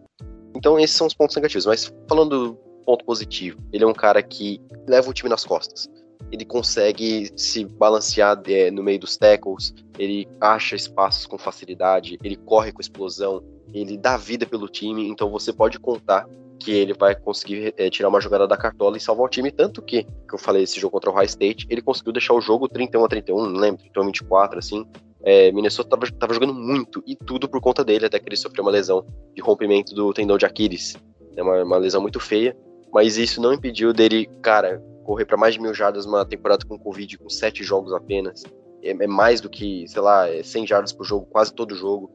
Então 0.55 0.79
esses 0.79 0.95
são 0.95 1.07
os 1.07 1.13
pontos 1.13 1.35
negativos. 1.35 1.65
Mas 1.65 1.93
falando 2.07 2.47
do 2.47 2.53
ponto 2.85 3.05
positivo, 3.05 3.59
ele 3.71 3.83
é 3.83 3.87
um 3.87 3.93
cara 3.93 4.21
que 4.21 4.61
leva 4.87 5.09
o 5.09 5.13
time 5.13 5.29
nas 5.29 5.45
costas. 5.45 5.89
Ele 6.31 6.45
consegue 6.45 7.31
se 7.35 7.65
balancear 7.65 8.41
é, 8.47 8.71
no 8.71 8.83
meio 8.83 8.99
dos 8.99 9.17
tackles, 9.17 9.73
ele 9.99 10.27
acha 10.39 10.75
espaços 10.75 11.25
com 11.25 11.37
facilidade, 11.37 12.17
ele 12.23 12.37
corre 12.37 12.71
com 12.71 12.79
explosão, 12.79 13.43
ele 13.73 13.97
dá 13.97 14.17
vida 14.17 14.45
pelo 14.45 14.67
time, 14.67 15.07
então 15.07 15.29
você 15.29 15.51
pode 15.51 15.79
contar 15.79 16.27
que 16.59 16.71
ele 16.71 16.93
vai 16.93 17.15
conseguir 17.15 17.73
é, 17.75 17.89
tirar 17.89 18.09
uma 18.09 18.21
jogada 18.21 18.47
da 18.47 18.55
cartola 18.55 18.95
e 18.95 18.99
salvar 18.99 19.25
o 19.25 19.29
time. 19.29 19.51
Tanto 19.51 19.81
que, 19.81 20.03
que 20.03 20.33
eu 20.33 20.37
falei 20.37 20.63
esse 20.63 20.79
jogo 20.79 20.91
contra 20.91 21.09
o 21.09 21.13
High 21.13 21.25
State, 21.25 21.65
ele 21.69 21.81
conseguiu 21.81 22.13
deixar 22.13 22.33
o 22.33 22.41
jogo 22.41 22.69
31 22.69 23.03
a 23.03 23.07
31, 23.07 23.45
não 23.47 23.59
lembro, 23.59 23.81
31 23.81 24.03
a 24.03 24.05
24, 24.05 24.59
assim. 24.59 24.85
É, 25.23 25.51
Minnesota 25.51 25.89
tava, 25.89 26.11
tava, 26.11 26.33
jogando 26.33 26.53
muito 26.53 27.03
e 27.05 27.15
tudo 27.15 27.47
por 27.47 27.61
conta 27.61 27.83
dele, 27.83 28.05
até 28.05 28.19
que 28.19 28.27
ele 28.27 28.35
sofreu 28.35 28.63
uma 28.63 28.71
lesão 28.71 29.05
de 29.35 29.41
rompimento 29.41 29.93
do 29.93 30.13
tendão 30.13 30.37
de 30.37 30.45
Aquiles. 30.45 30.95
É 31.35 31.43
uma, 31.43 31.63
uma 31.63 31.77
lesão 31.77 32.01
muito 32.01 32.19
feia, 32.19 32.57
mas 32.91 33.17
isso 33.17 33.39
não 33.39 33.53
impediu 33.53 33.93
dele, 33.93 34.27
cara, 34.41 34.81
correr 35.03 35.25
para 35.25 35.37
mais 35.37 35.53
de 35.53 35.61
mil 35.61 35.73
jardas 35.73 36.05
numa 36.05 36.25
temporada 36.25 36.65
com 36.65 36.77
Covid, 36.77 37.17
com 37.17 37.29
sete 37.29 37.63
jogos 37.63 37.93
apenas. 37.93 38.43
É, 38.83 38.89
é 38.89 39.07
mais 39.07 39.39
do 39.39 39.49
que, 39.49 39.87
sei 39.87 40.01
lá, 40.01 40.25
100 40.43 40.63
é 40.63 40.67
jardas 40.67 40.91
por 40.91 41.05
jogo, 41.05 41.27
quase 41.29 41.53
todo 41.53 41.75
jogo. 41.75 42.11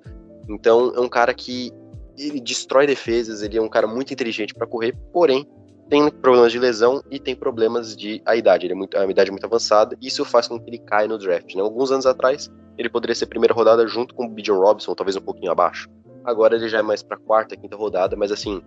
Então 0.48 0.92
é 0.94 1.00
um 1.00 1.08
cara 1.08 1.32
que 1.32 1.72
ele 2.18 2.40
destrói 2.40 2.86
defesas, 2.86 3.42
ele 3.42 3.58
é 3.58 3.62
um 3.62 3.68
cara 3.68 3.86
muito 3.86 4.12
inteligente 4.12 4.54
para 4.54 4.66
correr, 4.66 4.96
porém 5.12 5.46
tem 5.88 6.10
problemas 6.10 6.52
de 6.52 6.58
lesão 6.58 7.02
e 7.10 7.18
tem 7.18 7.34
problemas 7.34 7.96
de 7.96 8.20
a 8.24 8.34
idade. 8.34 8.66
Ele 8.66 8.72
é 8.72 8.76
muito, 8.76 8.96
a 8.96 9.06
idade 9.06 9.30
é 9.30 9.32
muito 9.32 9.46
avançada, 9.46 9.96
e 10.00 10.08
isso 10.08 10.24
faz 10.24 10.48
com 10.48 10.58
que 10.58 10.68
ele 10.68 10.78
caia 10.78 11.06
no 11.06 11.18
draft. 11.18 11.54
Né? 11.54 11.62
Alguns 11.62 11.90
anos 11.92 12.06
atrás, 12.06 12.50
ele 12.76 12.88
poderia 12.88 13.14
ser 13.14 13.26
primeira 13.26 13.54
rodada 13.54 13.86
junto 13.86 14.14
com 14.14 14.26
o 14.26 14.28
Bijan 14.28 14.58
Robinson, 14.58 14.94
talvez 14.94 15.16
um 15.16 15.20
pouquinho 15.20 15.52
abaixo. 15.52 15.88
Agora 16.24 16.56
ele 16.56 16.68
já 16.68 16.78
é 16.78 16.82
mais 16.82 17.02
para 17.02 17.16
quarta, 17.16 17.56
quinta 17.56 17.76
rodada, 17.76 18.16
mas 18.16 18.32
assim, 18.32 18.60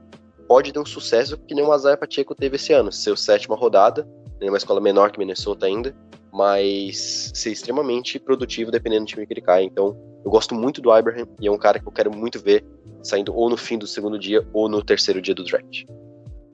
pode 0.47 0.71
ter 0.71 0.79
um 0.79 0.85
sucesso 0.85 1.37
que 1.37 1.53
nem 1.53 1.65
o 1.65 1.75
Isaiah 1.75 1.97
Pacheco 1.97 2.33
teve 2.33 2.55
esse 2.55 2.71
ano, 2.71 2.91
ser 2.91 3.17
sétima 3.17 3.55
rodada, 3.55 4.07
em 4.39 4.45
né? 4.45 4.51
uma 4.51 4.57
escola 4.57 4.79
menor 4.79 5.11
que 5.11 5.19
Minnesota 5.19 5.65
ainda, 5.65 5.93
mas 6.31 7.31
ser 7.33 7.51
extremamente 7.51 8.17
produtivo 8.17 8.71
dependendo 8.71 9.05
do 9.05 9.07
time 9.07 9.27
que 9.27 9.33
ele 9.33 9.41
cai. 9.41 9.63
Então, 9.63 9.97
eu 10.23 10.31
gosto 10.31 10.55
muito 10.55 10.81
do 10.81 10.97
Ibrahim 10.97 11.25
e 11.41 11.47
é 11.47 11.51
um 11.51 11.57
cara 11.57 11.79
que 11.79 11.87
eu 11.87 11.91
quero 11.91 12.15
muito 12.15 12.39
ver 12.39 12.65
saindo 13.03 13.35
ou 13.35 13.49
no 13.49 13.57
fim 13.57 13.77
do 13.77 13.87
segundo 13.87 14.17
dia 14.17 14.45
ou 14.53 14.69
no 14.69 14.83
terceiro 14.83 15.21
dia 15.21 15.35
do 15.35 15.43
draft. 15.43 15.85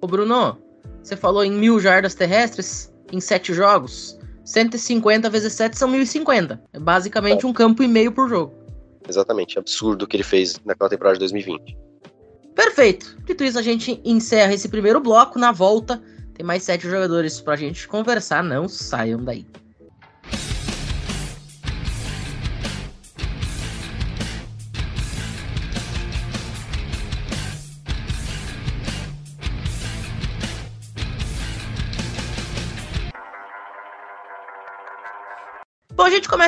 Ô 0.05 0.07
Bruno, 0.07 0.55
você 1.01 1.17
falou 1.17 1.43
em 1.43 1.51
mil 1.51 1.79
jardas 1.79 2.13
terrestres 2.13 2.93
em 3.11 3.19
sete 3.19 3.55
jogos. 3.55 4.19
150 4.43 5.27
vezes 5.31 5.53
7 5.53 5.75
são 5.75 5.87
1050. 5.87 6.61
É 6.73 6.79
basicamente 6.79 7.47
um 7.47 7.51
campo 7.51 7.81
e 7.81 7.87
meio 7.87 8.11
por 8.11 8.29
jogo. 8.29 8.53
Exatamente, 9.09 9.57
absurdo 9.57 10.05
o 10.05 10.07
que 10.07 10.15
ele 10.15 10.23
fez 10.23 10.61
naquela 10.63 10.91
temporada 10.91 11.15
de 11.15 11.21
2020. 11.21 11.75
Perfeito. 12.53 13.17
Dito 13.25 13.43
isso, 13.43 13.57
a 13.57 13.63
gente 13.63 13.99
encerra 14.05 14.53
esse 14.53 14.69
primeiro 14.69 14.99
bloco. 14.99 15.39
Na 15.39 15.51
volta, 15.51 15.99
tem 16.35 16.45
mais 16.45 16.61
sete 16.61 16.87
jogadores 16.87 17.41
pra 17.41 17.55
gente 17.55 17.87
conversar. 17.87 18.43
Não 18.43 18.67
saiam 18.69 19.23
daí. 19.23 19.43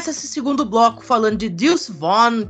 Começa 0.07 0.19
esse 0.19 0.27
segundo 0.27 0.63
bloco 0.63 1.03
falando 1.03 1.35
de 1.35 1.49
Deuce 1.49 1.91
Vaughn. 1.91 2.45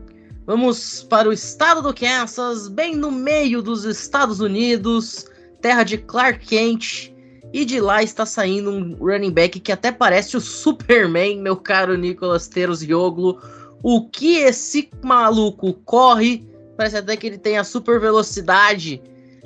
Vamos 0.46 1.02
para 1.10 1.28
o 1.28 1.34
estado 1.34 1.82
do 1.82 1.92
Kansas, 1.92 2.68
bem 2.68 2.96
no 2.96 3.10
meio 3.10 3.64
dos 3.64 3.84
Estados 3.84 4.40
Unidos, 4.40 5.26
terra 5.60 5.84
de 5.84 5.98
Clark 5.98 6.46
Kent. 6.46 7.12
E 7.52 7.66
de 7.66 7.82
lá 7.82 8.04
está 8.04 8.28
saindo 8.28 8.70
um 8.70 8.96
running 8.98 9.32
back 9.32 9.60
que 9.60 9.72
até 9.72 9.92
parece 9.92 10.38
o 10.38 10.42
Superman, 10.42 11.42
meu 11.42 11.56
caro 11.56 11.98
Nicolas 11.98 12.48
Teros 12.48 12.84
Yoglo. 12.84 13.42
O 13.82 14.08
que 14.08 14.38
esse 14.38 14.92
maluco 15.04 15.74
corre? 15.84 16.48
Parece 16.78 16.98
até 16.98 17.18
que 17.18 17.26
ele 17.26 17.40
tem 17.40 17.58
a 17.58 17.64
super 17.64 18.00
velocidade 18.00 19.02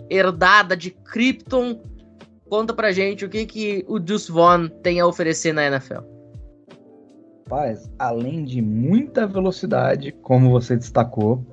herdada 0.10 0.76
de 0.76 0.92
Krypton. 0.92 1.80
Conta 2.50 2.74
pra 2.74 2.92
gente 2.92 3.24
o 3.24 3.30
que, 3.30 3.46
que 3.46 3.86
o 3.88 3.98
Deuce 4.00 4.30
Vaughn 4.30 4.68
tem 4.68 5.00
a 5.00 5.08
oferecer 5.08 5.54
na 5.54 5.66
NFL 5.66 6.11
rapaz, 7.52 7.92
além 8.00 8.46
de 8.46 8.62
muita 8.62 9.28
velocidade, 9.28 10.14
como 10.22 10.50
você 10.50 10.78
destacou, 10.78 11.46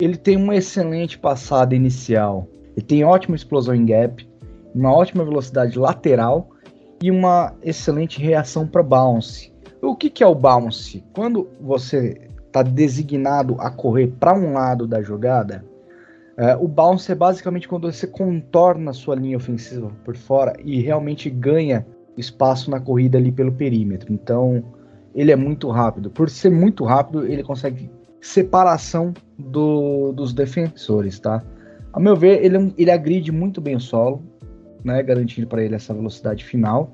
ele 0.00 0.16
tem 0.16 0.36
uma 0.36 0.56
excelente 0.56 1.16
passada 1.16 1.72
inicial. 1.72 2.48
Ele 2.76 2.84
tem 2.84 3.04
ótima 3.04 3.36
explosão 3.36 3.72
em 3.72 3.86
gap, 3.86 4.28
uma 4.74 4.92
ótima 4.92 5.24
velocidade 5.24 5.78
lateral 5.78 6.50
e 7.00 7.12
uma 7.12 7.54
excelente 7.62 8.20
reação 8.20 8.66
para 8.66 8.82
bounce. 8.82 9.52
O 9.80 9.94
que, 9.94 10.10
que 10.10 10.24
é 10.24 10.26
o 10.26 10.34
bounce? 10.34 11.04
Quando 11.14 11.48
você 11.60 12.28
está 12.44 12.62
designado 12.64 13.56
a 13.60 13.70
correr 13.70 14.08
para 14.18 14.34
um 14.34 14.52
lado 14.52 14.84
da 14.84 15.00
jogada, 15.00 15.64
é, 16.36 16.56
o 16.56 16.66
bounce 16.66 17.12
é 17.12 17.14
basicamente 17.14 17.68
quando 17.68 17.90
você 17.90 18.06
contorna 18.06 18.90
a 18.90 18.94
sua 18.94 19.14
linha 19.14 19.36
ofensiva 19.36 19.92
por 20.04 20.16
fora 20.16 20.54
e 20.64 20.80
realmente 20.80 21.30
ganha 21.30 21.86
espaço 22.18 22.68
na 22.68 22.80
corrida 22.80 23.16
ali 23.16 23.30
pelo 23.30 23.52
perímetro. 23.52 24.12
Então, 24.12 24.64
ele 25.16 25.32
é 25.32 25.36
muito 25.36 25.70
rápido. 25.70 26.10
Por 26.10 26.28
ser 26.28 26.50
muito 26.50 26.84
rápido, 26.84 27.26
ele 27.26 27.42
consegue 27.42 27.90
separação 28.20 29.14
do, 29.38 30.12
dos 30.12 30.34
defensores, 30.34 31.18
tá? 31.18 31.42
A 31.92 31.98
meu 31.98 32.14
ver, 32.14 32.44
ele, 32.44 32.74
ele 32.76 32.90
agride 32.90 33.32
muito 33.32 33.58
bem 33.58 33.76
o 33.76 33.80
solo, 33.80 34.22
né? 34.84 35.02
Garantindo 35.02 35.46
para 35.46 35.62
ele 35.64 35.74
essa 35.74 35.94
velocidade 35.94 36.44
final. 36.44 36.90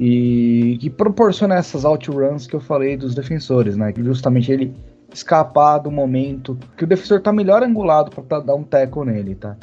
E 0.00 0.76
que 0.80 0.90
proporciona 0.90 1.54
essas 1.54 1.84
outruns 1.84 2.48
que 2.48 2.54
eu 2.54 2.60
falei 2.60 2.96
dos 2.96 3.14
defensores, 3.14 3.76
né? 3.76 3.92
Que 3.92 4.02
justamente 4.02 4.50
ele 4.50 4.74
escapar 5.12 5.78
do 5.78 5.90
momento 5.90 6.58
que 6.76 6.82
o 6.82 6.86
defensor 6.86 7.20
tá 7.20 7.32
melhor 7.32 7.62
angulado 7.62 8.10
para 8.10 8.40
dar 8.40 8.54
um 8.56 8.64
tackle 8.64 9.04
nele, 9.04 9.36
tá? 9.36 9.56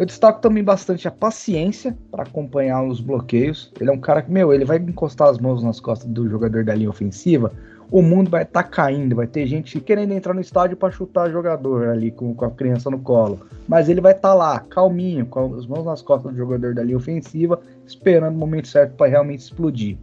Eu 0.00 0.06
destaco 0.06 0.40
também 0.40 0.64
bastante 0.64 1.06
a 1.06 1.10
paciência 1.10 1.94
para 2.10 2.22
acompanhar 2.22 2.82
os 2.82 3.02
bloqueios. 3.02 3.70
Ele 3.78 3.90
é 3.90 3.92
um 3.92 4.00
cara 4.00 4.22
que, 4.22 4.30
meu, 4.30 4.50
ele 4.50 4.64
vai 4.64 4.78
encostar 4.78 5.28
as 5.28 5.38
mãos 5.38 5.62
nas 5.62 5.78
costas 5.78 6.08
do 6.08 6.26
jogador 6.26 6.64
da 6.64 6.74
linha 6.74 6.88
ofensiva. 6.88 7.52
O 7.90 8.00
mundo 8.00 8.30
vai 8.30 8.44
estar 8.44 8.62
tá 8.62 8.66
caindo, 8.66 9.14
vai 9.14 9.26
ter 9.26 9.46
gente 9.46 9.78
querendo 9.78 10.12
entrar 10.12 10.32
no 10.32 10.40
estádio 10.40 10.74
para 10.74 10.90
chutar 10.90 11.30
jogador 11.30 11.90
ali 11.90 12.10
com, 12.10 12.34
com, 12.34 12.46
a 12.46 12.50
criança 12.50 12.88
no 12.88 12.98
colo. 12.98 13.40
Mas 13.68 13.90
ele 13.90 14.00
vai 14.00 14.12
estar 14.12 14.30
tá 14.30 14.34
lá, 14.34 14.60
calminho, 14.60 15.26
com 15.26 15.54
as 15.54 15.66
mãos 15.66 15.84
nas 15.84 16.00
costas 16.00 16.32
do 16.32 16.38
jogador 16.38 16.74
da 16.74 16.82
linha 16.82 16.96
ofensiva, 16.96 17.60
esperando 17.86 18.34
o 18.34 18.38
momento 18.38 18.68
certo 18.68 18.94
para 18.94 19.10
realmente 19.10 19.40
explodir. 19.40 19.98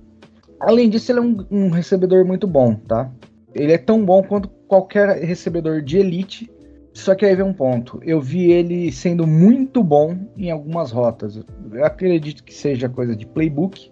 Além 0.60 0.92
disso, 0.92 1.12
ele 1.12 1.20
é 1.20 1.24
um, 1.24 1.46
um 1.50 1.70
recebedor 1.72 2.24
muito 2.24 2.46
bom, 2.46 2.76
tá? 2.76 3.10
Ele 3.52 3.74
é 3.74 3.80
tão 3.80 4.06
bom 4.06 4.22
quanto 4.22 4.48
qualquer 4.68 5.24
recebedor 5.24 5.82
de 5.82 5.98
elite 5.98 6.52
só 6.98 7.14
que 7.14 7.26
aí 7.26 7.36
vem 7.36 7.46
um 7.46 7.54
ponto. 7.54 8.00
Eu 8.04 8.20
vi 8.20 8.52
ele 8.52 8.92
sendo 8.92 9.28
muito 9.28 9.84
bom 9.84 10.18
em 10.36 10.50
algumas 10.50 10.92
rotas. 10.92 11.40
Eu 11.72 11.86
acredito 11.86 12.44
que 12.44 12.54
seja 12.54 12.90
coisa 12.90 13.16
de 13.16 13.26
playbook, 13.26 13.92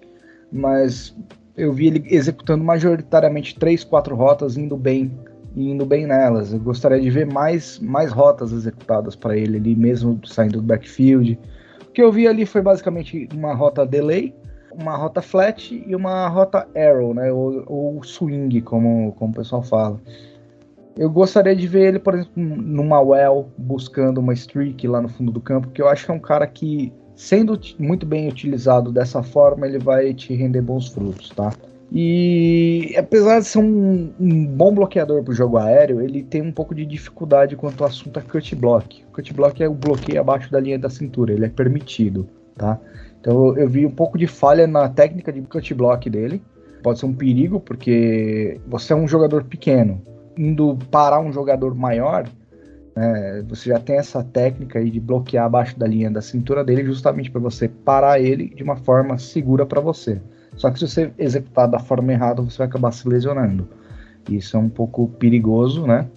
mas 0.52 1.16
eu 1.56 1.72
vi 1.72 1.88
ele 1.88 2.04
executando 2.10 2.64
majoritariamente 2.64 3.60
três, 3.60 3.84
quatro 3.84 4.16
rotas, 4.16 4.58
indo 4.58 4.76
bem, 4.76 5.12
indo 5.56 5.86
bem 5.86 6.08
nelas. 6.08 6.52
Eu 6.52 6.60
gostaria 6.60 7.00
de 7.00 7.10
ver 7.12 7.28
mais, 7.28 7.78
mais 7.80 8.12
rotas 8.12 8.52
executadas 8.52 9.16
para 9.16 9.38
ele 9.38 9.58
ali, 9.58 9.76
mesmo 9.76 10.20
saindo 10.26 10.60
do 10.60 10.64
backfield. 10.64 11.40
O 11.88 11.92
que 11.92 12.02
eu 12.02 12.12
vi 12.12 12.28
ali 12.28 12.44
foi 12.44 12.64
basicamente 12.64 13.30
uma 13.36 13.54
rota 13.54 13.86
delay, 13.86 14.34
uma 14.72 14.98
rota 14.98 15.22
flat 15.22 15.72
e 15.88 15.96
uma 15.96 16.28
rota 16.28 16.68
arrow, 16.76 17.14
né? 17.14 17.32
Ou, 17.32 17.64
ou 17.68 18.04
swing, 18.04 18.62
como, 18.62 19.14
como 19.14 19.32
o 19.32 19.36
pessoal 19.36 19.62
fala. 19.62 20.02
Eu 20.98 21.10
gostaria 21.10 21.56
de 21.56 21.68
ver 21.68 21.90
ele, 21.90 22.00
por 22.00 22.14
exemplo, 22.14 22.32
numa 22.36 23.02
well, 23.02 23.50
buscando 23.58 24.20
uma 24.20 24.34
streak 24.34 24.88
lá 24.88 25.02
no 25.02 25.10
fundo 25.10 25.30
do 25.30 25.42
campo, 25.42 25.70
que 25.70 25.82
eu 25.82 25.90
acho 25.90 26.06
que 26.06 26.12
é 26.12 26.14
um 26.14 26.20
cara 26.20 26.48
que, 26.48 26.94
sendo 27.16 27.60
muito 27.78 28.06
bem 28.06 28.30
utilizado 28.30 28.94
dessa 28.94 29.22
forma, 29.22 29.68
ele 29.68 29.78
vai 29.78 30.14
te 30.14 30.34
render 30.34 30.62
bons 30.62 30.88
frutos, 30.88 31.30
tá? 31.32 31.52
E 31.92 32.96
apesar 32.98 33.40
de 33.40 33.46
ser 33.46 33.60
um, 33.60 34.10
um 34.18 34.46
bom 34.46 34.74
bloqueador 34.74 35.22
para 35.22 35.32
o 35.32 35.36
jogo 35.36 35.58
aéreo, 35.58 36.02
ele 36.02 36.24
tem 36.24 36.42
um 36.42 36.52
pouco 36.52 36.74
de 36.74 36.86
dificuldade 36.86 37.58
quanto 37.58 37.84
ao 37.84 37.90
assunto 37.90 38.18
a 38.18 38.22
cut 38.22 38.56
block. 38.56 39.04
Cut 39.12 39.34
block 39.34 39.62
é 39.62 39.68
o 39.68 39.74
bloqueio 39.74 40.20
abaixo 40.20 40.50
da 40.50 40.62
linha 40.62 40.80
da 40.80 40.90
cintura, 40.90 41.34
ele 41.34 41.46
é 41.46 41.50
permitido, 41.50 42.28
tá? 42.56 42.80
Então 43.20 43.56
eu 43.58 43.68
vi 43.68 43.86
um 43.86 43.92
pouco 43.92 44.18
de 44.18 44.28
falha 44.28 44.66
na 44.66 44.88
técnica 44.88 45.32
de 45.32 45.42
cut 45.42 45.74
block 45.74 46.10
dele. 46.10 46.42
Pode 46.82 47.00
ser 47.00 47.06
um 47.06 47.14
perigo, 47.14 47.60
porque 47.60 48.62
você 48.68 48.94
é 48.94 48.96
um 48.96 49.08
jogador 49.08 49.44
pequeno 49.44 50.15
indo 50.38 50.78
parar 50.90 51.20
um 51.20 51.32
jogador 51.32 51.74
maior, 51.76 52.28
né, 52.96 53.44
você 53.48 53.70
já 53.70 53.80
tem 53.80 53.98
essa 53.98 54.24
técnica 54.24 54.80
aí 54.80 54.90
de 54.90 55.00
bloquear 55.00 55.46
abaixo 55.46 55.78
da 55.78 55.86
linha 55.86 56.10
da 56.10 56.22
cintura 56.22 56.64
dele, 56.64 56.86
justamente 56.86 57.30
para 57.30 57.42
você 57.42 57.68
parar 57.68 58.20
ele 58.20 58.50
de 58.50 58.64
uma 58.64 58.76
forma 58.76 59.18
segura 59.18 59.66
para 59.66 59.82
você. 59.82 60.22
Só 60.56 60.72
que 60.72 60.80
se 60.80 60.88
você 60.88 61.12
executar 61.18 61.68
da 61.68 61.80
forma 61.80 62.14
errada, 62.14 62.42
você 62.42 62.58
vai 62.60 62.68
acabar 62.68 62.92
se 62.92 63.08
lesionando. 63.08 63.68
Isso 64.30 64.56
é 64.56 64.60
um 64.60 64.70
pouco 64.70 65.08
perigoso, 65.10 65.86
né? 65.86 66.08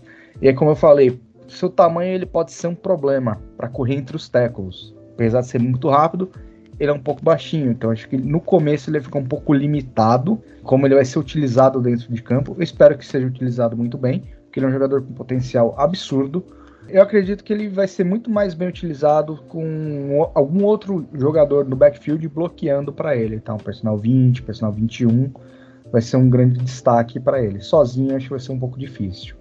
E 0.40 0.48
é 0.48 0.52
como 0.52 0.70
eu 0.70 0.76
falei, 0.76 1.20
seu 1.48 1.68
tamanho 1.68 2.14
ele 2.14 2.26
pode 2.26 2.52
ser 2.52 2.68
um 2.68 2.74
problema 2.74 3.40
para 3.56 3.68
correr 3.68 3.96
entre 3.96 4.16
os 4.16 4.28
tackles. 4.28 4.94
Apesar 5.14 5.40
de 5.40 5.48
ser 5.48 5.60
muito 5.60 5.88
rápido, 5.88 6.30
ele 6.78 6.90
é 6.90 6.94
um 6.94 7.00
pouco 7.00 7.22
baixinho, 7.22 7.70
então 7.70 7.90
acho 7.90 8.08
que 8.08 8.16
no 8.16 8.40
começo 8.40 8.88
ele 8.88 9.00
fica 9.00 9.18
um 9.18 9.24
pouco 9.24 9.52
limitado, 9.52 10.40
como 10.62 10.86
ele 10.86 10.94
vai 10.94 11.04
ser 11.04 11.18
utilizado 11.18 11.80
dentro 11.80 12.12
de 12.12 12.22
campo. 12.22 12.54
Eu 12.56 12.62
espero 12.62 12.96
que 12.96 13.04
seja 13.04 13.26
utilizado 13.26 13.76
muito 13.76 13.98
bem, 13.98 14.24
porque 14.44 14.60
ele 14.60 14.66
é 14.66 14.68
um 14.68 14.72
jogador 14.72 15.02
com 15.02 15.12
potencial 15.12 15.74
absurdo. 15.76 16.44
Eu 16.88 17.02
acredito 17.02 17.44
que 17.44 17.52
ele 17.52 17.68
vai 17.68 17.86
ser 17.86 18.04
muito 18.04 18.30
mais 18.30 18.54
bem 18.54 18.68
utilizado 18.68 19.36
com 19.48 20.30
algum 20.34 20.64
outro 20.64 21.06
jogador 21.12 21.66
no 21.66 21.76
backfield 21.76 22.26
bloqueando 22.28 22.92
para 22.92 23.16
ele, 23.16 23.40
tá? 23.40 23.54
Um 23.54 23.58
personal 23.58 23.98
20, 23.98 24.42
personal 24.42 24.72
21, 24.72 25.30
vai 25.92 26.00
ser 26.00 26.16
um 26.16 26.30
grande 26.30 26.58
destaque 26.60 27.20
para 27.20 27.42
ele. 27.42 27.60
Sozinho 27.60 28.16
acho 28.16 28.26
que 28.26 28.30
vai 28.30 28.40
ser 28.40 28.52
um 28.52 28.58
pouco 28.58 28.78
difícil. 28.78 29.34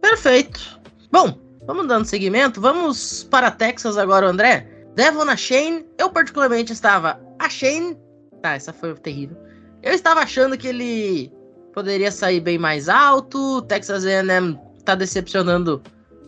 Perfeito. 0.00 0.80
Bom, 1.10 1.34
vamos 1.66 1.86
dando 1.86 2.06
seguimento. 2.06 2.60
Vamos 2.60 3.24
para 3.24 3.50
Texas 3.50 3.98
agora, 3.98 4.26
André. 4.26 4.73
Devon 4.94 5.28
a 5.28 5.36
Shane, 5.36 5.84
eu 5.98 6.10
particularmente 6.10 6.72
estava. 6.72 7.20
A 7.38 7.48
Shane. 7.48 7.96
Tá, 8.40 8.54
essa 8.54 8.72
foi 8.72 8.94
terrível. 8.94 9.36
Eu 9.82 9.92
estava 9.92 10.20
achando 10.20 10.56
que 10.56 10.68
ele 10.68 11.32
poderia 11.72 12.12
sair 12.12 12.40
bem 12.40 12.58
mais 12.58 12.88
alto. 12.88 13.62
Texas 13.62 14.04
AM 14.04 14.58
tá 14.84 14.94
decepcionando 14.94 15.82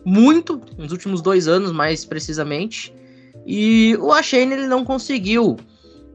muito 0.05 0.61
nos 0.77 0.91
últimos 0.91 1.21
dois 1.21 1.47
anos, 1.47 1.71
mais 1.71 2.03
precisamente. 2.03 2.93
E 3.45 3.95
o 3.99 4.11
Ashane 4.11 4.53
ele 4.53 4.67
não 4.67 4.83
conseguiu 4.83 5.57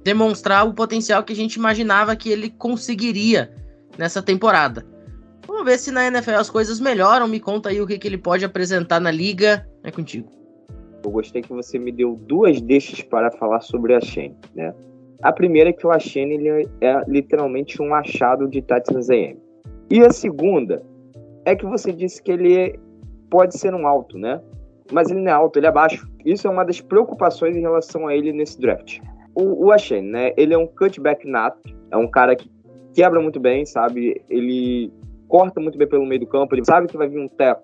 demonstrar 0.04 0.66
o 0.66 0.74
potencial 0.74 1.22
que 1.22 1.32
a 1.32 1.36
gente 1.36 1.54
imaginava 1.54 2.14
que 2.16 2.28
ele 2.28 2.50
conseguiria 2.50 3.54
nessa 3.96 4.20
temporada. 4.20 4.84
Vamos 5.46 5.64
ver 5.64 5.78
se 5.78 5.90
na 5.90 6.06
NFL 6.06 6.34
as 6.34 6.50
coisas 6.50 6.80
melhoram. 6.80 7.26
Me 7.26 7.40
conta 7.40 7.70
aí 7.70 7.80
o 7.80 7.86
que, 7.86 7.98
que 7.98 8.06
ele 8.06 8.18
pode 8.18 8.44
apresentar 8.44 9.00
na 9.00 9.10
liga. 9.10 9.66
É 9.82 9.90
contigo. 9.90 10.41
Eu 11.04 11.10
gostei 11.10 11.42
que 11.42 11.52
você 11.52 11.78
me 11.78 11.92
deu 11.92 12.16
duas 12.16 12.60
deixas 12.60 13.02
para 13.02 13.30
falar 13.30 13.60
sobre 13.60 13.94
a 13.94 14.00
Shen, 14.00 14.36
né? 14.54 14.74
A 15.22 15.32
primeira 15.32 15.70
é 15.70 15.72
que 15.72 15.86
o 15.86 15.90
Ashen 15.90 16.32
ele 16.32 16.68
é 16.80 17.02
literalmente 17.06 17.80
um 17.80 17.94
achado 17.94 18.48
de 18.48 18.60
Texas 18.60 19.08
A&M. 19.08 19.38
E 19.88 20.00
a 20.00 20.10
segunda 20.10 20.82
é 21.44 21.54
que 21.54 21.64
você 21.64 21.92
disse 21.92 22.20
que 22.20 22.32
ele 22.32 22.78
pode 23.30 23.56
ser 23.56 23.72
um 23.72 23.86
alto, 23.86 24.18
né? 24.18 24.40
mas 24.92 25.10
ele 25.10 25.20
não 25.20 25.30
é 25.30 25.34
alto, 25.34 25.58
ele 25.58 25.66
é 25.66 25.72
baixo. 25.72 26.06
Isso 26.24 26.46
é 26.46 26.50
uma 26.50 26.64
das 26.64 26.80
preocupações 26.80 27.56
em 27.56 27.60
relação 27.60 28.06
a 28.06 28.14
ele 28.14 28.32
nesse 28.32 28.60
draft. 28.60 28.98
O, 29.34 29.66
o 29.66 29.72
Ashen, 29.72 30.02
né? 30.02 30.32
Ele 30.36 30.54
é 30.54 30.58
um 30.58 30.66
cutback 30.66 31.26
nato, 31.26 31.74
é 31.90 31.96
um 31.96 32.08
cara 32.08 32.36
que 32.36 32.50
quebra 32.94 33.20
muito 33.20 33.40
bem, 33.40 33.64
sabe? 33.64 34.20
Ele 34.28 34.92
corta 35.26 35.60
muito 35.60 35.78
bem 35.78 35.88
pelo 35.88 36.04
meio 36.04 36.20
do 36.20 36.26
campo, 36.26 36.54
ele 36.54 36.64
sabe 36.64 36.86
que 36.86 36.96
vai 36.96 37.08
vir 37.08 37.18
um 37.18 37.28
teco. 37.28 37.62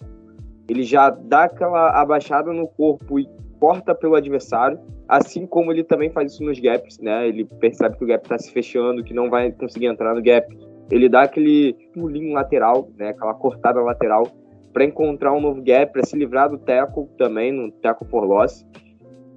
Ele 0.69 0.83
já 0.83 1.11
dá 1.11 1.45
aquela 1.45 1.91
abaixada 2.01 2.53
no 2.53 2.69
corpo 2.69 3.19
e 3.19 3.29
corta 3.59 3.95
pelo 3.95 4.15
adversário, 4.15 4.79
assim 5.09 5.47
como 5.47 5.73
ele 5.73 5.83
também 5.83 6.11
faz 6.11 6.33
isso 6.33 6.45
nos 6.45 6.61
gaps, 6.61 6.99
né? 7.01 7.27
Ele 7.27 7.45
percebe 7.45 7.97
que 7.97 8.05
o 8.05 8.07
gap 8.07 8.25
está 8.25 8.39
se 8.39 8.53
fechando, 8.53 9.03
que 9.03 9.15
não 9.15 9.31
vai 9.31 9.51
conseguir 9.51 9.87
entrar 9.87 10.15
no 10.15 10.23
gap. 10.23 10.47
Ele 10.91 11.09
dá 11.09 11.23
aquele 11.23 11.75
pulinho 11.93 12.35
lateral, 12.35 12.89
né? 12.97 13.09
Aquela 13.09 13.35
cortada 13.35 13.81
lateral 13.81 14.27
para 14.73 14.85
encontrar 14.85 15.33
um 15.33 15.41
novo 15.41 15.63
gap, 15.63 15.93
para 15.93 16.05
se 16.05 16.17
livrar 16.17 16.49
do 16.49 16.59
teco 16.59 17.09
também, 17.19 17.51
no 17.51 17.73
teco 17.73 18.05
for 18.05 18.25
loss. 18.25 18.65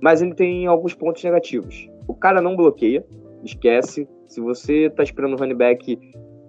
Mas 0.01 0.21
ele 0.21 0.33
tem 0.33 0.67
alguns 0.67 0.93
pontos 0.93 1.23
negativos. 1.23 1.89
O 2.07 2.13
cara 2.13 2.41
não 2.41 2.55
bloqueia, 2.55 3.05
esquece. 3.43 4.07
Se 4.27 4.41
você 4.41 4.89
tá 4.89 5.03
esperando 5.03 5.33
um 5.33 5.37
running 5.37 5.55
back 5.55 5.97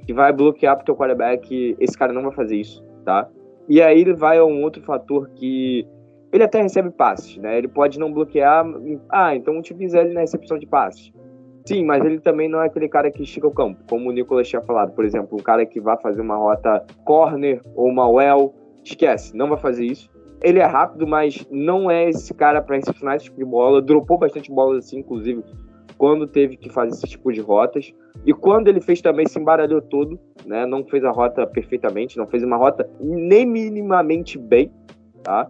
que 0.07 0.13
vai 0.13 0.33
bloquear 0.33 0.77
pro 0.77 0.85
teu 0.85 0.97
quarterback, 0.97 1.77
esse 1.79 1.97
cara 1.97 2.13
não 2.13 2.23
vai 2.23 2.33
fazer 2.33 2.57
isso, 2.57 2.85
tá? 3.05 3.29
E 3.69 3.81
aí 3.81 4.01
ele 4.01 4.15
vai 4.15 4.39
a 4.39 4.45
um 4.45 4.63
outro 4.63 4.83
fator 4.83 5.31
que 5.31 5.87
ele 6.33 6.43
até 6.43 6.63
recebe 6.63 6.91
passes, 6.91 7.37
né? 7.37 7.59
Ele 7.59 7.69
pode 7.69 7.99
não 7.99 8.13
bloquear. 8.13 8.65
Ah, 9.11 9.35
então 9.37 9.59
utiliza 9.59 10.01
ele 10.01 10.15
na 10.15 10.21
recepção 10.21 10.59
de 10.59 10.67
passes. 10.67 11.13
Sim, 11.67 11.85
mas 11.85 12.05
ele 12.05 12.19
também 12.19 12.49
não 12.49 12.61
é 12.61 12.67
aquele 12.67 12.89
cara 12.89 13.11
que 13.11 13.23
estica 13.23 13.47
o 13.47 13.53
campo, 13.53 13.81
como 13.89 14.09
o 14.09 14.13
Nicolas 14.13 14.49
tinha 14.49 14.63
falado. 14.63 14.93
Por 14.93 15.05
exemplo, 15.05 15.39
um 15.39 15.43
cara 15.43 15.65
que 15.65 15.81
vai 15.81 15.97
fazer 15.99 16.21
uma 16.21 16.37
rota 16.37 16.85
corner 17.05 17.61
ou 17.77 17.89
uma 17.89 18.09
well, 18.09 18.53
esquece, 18.85 19.37
não 19.37 19.49
vai 19.49 19.59
fazer 19.59 19.87
isso. 19.87 20.11
Ele 20.43 20.59
é 20.59 20.65
rápido, 20.65 21.07
mas 21.07 21.47
não 21.51 21.89
é 21.89 22.09
esse 22.09 22.35
cara 22.35 22.61
para 22.61 22.75
recepcionar 22.75 23.15
esse 23.15 23.27
tipo 23.27 23.39
de 23.39 23.45
bola. 23.45 23.81
Dropou 23.81 24.19
bastante 24.19 24.51
bola 24.51 24.79
assim, 24.79 24.99
inclusive, 24.99 25.45
quando 26.03 26.27
teve 26.27 26.57
que 26.57 26.69
fazer 26.69 26.91
esse 26.91 27.07
tipo 27.07 27.33
de 27.33 27.41
rotas. 27.41 27.95
E 28.27 28.35
quando 28.35 28.67
ele 28.67 28.81
fez 28.81 29.01
também, 29.01 29.25
se 29.25 29.39
embaralhou 29.39 29.81
todo, 29.81 30.19
né? 30.45 30.67
Não 30.67 30.85
fez 30.85 31.05
a 31.05 31.13
rota 31.13 31.47
perfeitamente, 31.47 32.19
não 32.19 32.27
fez 32.27 32.43
uma 32.43 32.57
rota 32.57 32.91
nem 32.99 33.47
minimamente 33.47 34.37
bem, 34.37 34.69
tá? 35.23 35.49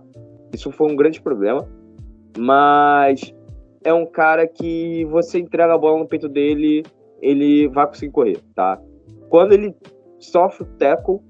Isso 0.52 0.70
foi 0.70 0.92
um 0.92 0.94
grande 0.94 1.22
problema. 1.22 1.66
Mas 2.36 3.34
é 3.82 3.94
um 3.94 4.04
cara 4.04 4.46
que 4.46 5.06
você 5.06 5.38
entrega 5.38 5.72
a 5.72 5.78
bola 5.78 6.00
no 6.00 6.06
peito 6.06 6.28
dele, 6.28 6.82
ele 7.22 7.66
vai 7.68 7.86
conseguir 7.86 8.12
correr, 8.12 8.38
tá? 8.54 8.78
Quando 9.30 9.52
ele 9.52 9.74
sofre 10.18 10.64
o 10.64 10.66
tackle, 10.76 11.20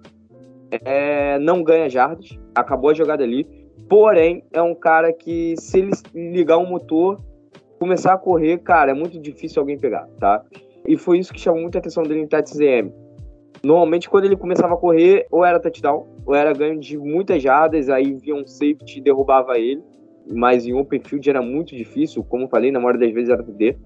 é, 0.84 1.38
não 1.38 1.62
ganha 1.62 1.88
jardas, 1.88 2.36
acabou 2.56 2.90
a 2.90 2.94
jogada 2.94 3.22
ali. 3.22 3.46
Porém, 3.88 4.42
é 4.52 4.60
um 4.60 4.74
cara 4.74 5.12
que, 5.12 5.54
se 5.58 5.78
ele 5.78 5.92
ligar 6.12 6.58
um 6.58 6.66
motor, 6.66 7.20
começar 7.82 8.12
a 8.12 8.18
correr, 8.18 8.58
cara, 8.58 8.92
é 8.92 8.94
muito 8.94 9.18
difícil 9.18 9.60
alguém 9.60 9.76
pegar, 9.76 10.06
tá? 10.20 10.40
E 10.86 10.96
foi 10.96 11.18
isso 11.18 11.32
que 11.32 11.40
chamou 11.40 11.60
muita 11.60 11.78
atenção 11.78 12.04
dele 12.04 12.20
em 12.20 12.28
Tets 12.28 12.60
EM. 12.60 12.92
Normalmente, 13.60 14.08
quando 14.08 14.24
ele 14.24 14.36
começava 14.36 14.74
a 14.74 14.76
correr, 14.76 15.26
ou 15.32 15.44
era 15.44 15.58
touchdown, 15.58 16.06
ou 16.24 16.32
era 16.32 16.52
ganho 16.52 16.78
de 16.78 16.96
muitas 16.96 17.42
jardas, 17.42 17.88
aí 17.88 18.14
via 18.14 18.36
um 18.36 18.46
safety 18.46 18.98
e 18.98 19.02
derrubava 19.02 19.58
ele. 19.58 19.82
Mas 20.32 20.64
em 20.64 20.74
open 20.74 21.00
field 21.00 21.28
era 21.28 21.42
muito 21.42 21.74
difícil, 21.74 22.22
como 22.22 22.48
falei, 22.48 22.70
na 22.70 22.78
maioria 22.78 23.00
das 23.00 23.12
vezes 23.12 23.30
era 23.30 23.42
TD. 23.42 23.76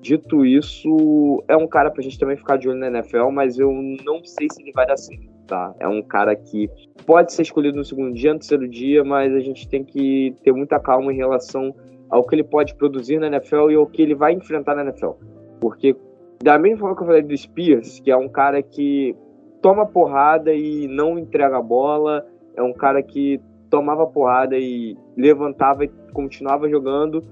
Dito 0.00 0.46
isso, 0.46 1.42
é 1.48 1.56
um 1.56 1.66
cara 1.66 1.90
pra 1.90 2.02
gente 2.02 2.18
também 2.20 2.36
ficar 2.36 2.56
de 2.56 2.68
olho 2.68 2.78
na 2.78 2.86
NFL, 2.86 3.30
mas 3.32 3.58
eu 3.58 3.72
não 4.04 4.24
sei 4.24 4.46
se 4.52 4.62
ele 4.62 4.70
vai 4.70 4.86
dar 4.86 4.96
certo, 4.96 5.26
tá? 5.48 5.74
É 5.80 5.88
um 5.88 6.00
cara 6.00 6.36
que 6.36 6.70
pode 7.04 7.32
ser 7.32 7.42
escolhido 7.42 7.76
no 7.76 7.84
segundo 7.84 8.14
dia, 8.14 8.32
no 8.32 8.38
terceiro 8.38 8.68
dia, 8.68 9.02
mas 9.02 9.34
a 9.34 9.40
gente 9.40 9.68
tem 9.68 9.82
que 9.82 10.32
ter 10.44 10.52
muita 10.52 10.78
calma 10.78 11.12
em 11.12 11.16
relação 11.16 11.74
ao 12.10 12.24
que 12.24 12.34
ele 12.34 12.44
pode 12.44 12.74
produzir 12.74 13.18
na 13.18 13.26
NFL 13.26 13.70
e 13.70 13.74
ao 13.74 13.86
que 13.86 14.02
ele 14.02 14.14
vai 14.14 14.32
enfrentar 14.32 14.74
na 14.74 14.82
NFL. 14.82 15.12
Porque, 15.60 15.96
da 16.42 16.58
mesma 16.58 16.78
forma 16.78 16.96
que 16.96 17.02
eu 17.02 17.06
falei 17.06 17.22
do 17.22 17.36
Spears, 17.36 18.00
que 18.00 18.10
é 18.10 18.16
um 18.16 18.28
cara 18.28 18.62
que 18.62 19.16
toma 19.60 19.86
porrada 19.86 20.52
e 20.52 20.86
não 20.88 21.18
entrega 21.18 21.56
a 21.56 21.62
bola, 21.62 22.26
é 22.54 22.62
um 22.62 22.72
cara 22.72 23.02
que 23.02 23.40
tomava 23.68 24.06
porrada 24.06 24.56
e 24.56 24.96
levantava 25.16 25.84
e 25.84 25.88
continuava 26.12 26.68
jogando. 26.68 27.24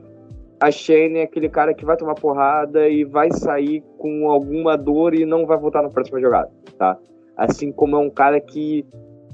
A 0.61 0.71
Shane 0.71 1.19
é 1.19 1.23
aquele 1.23 1.49
cara 1.49 1.75
que 1.75 1.85
vai 1.85 1.97
tomar 1.97 2.15
porrada 2.15 2.89
e 2.89 3.05
vai 3.05 3.31
sair 3.31 3.83
com 3.99 4.31
alguma 4.31 4.77
dor 4.77 5.15
e 5.15 5.25
não 5.25 5.47
vai 5.47 5.59
voltar 5.59 5.83
na 5.83 5.91
próxima 5.91 6.21
jogada, 6.21 6.51
tá? 6.79 6.97
Assim 7.37 7.71
como 7.71 7.97
é 7.97 7.99
um 7.99 8.11
cara 8.11 8.41
que 8.41 8.87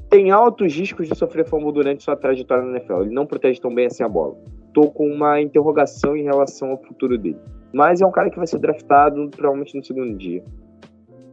tem 0.09 0.31
altos 0.31 0.75
riscos 0.75 1.09
de 1.09 1.15
sofrer 1.15 1.47
fumble 1.47 1.73
durante 1.73 2.03
sua 2.03 2.17
trajetória 2.17 2.65
na 2.65 2.79
NFL. 2.79 3.03
Ele 3.03 3.15
não 3.15 3.27
protege 3.27 3.61
tão 3.61 3.73
bem 3.73 3.87
assim 3.87 4.03
a 4.03 4.09
bola 4.09 4.37
tô 4.73 4.91
com 4.91 5.07
uma 5.07 5.41
interrogação 5.41 6.17
em 6.17 6.25
relação 6.25 6.71
ao 6.71 6.83
futuro 6.83 7.17
dele. 7.19 7.39
Mas 7.73 8.01
é 8.01 8.07
um 8.07 8.11
cara 8.11 8.31
que 8.31 8.37
vai 8.37 8.47
ser 8.47 8.59
draftado 8.59 9.29
provavelmente 9.31 9.77
no 9.77 9.85
segundo 9.85 10.17
dia. 10.17 10.43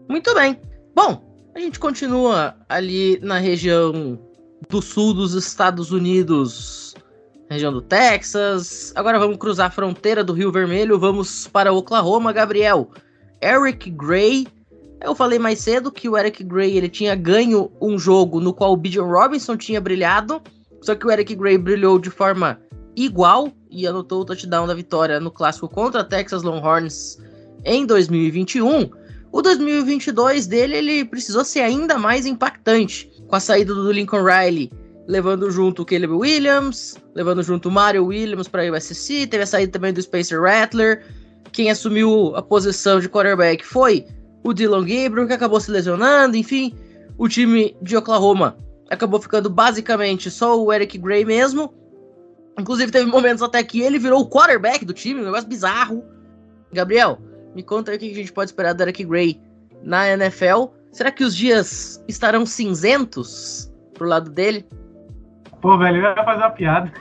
Muito 0.07 0.33
bem. 0.35 0.59
Bom, 0.95 1.21
a 1.55 1.59
gente 1.59 1.79
continua 1.79 2.55
ali 2.69 3.19
na 3.21 3.39
região 3.39 4.19
do 4.69 4.81
sul 4.81 5.13
dos 5.13 5.33
Estados 5.33 5.91
Unidos, 5.91 6.93
região 7.49 7.71
do 7.71 7.81
Texas. 7.81 8.93
Agora 8.95 9.19
vamos 9.19 9.37
cruzar 9.37 9.67
a 9.67 9.71
fronteira 9.71 10.23
do 10.23 10.33
Rio 10.33 10.51
Vermelho, 10.51 10.99
vamos 10.99 11.47
para 11.47 11.73
Oklahoma, 11.73 12.31
Gabriel. 12.31 12.89
Eric 13.41 13.89
Gray. 13.91 14.47
Eu 15.03 15.13
falei 15.13 15.37
mais 15.37 15.59
cedo 15.59 15.91
que 15.91 16.09
o 16.09 16.17
Eric 16.17 16.43
Gray 16.43 16.75
ele 16.75 16.89
tinha 16.89 17.15
ganho 17.15 17.71
um 17.79 17.99
jogo 17.99 18.39
no 18.39 18.53
qual 18.53 18.73
o 18.73 18.77
Bijan 18.77 19.05
Robinson 19.05 19.55
tinha 19.55 19.79
brilhado, 19.79 20.41
só 20.81 20.95
que 20.95 21.05
o 21.05 21.11
Eric 21.11 21.35
Gray 21.35 21.57
brilhou 21.57 21.99
de 21.99 22.09
forma 22.09 22.59
igual 22.97 23.51
e 23.69 23.85
anotou 23.85 24.21
o 24.21 24.25
touchdown 24.25 24.65
da 24.65 24.73
vitória 24.73 25.19
no 25.19 25.29
clássico 25.29 25.69
contra 25.69 26.03
Texas 26.03 26.41
Longhorns 26.41 27.17
em 27.63 27.85
2021. 27.85 28.89
O 29.31 29.41
2022 29.41 30.47
dele 30.47 30.77
ele 30.77 31.05
precisou 31.05 31.45
ser 31.45 31.59
ainda 31.59 31.99
mais 31.99 32.25
impactante 32.25 33.09
com 33.27 33.35
a 33.35 33.39
saída 33.39 33.73
do 33.73 33.91
Lincoln 33.91 34.23
Riley, 34.23 34.71
levando 35.07 35.51
junto 35.51 35.83
o 35.83 35.85
Caleb 35.85 36.13
Williams, 36.13 36.97
levando 37.13 37.43
junto 37.43 37.69
o 37.69 37.71
Mario 37.71 38.05
Williams 38.05 38.47
para 38.47 38.63
a 38.67 38.71
USC, 38.71 39.27
teve 39.27 39.43
a 39.43 39.47
saída 39.47 39.73
também 39.73 39.93
do 39.93 40.01
Spencer 40.01 40.41
Rattler. 40.41 41.05
Quem 41.51 41.69
assumiu 41.69 42.35
a 42.35 42.41
posição 42.41 42.99
de 42.99 43.07
quarterback 43.07 43.63
foi 43.63 44.05
o 44.43 44.53
Dylan 44.53 44.81
Gabriel, 44.81 45.27
que 45.27 45.33
acabou 45.33 45.59
se 45.59 45.69
lesionando, 45.69 46.35
enfim, 46.35 46.73
o 47.17 47.27
time 47.27 47.75
de 47.81 47.95
Oklahoma 47.95 48.57
acabou 48.89 49.21
ficando 49.21 49.49
basicamente 49.49 50.31
só 50.31 50.59
o 50.59 50.71
Eric 50.71 50.97
Gray 50.97 51.25
mesmo. 51.25 51.73
Inclusive, 52.59 52.91
teve 52.91 53.09
momentos 53.09 53.43
até 53.43 53.63
que 53.63 53.81
ele 53.81 53.99
virou 53.99 54.21
o 54.21 54.29
quarterback 54.29 54.83
do 54.83 54.93
time, 54.93 55.21
um 55.21 55.25
negócio 55.25 55.47
bizarro. 55.47 56.03
Gabriel, 56.73 57.19
me 57.55 57.63
conta 57.63 57.91
aí 57.91 57.97
o 57.97 57.99
que 57.99 58.11
a 58.11 58.15
gente 58.15 58.33
pode 58.33 58.49
esperar 58.49 58.73
do 58.73 58.81
Eric 58.81 59.03
Gray 59.03 59.39
na 59.83 60.09
NFL. 60.09 60.65
Será 60.91 61.11
que 61.11 61.23
os 61.23 61.35
dias 61.35 62.03
estarão 62.07 62.45
cinzentos 62.45 63.71
pro 63.93 64.07
lado 64.07 64.29
dele? 64.29 64.65
Pô, 65.61 65.77
velho, 65.77 65.97
eu 65.97 66.15
ia 66.15 66.23
fazer 66.23 66.41
uma 66.41 66.49
piada. 66.49 66.91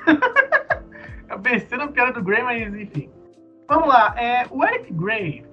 eu 1.28 1.38
pensei 1.40 1.78
na 1.78 1.88
piada 1.88 2.12
do 2.12 2.22
Gray, 2.22 2.42
mas 2.42 2.74
enfim. 2.74 3.10
Vamos 3.68 3.88
lá. 3.88 4.14
É, 4.18 4.46
o 4.50 4.64
Eric 4.64 4.92
Gray, 4.92 5.44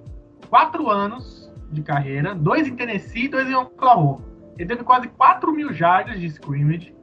quatro 0.48 0.90
anos 0.90 1.52
de 1.70 1.82
carreira, 1.82 2.34
dois 2.34 2.68
em 2.68 2.76
Tennessee 2.76 3.24
e 3.24 3.28
dois 3.28 3.48
em 3.48 3.54
Oklahoma. 3.54 4.34
Ele 4.58 4.68
teve 4.68 4.84
quase 4.84 5.08
4 5.08 5.52
mil 5.52 5.72
jardas 5.72 6.20
de 6.20 6.26
scrimmage, 6.26 6.94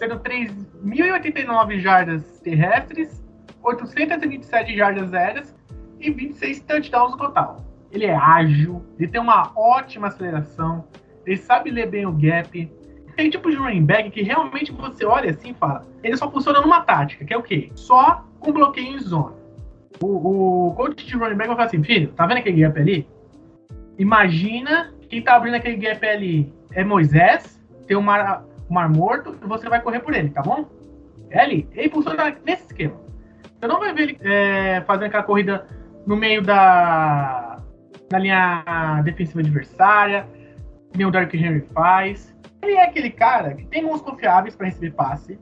sendo 0.00 0.18
3.089 0.20 1.78
jardas 1.78 2.40
terrestres, 2.40 3.22
827 3.62 4.74
jardas 4.74 5.12
aéreas 5.12 5.54
e 6.00 6.10
26 6.10 6.60
touchdowns 6.60 7.12
no 7.12 7.18
total. 7.18 7.58
Ele 7.92 8.06
é 8.06 8.16
ágil, 8.16 8.82
ele 8.98 9.08
tem 9.08 9.20
uma 9.20 9.52
ótima 9.54 10.06
aceleração, 10.06 10.86
ele 11.26 11.36
sabe 11.36 11.70
ler 11.70 11.90
bem 11.90 12.06
o 12.06 12.12
gap. 12.12 12.72
Tem 13.14 13.28
tipo 13.28 13.50
de 13.50 13.56
running 13.56 13.84
back 13.84 14.10
que 14.10 14.22
realmente 14.22 14.72
você 14.72 15.04
olha 15.04 15.30
assim 15.30 15.50
e 15.50 15.54
fala, 15.54 15.86
ele 16.02 16.16
só 16.16 16.30
funciona 16.30 16.62
numa 16.62 16.80
tática, 16.80 17.22
que 17.22 17.34
é 17.34 17.36
o 17.36 17.42
quê? 17.42 17.70
Só 17.74 18.24
com 18.38 18.52
bloqueio 18.52 18.94
em 18.94 18.98
zona. 18.98 19.34
O, 20.02 20.68
o 20.68 20.74
coach 20.76 21.04
de 21.04 21.14
running 21.14 21.36
back 21.36 21.48
vai 21.48 21.56
falar 21.56 21.66
assim, 21.66 21.82
filho, 21.82 22.10
tá 22.12 22.26
vendo 22.26 22.38
aquele 22.38 22.62
gap 22.62 22.80
ali? 22.80 23.06
Imagina 23.98 24.94
quem 25.10 25.20
tá 25.20 25.34
abrindo 25.34 25.56
aquele 25.56 25.76
gap 25.76 26.06
ali 26.06 26.50
é 26.72 26.82
Moisés, 26.82 27.60
tem 27.86 27.98
uma 27.98 28.48
Mar 28.70 28.88
Morto 28.88 29.36
e 29.42 29.46
você 29.46 29.68
vai 29.68 29.80
correr 29.80 30.00
por 30.00 30.14
ele, 30.14 30.30
tá 30.30 30.42
bom? 30.42 30.66
É 31.30 31.40
ali. 31.40 31.68
Ele 31.72 31.88
funciona 31.90 32.36
nesse 32.44 32.66
esquema. 32.66 32.94
Você 33.58 33.66
não 33.66 33.78
vai 33.78 33.92
ver 33.92 34.02
ele 34.02 34.18
é, 34.22 34.82
fazendo 34.86 35.06
aquela 35.06 35.22
corrida 35.22 35.66
no 36.06 36.16
meio 36.16 36.42
da, 36.42 37.60
da 38.08 38.18
linha 38.18 39.02
defensiva 39.04 39.40
adversária, 39.40 40.26
nem 40.96 41.06
o 41.06 41.10
Dark 41.10 41.32
Henry 41.34 41.60
faz. 41.74 42.34
Ele 42.62 42.72
é 42.72 42.84
aquele 42.84 43.10
cara 43.10 43.54
que 43.54 43.66
tem 43.66 43.82
mãos 43.82 44.00
confiáveis 44.00 44.56
para 44.56 44.66
receber 44.66 44.92
passe, 44.92 45.38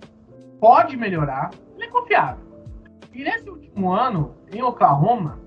pode 0.60 0.96
melhorar, 0.96 1.50
ele 1.76 1.84
é 1.84 1.88
confiável. 1.88 2.44
E 3.14 3.24
nesse 3.24 3.48
último 3.48 3.92
ano, 3.92 4.34
em 4.52 4.62
Oklahoma, 4.62 5.38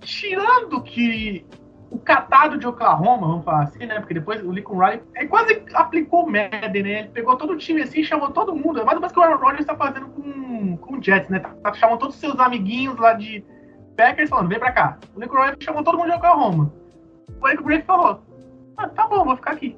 tirando 0.00 0.82
que 0.82 1.44
o 1.90 1.98
catado 1.98 2.58
de 2.58 2.66
Oklahoma, 2.66 3.26
vamos 3.26 3.44
falar 3.44 3.62
assim, 3.62 3.86
né? 3.86 3.98
Porque 3.98 4.14
depois 4.14 4.42
o 4.44 4.52
Lincoln 4.52 4.78
Riley 4.78 5.02
é, 5.14 5.26
quase 5.26 5.62
aplicou 5.74 6.24
o 6.24 6.30
Madden, 6.30 6.82
né? 6.82 6.98
Ele 7.00 7.08
pegou 7.08 7.36
todo 7.36 7.54
o 7.54 7.56
time 7.56 7.82
assim, 7.82 8.02
chamou 8.02 8.30
todo 8.30 8.54
mundo. 8.54 8.80
É 8.80 8.84
mais 8.84 8.96
ou 8.96 9.00
menos 9.00 9.12
que 9.12 9.18
o 9.18 9.22
Aaron 9.22 9.38
Rodgers 9.38 9.60
está 9.60 9.74
fazendo 9.74 10.08
com 10.08 10.28
com, 10.76 10.98
o 10.98 11.02
Jets, 11.02 11.28
né? 11.28 11.38
Tá, 11.38 11.50
tá 11.62 11.72
chamando 11.74 12.00
todos 12.00 12.14
os 12.14 12.20
seus 12.20 12.38
amiguinhos 12.38 12.98
lá 12.98 13.14
de 13.14 13.44
Packers 13.96 14.30
falando, 14.30 14.48
vem 14.48 14.58
pra 14.58 14.72
cá. 14.72 14.98
O 15.14 15.20
Nico 15.20 15.36
Ryan 15.36 15.54
chamou 15.60 15.82
todo 15.82 15.98
mundo 15.98 16.10
de 16.10 16.16
Oklahoma. 16.16 16.72
O 17.40 17.48
Nico 17.48 17.62
Brady 17.62 17.84
falou, 17.84 18.22
ah, 18.76 18.88
tá 18.88 19.06
bom, 19.06 19.24
vou 19.24 19.36
ficar 19.36 19.52
aqui. 19.52 19.76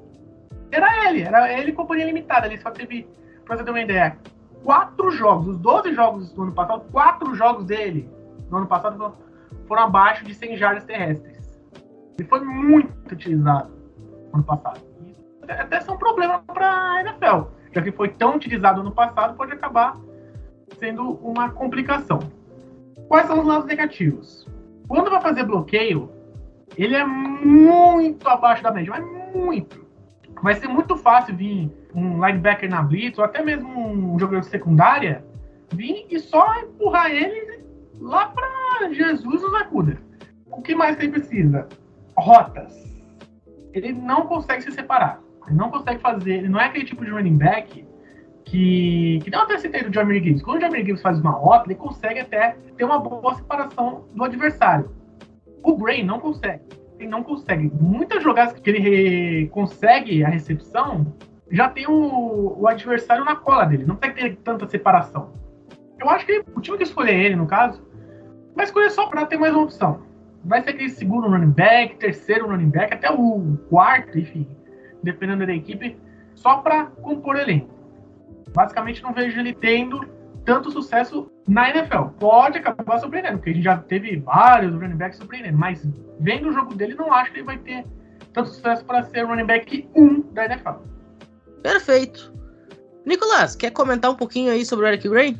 Era 0.71 1.09
ele, 1.09 1.21
era 1.21 1.51
ele 1.51 1.73
companhia 1.73 2.05
limitada, 2.05 2.47
ele 2.47 2.57
só 2.57 2.71
teve, 2.71 3.07
pra 3.45 3.57
você 3.57 3.63
ter 3.63 3.71
uma 3.71 3.81
ideia, 3.81 4.17
quatro 4.63 5.11
jogos, 5.11 5.47
os 5.47 5.57
12 5.57 5.93
jogos 5.93 6.31
do 6.33 6.43
ano 6.43 6.53
passado, 6.53 6.85
quatro 6.91 7.35
jogos 7.35 7.65
dele 7.65 8.09
no 8.49 8.57
ano 8.57 8.67
passado 8.67 9.13
foram 9.67 9.83
abaixo 9.83 10.23
de 10.23 10.33
100 10.33 10.57
jardas 10.57 10.85
terrestres. 10.85 11.30
Ele 12.17 12.27
foi 12.27 12.39
muito 12.41 13.11
utilizado 13.11 13.71
no 14.31 14.35
ano 14.35 14.43
passado. 14.43 14.81
Isso 15.05 15.21
até 15.51 15.81
ser 15.81 15.91
um 15.91 15.97
problema 15.97 16.39
para 16.39 16.69
a 16.69 17.01
NFL, 17.01 17.49
já 17.73 17.81
que 17.81 17.91
foi 17.91 18.09
tão 18.09 18.35
utilizado 18.35 18.83
no 18.83 18.91
passado, 18.91 19.35
pode 19.35 19.51
acabar 19.51 19.97
sendo 20.77 21.13
uma 21.15 21.49
complicação. 21.49 22.19
Quais 23.07 23.27
são 23.27 23.39
os 23.39 23.45
lados 23.45 23.65
negativos? 23.65 24.47
Quando 24.87 25.09
vai 25.09 25.21
fazer 25.21 25.43
bloqueio, 25.43 26.09
ele 26.77 26.95
é 26.95 27.05
muito 27.05 28.27
abaixo 28.27 28.63
da 28.63 28.71
média, 28.71 28.91
mas 28.91 29.35
muito. 29.35 29.85
Vai 30.41 30.55
ser 30.55 30.67
muito 30.67 30.95
fácil 30.95 31.35
vir 31.35 31.71
um 31.93 32.25
linebacker 32.25 32.69
na 32.69 32.81
blitz, 32.81 33.17
ou 33.17 33.25
até 33.25 33.43
mesmo 33.43 33.69
um 33.69 34.17
jogador 34.17 34.41
de 34.41 34.47
secundária, 34.47 35.23
vir 35.73 36.05
e 36.09 36.19
só 36.19 36.55
empurrar 36.61 37.11
ele 37.11 37.61
lá 37.99 38.27
para 38.27 38.91
Jesus 38.91 39.41
nos 39.41 39.53
acuda. 39.55 39.97
O 40.49 40.61
que 40.61 40.73
mais 40.73 40.95
que 40.95 41.05
ele 41.05 41.11
precisa? 41.13 41.67
Rotas. 42.21 42.81
Ele 43.73 43.93
não 43.93 44.27
consegue 44.27 44.61
se 44.61 44.71
separar. 44.71 45.19
Ele 45.47 45.55
não 45.55 45.69
consegue 45.69 45.99
fazer. 45.99 46.35
Ele 46.35 46.49
não 46.49 46.59
é 46.59 46.65
aquele 46.65 46.85
tipo 46.85 47.03
de 47.03 47.11
running 47.11 47.37
back 47.37 47.85
que. 48.45 49.19
Que 49.23 49.29
não 49.29 49.41
até 49.41 49.57
citei 49.57 49.83
do 49.83 49.93
Jamie 49.93 50.21
Gibbs. 50.23 50.41
Quando 50.41 50.57
o 50.57 50.61
Jamie 50.61 50.85
Gibbs 50.85 51.01
faz 51.01 51.19
uma 51.19 51.31
rota, 51.31 51.67
ele 51.67 51.75
consegue 51.75 52.19
até 52.19 52.55
ter 52.77 52.83
uma 52.83 52.99
boa 52.99 53.35
separação 53.35 54.05
do 54.13 54.23
adversário. 54.23 54.91
O 55.63 55.75
Gray 55.75 56.03
não 56.03 56.19
consegue. 56.19 56.63
Ele 56.99 57.09
não 57.09 57.23
consegue. 57.23 57.71
Muitas 57.73 58.21
jogadas 58.21 58.53
que 58.53 58.69
ele 58.69 59.47
consegue 59.47 60.23
a 60.23 60.29
recepção, 60.29 61.13
já 61.49 61.69
tem 61.69 61.87
o, 61.87 62.59
o 62.59 62.67
adversário 62.67 63.25
na 63.25 63.35
cola 63.35 63.65
dele. 63.65 63.85
Não 63.85 63.95
consegue 63.95 64.21
ter 64.21 64.35
tanta 64.37 64.67
separação. 64.67 65.29
Eu 65.99 66.09
acho 66.09 66.25
que 66.25 66.43
o 66.55 66.61
time 66.61 66.77
que 66.77 66.83
escolher 66.83 67.15
ele, 67.15 67.35
no 67.35 67.45
caso, 67.45 67.81
vai 68.55 68.65
escolher 68.65 68.89
só 68.89 69.07
para 69.07 69.25
ter 69.25 69.37
mais 69.37 69.53
uma 69.53 69.63
opção. 69.63 70.10
Vai 70.43 70.61
ser 70.63 70.71
aquele 70.71 70.89
segundo 70.89 71.27
running 71.27 71.51
back, 71.51 71.97
terceiro 71.97 72.47
running 72.47 72.69
back, 72.69 72.93
até 72.93 73.11
o 73.11 73.57
quarto, 73.69 74.17
enfim, 74.17 74.47
dependendo 75.03 75.45
da 75.45 75.53
equipe, 75.53 75.97
só 76.35 76.57
para 76.57 76.85
compor 76.85 77.37
elenco. 77.37 77.69
Basicamente, 78.53 79.03
não 79.03 79.13
vejo 79.13 79.39
ele 79.39 79.53
tendo 79.53 80.07
tanto 80.43 80.71
sucesso 80.71 81.31
na 81.47 81.69
NFL. 81.69 82.05
Pode 82.19 82.57
acabar 82.57 82.99
surpreendendo, 82.99 83.37
porque 83.37 83.51
a 83.51 83.53
gente 83.53 83.63
já 83.63 83.77
teve 83.77 84.17
vários 84.17 84.73
running 84.73 84.97
backs 84.97 85.17
surpreendendo, 85.17 85.57
mas 85.57 85.87
vendo 86.19 86.49
o 86.49 86.53
jogo 86.53 86.73
dele, 86.73 86.95
não 86.95 87.13
acho 87.13 87.31
que 87.31 87.37
ele 87.37 87.45
vai 87.45 87.57
ter 87.59 87.85
tanto 88.33 88.49
sucesso 88.49 88.83
para 88.85 89.03
ser 89.03 89.25
running 89.25 89.45
back 89.45 89.87
1 89.95 90.21
da 90.33 90.45
NFL. 90.45 90.71
Perfeito. 91.61 92.33
Nicolas, 93.05 93.55
quer 93.55 93.71
comentar 93.71 94.11
um 94.11 94.15
pouquinho 94.15 94.51
aí 94.51 94.65
sobre 94.65 94.85
o 94.85 94.87
Eric 94.87 95.07
Gray? 95.07 95.37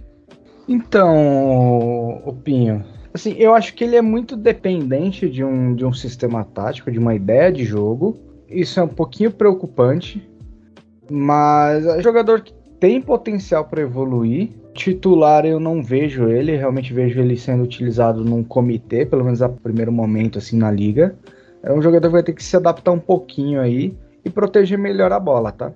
Então, 0.68 2.22
Opinho, 2.26 2.86
assim, 3.14 3.36
eu 3.38 3.54
acho 3.54 3.74
que 3.74 3.84
ele 3.84 3.96
é 3.96 4.02
muito 4.02 4.36
dependente 4.36 5.30
de 5.30 5.44
um, 5.44 5.76
de 5.76 5.86
um 5.86 5.94
sistema 5.94 6.44
tático, 6.44 6.92
de 6.92 7.00
uma 7.00 7.16
ideia 7.16 7.52
de 7.52 7.64
jogo. 7.64 8.18
Isso 8.50 8.80
é 8.80 8.84
um 8.84 8.88
pouquinho 8.88 9.32
preocupante, 9.32 10.28
mas 11.10 11.86
é 11.86 11.98
um 11.98 12.02
jogador 12.02 12.42
que 12.42 12.54
tem 12.80 13.02
potencial 13.02 13.66
para 13.66 13.82
evoluir. 13.82 14.50
Titular 14.74 15.46
eu 15.46 15.60
não 15.60 15.84
vejo 15.84 16.28
ele, 16.28 16.56
realmente 16.56 16.94
vejo 16.94 17.20
ele 17.20 17.38
sendo 17.38 17.64
utilizado 17.64 18.24
num 18.24 18.44
comitê, 18.44 19.06
pelo 19.06 19.24
menos 19.24 19.42
a 19.42 19.50
primeiro 19.50 19.92
momento 19.92 20.38
assim 20.40 20.58
na 20.58 20.72
liga. 20.72 21.16
É 21.62 21.72
um 21.72 21.82
jogador 21.82 22.08
que 22.08 22.14
vai 22.14 22.24
ter 22.24 22.34
que 22.34 22.44
se 22.44 22.56
adaptar 22.56 22.92
um 22.92 23.00
pouquinho 23.00 23.62
aí 23.62 23.96
e 24.26 24.30
proteger 24.30 24.78
melhor 24.78 25.12
a 25.12 25.20
bola, 25.20 25.52
tá? 25.52 25.72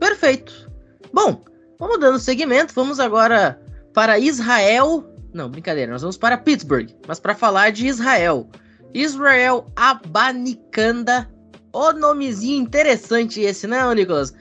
Perfeito. 0.00 0.70
Bom, 1.12 1.42
vamos 1.78 2.00
dando 2.00 2.18
seguimento, 2.18 2.74
vamos 2.74 2.98
agora 2.98 3.60
para 3.94 4.18
Israel. 4.18 5.04
Não, 5.32 5.50
brincadeira, 5.50 5.92
nós 5.92 6.02
vamos 6.02 6.16
para 6.16 6.38
Pittsburgh, 6.38 6.90
mas 7.06 7.20
para 7.20 7.34
falar 7.34 7.70
de 7.70 7.86
Israel. 7.86 8.48
Israel 8.94 9.66
Abanikanda. 9.76 11.28
O 11.72 11.92
nomezinho 11.92 12.62
interessante 12.62 13.40
esse, 13.40 13.66
né, 13.66 13.78
Nicolas? 13.94 14.34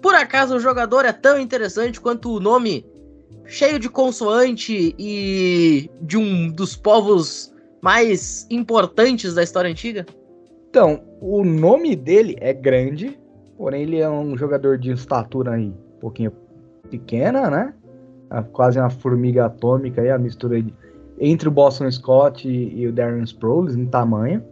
Por 0.00 0.14
acaso 0.14 0.56
o 0.56 0.60
jogador 0.60 1.04
é 1.04 1.12
tão 1.12 1.38
interessante 1.38 2.00
quanto 2.00 2.30
o 2.30 2.40
nome 2.40 2.84
cheio 3.44 3.78
de 3.78 3.88
consoante 3.88 4.94
e 4.98 5.90
de 6.00 6.16
um 6.16 6.50
dos 6.50 6.74
povos 6.74 7.52
mais 7.82 8.46
importantes 8.50 9.34
da 9.34 9.42
história 9.42 9.70
antiga? 9.70 10.06
Então, 10.70 11.02
o 11.20 11.44
nome 11.44 11.94
dele 11.94 12.36
é 12.40 12.52
grande, 12.52 13.18
porém 13.58 13.82
ele 13.82 13.98
é 13.98 14.08
um 14.08 14.36
jogador 14.36 14.78
de 14.78 14.92
estatura 14.92 15.52
aí 15.52 15.66
um 15.66 16.00
pouquinho 16.00 16.32
pequena, 16.88 17.50
né? 17.50 17.74
Quase 18.40 18.78
uma 18.78 18.88
formiga 18.88 19.46
atômica, 19.46 20.00
aí, 20.00 20.10
a 20.10 20.18
mistura 20.18 20.62
de, 20.62 20.72
entre 21.18 21.48
o 21.48 21.50
Boston 21.50 21.90
Scott 21.90 22.48
e, 22.48 22.80
e 22.80 22.86
o 22.86 22.92
Darren 22.92 23.22
Sproles 23.24 23.74
em 23.74 23.86
tamanho. 23.86 24.42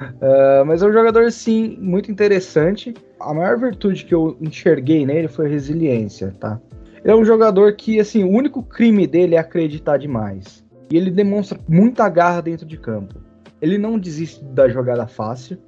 Uh, 0.00 0.64
mas 0.64 0.82
é 0.82 0.86
um 0.86 0.92
jogador, 0.92 1.30
sim, 1.30 1.76
muito 1.80 2.10
interessante. 2.10 2.94
A 3.18 3.34
maior 3.34 3.58
virtude 3.58 4.04
que 4.04 4.14
eu 4.14 4.36
enxerguei 4.40 5.04
nele 5.04 5.28
foi 5.28 5.46
a 5.46 5.48
resiliência, 5.48 6.34
tá? 6.40 6.58
Ele 7.02 7.12
é 7.12 7.16
um 7.16 7.24
jogador 7.24 7.74
que, 7.74 8.00
assim, 8.00 8.24
o 8.24 8.30
único 8.30 8.62
crime 8.62 9.06
dele 9.06 9.34
é 9.34 9.38
acreditar 9.38 9.98
demais. 9.98 10.64
E 10.90 10.96
ele 10.96 11.10
demonstra 11.10 11.58
muita 11.68 12.08
garra 12.08 12.40
dentro 12.40 12.66
de 12.66 12.76
campo. 12.76 13.14
Ele 13.60 13.78
não 13.78 13.98
desiste 13.98 14.42
da 14.44 14.68
jogada 14.68 15.06
fácil. 15.06 15.58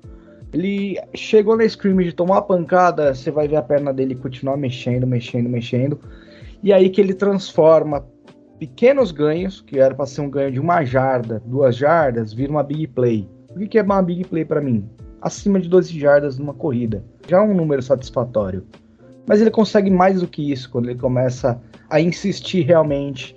Ele 0.53 0.99
chegou 1.15 1.57
na 1.57 1.65
scrimmage, 1.65 2.13
tomou 2.13 2.37
a 2.37 2.43
pancada, 2.43 3.15
você 3.15 3.31
vai 3.31 3.49
ver 3.49 3.57
a 3.57 3.63
perna 3.63 3.93
dele 3.93 4.15
continuar 4.15 4.57
mexendo, 4.57 5.07
mexendo, 5.07 5.49
mexendo. 5.49 5.99
E 6.63 6.73
aí 6.73 6.89
que 6.89 7.01
ele 7.01 7.13
transforma 7.13 8.07
pequenos 8.57 9.11
ganhos, 9.11 9.61
que 9.61 9.81
era 9.81 9.93
para 9.93 10.07
ser 10.07 10.21
um 10.21 10.31
ganho 10.31 10.53
de 10.53 10.61
uma 10.61 10.85
jarda, 10.85 11.43
duas 11.45 11.75
jardas, 11.75 12.33
vira 12.33 12.53
uma 12.53 12.63
big 12.63 12.87
play. 12.87 13.29
O 13.51 13.59
que 13.67 13.77
é 13.77 13.83
uma 13.83 14.01
big 14.01 14.25
play 14.25 14.45
para 14.45 14.61
mim? 14.61 14.89
Acima 15.21 15.59
de 15.59 15.69
12 15.69 15.99
jardas 15.99 16.39
numa 16.39 16.55
corrida. 16.55 17.05
Já 17.27 17.39
é 17.39 17.41
um 17.41 17.53
número 17.53 17.83
satisfatório. 17.83 18.65
Mas 19.27 19.41
ele 19.41 19.51
consegue 19.51 19.91
mais 19.91 20.21
do 20.21 20.29
que 20.29 20.53
isso 20.53 20.71
quando 20.71 20.89
ele 20.89 20.99
começa 20.99 21.61
a 21.91 22.01
insistir 22.01 22.63
realmente 22.63 23.35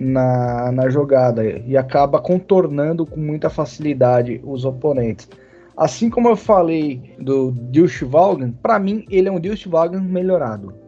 na, 0.00 0.70
na 0.70 0.88
jogada 0.88 1.44
e 1.44 1.76
acaba 1.76 2.20
contornando 2.20 3.04
com 3.04 3.18
muita 3.18 3.50
facilidade 3.50 4.40
os 4.44 4.64
oponentes. 4.64 5.28
Assim 5.76 6.08
como 6.08 6.28
eu 6.28 6.36
falei 6.36 7.16
do 7.18 7.50
Dilch 7.50 8.04
Vaughan, 8.04 8.52
para 8.62 8.78
mim 8.78 9.04
ele 9.10 9.28
é 9.28 9.32
um 9.32 9.40
Dilch 9.40 9.68
Vaughan 9.68 10.00
melhorado 10.00 10.79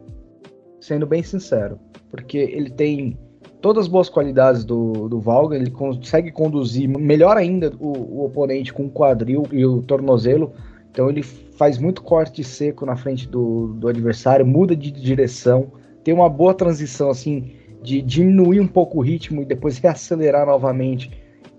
sendo 0.83 1.07
bem 1.07 1.23
sincero, 1.23 1.79
porque 2.11 2.37
ele 2.37 2.69
tem 2.69 3.17
todas 3.61 3.85
as 3.85 3.87
boas 3.87 4.09
qualidades 4.09 4.65
do, 4.65 5.07
do 5.07 5.21
Valga, 5.21 5.55
ele 5.55 5.71
consegue 5.71 6.29
conduzir 6.29 6.89
melhor 6.89 7.37
ainda 7.37 7.71
o, 7.79 8.19
o 8.19 8.25
oponente 8.25 8.73
com 8.73 8.85
o 8.85 8.91
quadril 8.91 9.47
e 9.51 9.65
o 9.65 9.81
tornozelo, 9.81 10.51
então 10.91 11.09
ele 11.09 11.23
faz 11.23 11.77
muito 11.77 12.03
corte 12.03 12.43
seco 12.43 12.85
na 12.85 12.97
frente 12.97 13.27
do, 13.27 13.67
do 13.75 13.87
adversário, 13.87 14.45
muda 14.45 14.75
de 14.75 14.91
direção, 14.91 15.71
tem 16.03 16.13
uma 16.13 16.29
boa 16.29 16.53
transição 16.53 17.09
assim 17.09 17.53
de 17.81 18.01
diminuir 18.01 18.59
um 18.59 18.67
pouco 18.67 18.97
o 18.97 19.01
ritmo 19.01 19.41
e 19.41 19.45
depois 19.45 19.77
reacelerar 19.77 20.45
novamente 20.45 21.09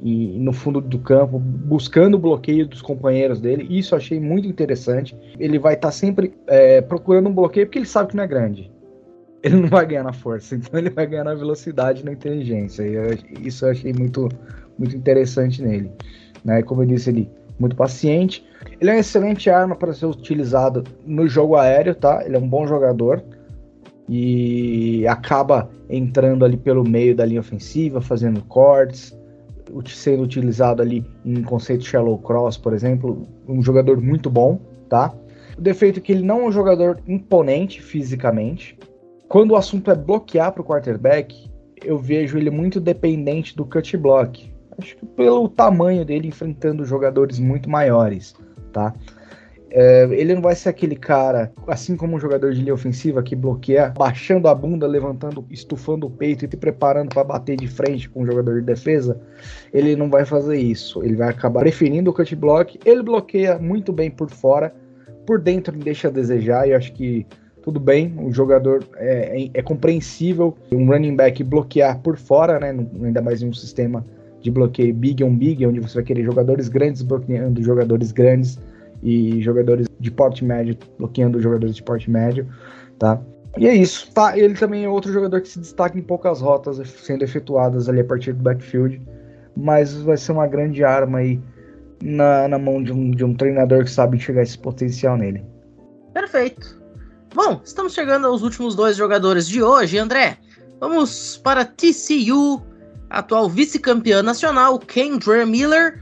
e, 0.02 0.38
no 0.38 0.52
fundo 0.52 0.82
do 0.82 0.98
campo, 0.98 1.38
buscando 1.38 2.14
o 2.14 2.18
bloqueio 2.18 2.66
dos 2.66 2.82
companheiros 2.82 3.40
dele. 3.40 3.66
Isso 3.70 3.94
eu 3.94 3.98
achei 3.98 4.18
muito 4.18 4.48
interessante. 4.48 5.16
Ele 5.38 5.58
vai 5.58 5.74
estar 5.74 5.88
tá 5.88 5.92
sempre 5.92 6.34
é, 6.46 6.80
procurando 6.80 7.28
um 7.28 7.34
bloqueio 7.34 7.66
porque 7.66 7.78
ele 7.78 7.86
sabe 7.86 8.10
que 8.10 8.16
não 8.16 8.24
é 8.24 8.26
grande 8.26 8.73
ele 9.44 9.56
não 9.56 9.68
vai 9.68 9.86
ganhar 9.86 10.02
na 10.02 10.12
força, 10.12 10.56
então 10.56 10.78
ele 10.78 10.90
vai 10.90 11.06
ganhar 11.06 11.24
na 11.24 11.34
velocidade 11.34 12.00
e 12.00 12.04
na 12.04 12.12
inteligência. 12.12 12.82
E 12.82 12.94
eu, 12.94 13.18
isso 13.40 13.66
eu 13.66 13.70
achei 13.70 13.92
muito, 13.92 14.28
muito 14.78 14.96
interessante 14.96 15.62
nele. 15.62 15.92
Né? 16.44 16.62
Como 16.62 16.82
eu 16.82 16.86
disse, 16.86 17.10
ele 17.10 17.30
muito 17.58 17.76
paciente. 17.76 18.44
Ele 18.80 18.90
é 18.90 18.94
uma 18.94 19.00
excelente 19.00 19.48
arma 19.48 19.76
para 19.76 19.92
ser 19.92 20.06
utilizado 20.06 20.82
no 21.06 21.28
jogo 21.28 21.56
aéreo, 21.56 21.94
tá? 21.94 22.24
Ele 22.24 22.36
é 22.36 22.38
um 22.38 22.48
bom 22.48 22.66
jogador 22.66 23.22
e 24.08 25.06
acaba 25.06 25.70
entrando 25.88 26.44
ali 26.44 26.56
pelo 26.56 26.82
meio 26.82 27.14
da 27.14 27.24
linha 27.24 27.40
ofensiva, 27.40 28.00
fazendo 28.00 28.42
cortes, 28.42 29.16
sendo 29.86 30.22
utilizado 30.22 30.82
ali 30.82 31.04
em 31.24 31.42
conceito 31.42 31.84
shallow 31.84 32.18
cross, 32.18 32.56
por 32.56 32.72
exemplo, 32.72 33.26
um 33.48 33.62
jogador 33.62 34.00
muito 34.00 34.28
bom, 34.28 34.58
tá? 34.88 35.14
O 35.56 35.60
defeito 35.60 36.00
é 36.00 36.02
que 36.02 36.12
ele 36.12 36.22
não 36.22 36.42
é 36.42 36.44
um 36.46 36.52
jogador 36.52 37.00
imponente 37.06 37.80
fisicamente, 37.80 38.76
quando 39.28 39.52
o 39.52 39.56
assunto 39.56 39.90
é 39.90 39.94
bloquear 39.94 40.52
para 40.52 40.62
o 40.62 40.64
quarterback, 40.64 41.50
eu 41.84 41.98
vejo 41.98 42.38
ele 42.38 42.50
muito 42.50 42.80
dependente 42.80 43.56
do 43.56 43.64
cut 43.64 43.96
block. 43.96 44.52
Acho 44.78 44.96
que 44.96 45.06
pelo 45.06 45.48
tamanho 45.48 46.04
dele 46.04 46.28
enfrentando 46.28 46.84
jogadores 46.84 47.38
muito 47.38 47.68
maiores, 47.70 48.34
tá? 48.72 48.92
É, 49.76 50.04
ele 50.12 50.34
não 50.34 50.40
vai 50.40 50.54
ser 50.54 50.68
aquele 50.68 50.94
cara, 50.94 51.52
assim 51.66 51.96
como 51.96 52.14
um 52.14 52.20
jogador 52.20 52.52
de 52.52 52.60
linha 52.60 52.74
ofensiva 52.74 53.24
que 53.24 53.34
bloqueia, 53.34 53.88
baixando 53.88 54.46
a 54.46 54.54
bunda, 54.54 54.86
levantando, 54.86 55.44
estufando 55.50 56.06
o 56.06 56.10
peito 56.10 56.44
e 56.44 56.48
te 56.48 56.56
preparando 56.56 57.08
para 57.08 57.24
bater 57.24 57.56
de 57.56 57.66
frente 57.66 58.08
com 58.08 58.22
um 58.22 58.26
jogador 58.26 58.60
de 58.60 58.66
defesa. 58.66 59.20
Ele 59.72 59.96
não 59.96 60.08
vai 60.08 60.24
fazer 60.24 60.56
isso. 60.56 61.02
Ele 61.02 61.16
vai 61.16 61.28
acabar 61.28 61.58
preferindo 61.58 62.08
o 62.08 62.14
cut 62.14 62.36
block. 62.36 62.78
Ele 62.84 63.02
bloqueia 63.02 63.58
muito 63.58 63.92
bem 63.92 64.12
por 64.12 64.30
fora, 64.30 64.72
por 65.26 65.40
dentro 65.40 65.76
deixa 65.76 66.06
a 66.06 66.10
desejar. 66.10 66.68
E 66.68 66.72
acho 66.72 66.92
que 66.92 67.26
tudo 67.64 67.80
bem, 67.80 68.14
o 68.18 68.30
jogador 68.30 68.84
é, 68.96 69.44
é, 69.44 69.50
é, 69.54 69.62
compreensível 69.62 70.54
um 70.70 70.86
running 70.86 71.16
back 71.16 71.42
bloquear 71.42 71.98
por 72.00 72.18
fora, 72.18 72.60
né? 72.60 72.76
Ainda 73.02 73.22
mais 73.22 73.40
em 73.40 73.48
um 73.48 73.54
sistema 73.54 74.04
de 74.42 74.50
bloqueio 74.50 74.92
big 74.92 75.24
on 75.24 75.34
big, 75.34 75.66
onde 75.66 75.80
você 75.80 75.94
vai 75.94 76.04
querer 76.04 76.24
jogadores 76.24 76.68
grandes 76.68 77.00
bloqueando 77.00 77.62
jogadores 77.62 78.12
grandes 78.12 78.60
e 79.02 79.40
jogadores 79.40 79.86
de 79.98 80.10
porte 80.10 80.44
médio 80.44 80.76
bloqueando 80.98 81.40
jogadores 81.40 81.74
de 81.74 81.82
porte 81.82 82.10
médio, 82.10 82.46
tá? 82.98 83.18
E 83.56 83.66
é 83.66 83.74
isso. 83.74 84.12
Tá, 84.12 84.36
ele 84.36 84.52
também 84.52 84.84
é 84.84 84.88
outro 84.88 85.10
jogador 85.10 85.40
que 85.40 85.48
se 85.48 85.58
destaca 85.58 85.98
em 85.98 86.02
poucas 86.02 86.42
rotas 86.42 86.76
sendo 86.86 87.24
efetuadas 87.24 87.88
ali 87.88 88.00
a 88.00 88.04
partir 88.04 88.34
do 88.34 88.42
backfield, 88.42 89.00
mas 89.56 89.94
vai 90.02 90.18
ser 90.18 90.32
uma 90.32 90.46
grande 90.46 90.84
arma 90.84 91.20
aí 91.20 91.40
na, 92.02 92.46
na 92.46 92.58
mão 92.58 92.82
de 92.82 92.92
um, 92.92 93.10
de 93.10 93.24
um 93.24 93.32
treinador 93.32 93.84
que 93.84 93.90
sabe 93.90 94.18
enxergar 94.18 94.42
esse 94.42 94.58
potencial 94.58 95.16
nele. 95.16 95.42
Perfeito. 96.12 96.83
Bom, 97.34 97.60
estamos 97.64 97.92
chegando 97.92 98.28
aos 98.28 98.42
últimos 98.42 98.76
dois 98.76 98.96
jogadores 98.96 99.48
de 99.48 99.60
hoje, 99.60 99.98
André. 99.98 100.38
Vamos 100.78 101.36
para 101.42 101.64
TCU, 101.64 102.62
atual 103.10 103.48
vice-campeã 103.48 104.22
nacional, 104.22 104.78
Kendra 104.78 105.44
Miller. 105.44 106.00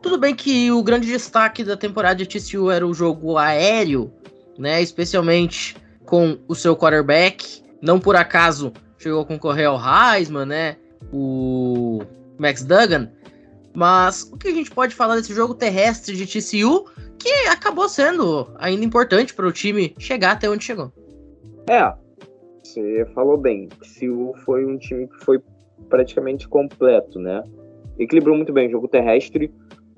Tudo 0.00 0.16
bem 0.16 0.36
que 0.36 0.70
o 0.70 0.80
grande 0.80 1.08
destaque 1.08 1.64
da 1.64 1.76
temporada 1.76 2.24
de 2.24 2.26
TCU 2.26 2.70
era 2.70 2.86
o 2.86 2.94
jogo 2.94 3.36
aéreo, 3.36 4.12
né? 4.56 4.80
Especialmente 4.80 5.76
com 6.06 6.38
o 6.46 6.54
seu 6.54 6.76
quarterback. 6.76 7.60
Não 7.82 7.98
por 7.98 8.14
acaso 8.14 8.72
chegou 8.98 9.22
a 9.22 9.26
concorrer 9.26 9.66
ao 9.66 9.80
Heisman, 9.80 10.46
né? 10.46 10.76
O 11.12 12.04
Max 12.38 12.62
Duggan. 12.62 13.10
Mas 13.78 14.28
o 14.32 14.36
que 14.36 14.48
a 14.48 14.52
gente 14.52 14.72
pode 14.72 14.92
falar 14.92 15.14
desse 15.14 15.32
jogo 15.32 15.54
terrestre 15.54 16.16
de 16.16 16.26
TCU 16.26 16.86
que 17.16 17.30
acabou 17.48 17.88
sendo 17.88 18.48
ainda 18.58 18.84
importante 18.84 19.32
para 19.32 19.46
o 19.46 19.52
time 19.52 19.94
chegar 20.00 20.32
até 20.32 20.50
onde 20.50 20.64
chegou. 20.64 20.90
É, 21.70 21.94
você 22.60 23.06
falou 23.14 23.36
bem. 23.36 23.68
TCU 23.68 24.34
foi 24.44 24.66
um 24.66 24.76
time 24.78 25.06
que 25.06 25.24
foi 25.24 25.40
praticamente 25.88 26.48
completo, 26.48 27.20
né? 27.20 27.44
Equilibrou 28.00 28.36
muito 28.36 28.52
bem 28.52 28.66
o 28.66 28.72
jogo 28.72 28.88
terrestre 28.88 29.54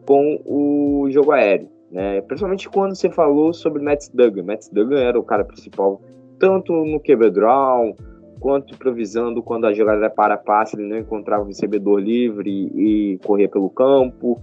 com 0.07 0.43
o 0.45 1.09
jogo 1.11 1.33
aéreo, 1.33 1.71
né? 1.91 2.21
Principalmente 2.21 2.69
quando 2.69 2.95
você 2.95 3.09
falou 3.09 3.55
sobre 3.55 3.83
Matt 3.83 4.09
Duggan. 4.13 4.43
Matt 4.43 4.67
Duggan 4.71 5.01
era 5.01 5.19
o 5.19 5.25
cara 5.25 5.43
principal 5.43 6.03
tanto 6.39 6.75
no 6.85 7.01
QB 7.01 7.31
draw 7.31 7.97
quanto 8.41 8.75
improvisando 8.75 9.43
quando 9.43 9.67
a 9.67 9.73
jogada 9.73 9.99
era 9.99 10.11
para 10.11 10.37
passe, 10.37 10.75
ele 10.75 10.89
não 10.89 10.99
encontrava 10.99 11.45
o 11.45 11.47
recebedor 11.47 12.01
livre 12.01 12.51
e 12.51 13.19
corria 13.25 13.49
pelo 13.49 13.69
campo, 13.69 14.41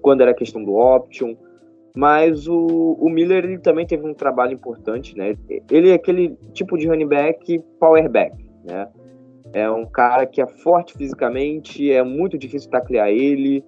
quando 0.00 0.22
era 0.22 0.34
questão 0.34 0.64
do 0.64 0.74
option. 0.74 1.36
Mas 1.94 2.48
o, 2.48 2.96
o 2.98 3.08
Miller 3.08 3.44
ele 3.44 3.58
também 3.58 3.86
teve 3.86 4.06
um 4.06 4.14
trabalho 4.14 4.52
importante, 4.52 5.16
né? 5.16 5.34
Ele 5.70 5.90
é 5.90 5.94
aquele 5.94 6.36
tipo 6.52 6.76
de 6.76 6.86
running 6.86 7.06
back 7.06 7.58
power 7.78 8.10
back, 8.10 8.36
né? 8.64 8.88
É 9.52 9.70
um 9.70 9.86
cara 9.86 10.26
que 10.26 10.40
é 10.40 10.46
forte 10.46 10.94
fisicamente, 10.94 11.90
é 11.90 12.02
muito 12.02 12.36
difícil 12.36 12.70
taclear 12.70 13.08
ele, 13.08 13.64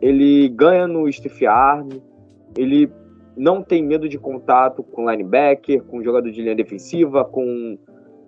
ele 0.00 0.48
ganha 0.48 0.86
no 0.86 1.10
stiff 1.12 1.46
arm, 1.46 1.88
ele 2.56 2.90
não 3.36 3.62
tem 3.62 3.82
medo 3.82 4.08
de 4.08 4.18
contato 4.18 4.82
com 4.82 5.08
linebacker, 5.08 5.82
com 5.84 6.02
jogador 6.02 6.30
de 6.30 6.40
linha 6.40 6.56
defensiva, 6.56 7.24
com, 7.24 7.78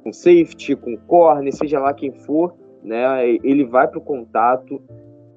com 0.03 0.13
safety, 0.13 0.75
com 0.77 0.97
corner, 0.97 1.55
seja 1.55 1.79
lá 1.79 1.93
quem 1.93 2.13
for, 2.13 2.55
né? 2.83 3.29
Ele 3.43 3.65
vai 3.65 3.87
para 3.87 3.99
o 3.99 4.03
contato. 4.03 4.81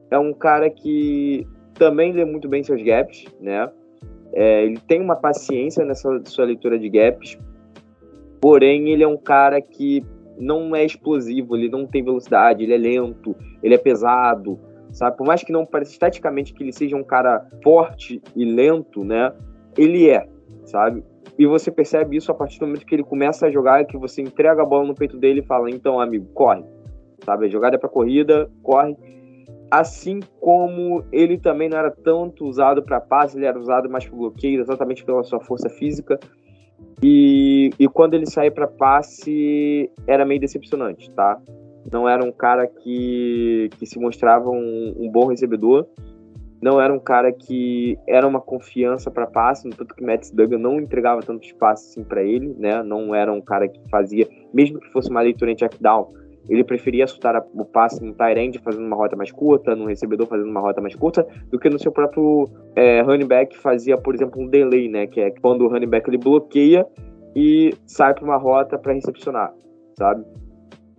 É 0.09 0.18
um 0.18 0.34
cara 0.34 0.70
que 0.70 1.47
também 1.74 2.14
lê 2.14 2.26
muito 2.26 2.47
bem 2.47 2.64
seus 2.64 2.82
gaps, 2.84 3.26
né? 3.39 3.70
É, 4.34 4.64
ele 4.64 4.80
tem 4.88 5.01
uma 5.01 5.16
paciência 5.16 5.86
nessa 5.86 6.22
sua 6.26 6.45
leitura 6.45 6.80
de 6.80 6.89
gaps, 6.89 7.38
porém 8.41 8.89
ele 8.89 9.03
é 9.03 9.07
um 9.07 9.18
cara 9.18 9.61
que 9.61 10.03
não 10.38 10.76
é 10.76 10.84
explosivo, 10.84 11.55
ele 11.55 11.70
não 11.70 11.86
tem 11.86 12.03
velocidade, 12.03 12.64
ele 12.64 12.74
é 12.74 12.78
lento, 12.78 13.36
ele 13.61 13.76
é 13.76 13.78
pesado, 13.78 14.59
sabe? 14.91 15.18
Por 15.18 15.28
mais 15.28 15.43
que 15.43 15.51
não 15.51 15.66
pareça 15.66 15.91
esteticamente 15.91 16.53
que 16.53 16.64
ele 16.64 16.74
seja 16.74 16.95
um 16.95 17.03
cara 17.03 17.47
forte 17.64 18.22
e 18.36 18.43
lento, 18.43 19.03
né? 19.03 19.32
Ele 19.78 20.09
é, 20.09 20.28
sabe? 20.66 21.03
E 21.38 21.46
você 21.46 21.72
percebe 21.72 22.18
isso 22.18 22.32
a 22.32 22.36
partir 22.36 22.60
do 22.60 22.68
momento 22.68 22.86
que 22.86 22.94
ele 22.94 23.04
começa 23.04 23.48
a 23.48 23.52
jogar, 23.52 23.86
que 23.86 23.98
você 23.98 24.22
entrega 24.22 24.62
a 24.62 24.66
bola 24.66 24.86
no 24.86 24.96
peito 24.96 25.18
dele 25.18 25.40
e 25.40 25.46
fala, 25.46 25.70
então, 25.70 26.00
amigo, 26.00 26.28
corre, 26.34 26.64
sabe? 27.26 27.46
A 27.46 27.50
jogada 27.50 27.76
é 27.76 27.80
para 27.80 27.90
corrida, 27.90 28.50
corre 28.62 28.96
assim 29.74 30.20
como 30.40 31.04
ele 31.12 31.36
também 31.36 31.68
não 31.68 31.80
era 31.80 31.90
tanto 31.90 32.46
usado 32.46 32.84
para 32.84 33.02
passe, 33.02 33.36
ele 33.36 33.48
era 33.48 33.58
usado 33.58 33.90
mais 33.90 34.06
para 34.06 34.16
bloqueio, 34.16 34.62
exatamente 34.62 35.04
pela 35.04 35.24
sua 35.24 35.40
força 35.40 35.68
física. 35.68 36.20
E, 37.02 37.72
e 37.80 37.88
quando 37.88 38.14
ele 38.14 38.28
saía 38.28 38.52
para 38.52 38.68
passe, 38.68 39.90
era 40.06 40.24
meio 40.26 40.40
decepcionante, 40.40 41.10
tá? 41.12 41.42
Não 41.92 42.08
era 42.08 42.24
um 42.24 42.32
cara 42.32 42.68
que, 42.68 43.68
que 43.80 43.88
se 43.88 44.00
mostrava 44.00 44.48
um, 44.48 44.94
um 44.96 45.10
bom 45.12 45.26
recebedor, 45.26 45.88
não 46.64 46.80
era 46.80 46.93
um 46.93 46.99
cara 46.99 47.30
que 47.34 47.99
era 48.07 48.26
uma 48.26 48.39
confiança 48.39 49.11
para 49.11 49.28
passe, 49.28 49.68
no 49.68 49.76
tanto 49.76 49.93
que 49.93 50.01
Matt 50.01 50.32
Duggan 50.32 50.57
não 50.57 50.80
entregava 50.80 51.22
tanto 51.22 51.43
espaço 51.43 51.89
assim 51.89 52.03
para 52.05 52.24
ele, 52.24 52.55
né? 52.57 52.82
Não 52.82 53.14
era 53.14 53.34
um 53.34 53.41
cara 53.41 53.68
que 53.68 53.82
fazia, 53.89 54.26
mesmo 54.53 54.80
que 54.80 54.89
fosse 54.89 55.09
uma 55.09 55.20
leitura 55.20 55.51
em 55.51 55.55
check 55.55 55.74
down, 55.82 56.14
ele 56.47 56.64
preferia 56.64 57.05
soltar 57.05 57.45
o 57.53 57.66
passe 57.66 58.01
no 58.01 58.16
end 58.38 58.59
fazendo 58.59 58.86
uma 58.86 58.95
rota 58.95 59.14
mais 59.14 59.30
curta, 59.30 59.76
no 59.76 59.88
recebedor 59.88 60.26
fazendo 60.26 60.49
uma 60.49 60.61
rota 60.61 60.80
mais 60.80 60.95
curta, 60.95 61.28
do 61.51 61.59
que 61.59 61.70
no 61.70 61.78
seu 61.78 61.91
próprio 61.91 62.49
é, 62.78 63.01
running 63.01 63.28
back 63.28 63.57
fazia, 63.57 63.97
por 63.97 64.16
exemplo, 64.16 64.41
um 64.41 64.47
delay, 64.47 64.88
né? 64.88 65.05
Que 65.05 65.20
é 65.20 65.32
quando 65.32 65.66
o 65.66 65.68
running 65.68 65.88
back 65.88 66.09
ele 66.09 66.18
bloqueia 66.18 66.88
e 67.36 67.74
sai 67.86 68.14
para 68.14 68.24
uma 68.24 68.38
rota 68.38 68.78
para 68.78 68.93
recepcionar, 68.93 69.53
sabe? 69.97 70.24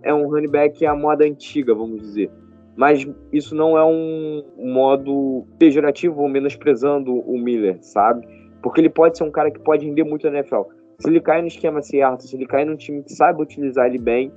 É 0.02 0.12
um 0.12 0.28
running 0.28 0.50
back 0.50 0.84
à 0.84 0.94
moda 0.94 1.24
antiga, 1.24 1.74
vamos 1.74 2.02
dizer. 2.02 2.30
Mas 2.76 3.06
isso 3.32 3.54
não 3.54 3.78
é 3.78 3.84
um 3.84 4.42
modo 4.58 5.46
pejorativo 5.58 6.22
ou 6.22 6.28
menosprezando 6.28 7.14
o 7.14 7.38
Miller, 7.38 7.78
sabe? 7.80 8.26
Porque 8.62 8.80
ele 8.80 8.90
pode 8.90 9.16
ser 9.16 9.24
um 9.24 9.30
cara 9.30 9.50
que 9.50 9.60
pode 9.60 9.86
render 9.86 10.04
muito 10.04 10.28
na 10.28 10.38
NFL. 10.38 10.62
Se 10.98 11.08
ele 11.08 11.20
cair 11.20 11.42
no 11.42 11.48
esquema 11.48 11.82
certo, 11.82 12.24
se 12.24 12.34
ele 12.36 12.46
cair 12.46 12.64
num 12.64 12.76
time 12.76 13.02
que 13.02 13.12
saiba 13.12 13.42
utilizar 13.42 13.86
ele 13.86 13.98
bem, 13.98 14.32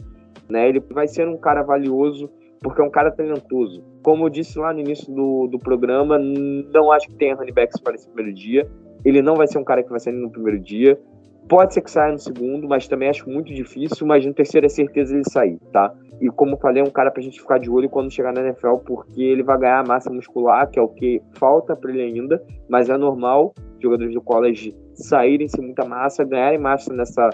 né? 0.50 0.70
Ele 0.70 0.80
vai 0.92 1.08
ser 1.08 1.28
um 1.28 1.38
cara 1.38 1.64
valioso 1.64 2.30
porque 2.62 2.82
é 2.82 2.84
um 2.84 2.90
cara 2.90 3.12
talentoso. 3.12 3.84
Como 4.04 4.26
eu 4.26 4.30
disse 4.30 4.58
lá 4.58 4.74
no 4.74 4.80
início 4.80 5.14
do, 5.14 5.48
do 5.48 5.60
programa, 5.60 6.18
não 6.18 6.92
acho 6.92 7.08
que 7.08 7.16
tenha 7.16 7.36
running 7.36 7.54
backs 7.54 7.80
para 7.80 7.96
esse 7.96 8.08
primeiro 8.08 8.34
dia. 8.34 8.70
Ele 9.06 9.22
não 9.22 9.36
vai 9.36 9.48
ser 9.48 9.58
um 9.58 9.64
cara 9.64 9.84
que 9.84 9.90
vai 9.90 10.00
sair 10.00 10.14
no 10.14 10.30
primeiro 10.30 10.60
dia. 10.60 11.00
Pode 11.48 11.74
ser 11.74 11.82
que 11.82 11.89
saia 11.89 12.12
no 12.12 12.20
segundo, 12.20 12.68
mas 12.68 12.88
também 12.88 13.10
acho 13.10 13.30
muito 13.30 13.54
difícil. 13.54 14.06
Mas 14.06 14.26
no 14.26 14.34
terceiro 14.34 14.66
é 14.66 14.70
certeza 14.70 15.16
ele 15.16 15.24
sair, 15.30 15.58
tá? 15.72 15.93
E 16.20 16.30
como 16.30 16.58
falei, 16.58 16.82
é 16.82 16.86
um 16.86 16.89
cara 16.89 17.12
pra 17.12 17.22
gente 17.22 17.39
ficar 17.39 17.60
de 17.60 17.70
olho 17.70 17.89
quando 17.89 18.12
chegar 18.12 18.34
na 18.34 18.41
NFL, 18.41 18.78
porque 18.86 19.22
ele 19.22 19.43
vai 19.43 19.58
ganhar 19.58 19.86
massa 19.86 20.10
muscular, 20.10 20.70
que 20.70 20.80
é 20.80 20.82
o 20.82 20.88
que 20.88 21.22
falta 21.34 21.76
para 21.76 21.91
ele 21.91 22.02
ainda. 22.02 22.43
Mas 22.68 22.89
é 22.89 22.98
normal 22.98 23.54
jogadores 23.80 24.14
do 24.14 24.22
college 24.22 24.76
saírem 24.93 25.48
sem 25.48 25.64
muita 25.64 25.86
massa, 25.86 26.24
ganharem 26.24 26.60
massa 26.60 26.93
nessa 26.93 27.30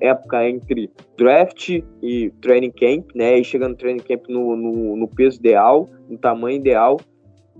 época 0.00 0.48
entre 0.48 0.90
draft 1.16 1.80
e 2.02 2.30
training 2.40 2.72
camp, 2.72 3.10
né? 3.14 3.38
E 3.38 3.44
chegando 3.44 3.70
no 3.70 3.76
training 3.76 4.02
camp 4.02 4.24
no, 4.28 4.56
no, 4.56 4.96
no, 4.96 5.08
peso 5.08 5.38
ideal, 5.38 5.88
no 6.08 6.18
tamanho 6.18 6.56
ideal. 6.56 6.98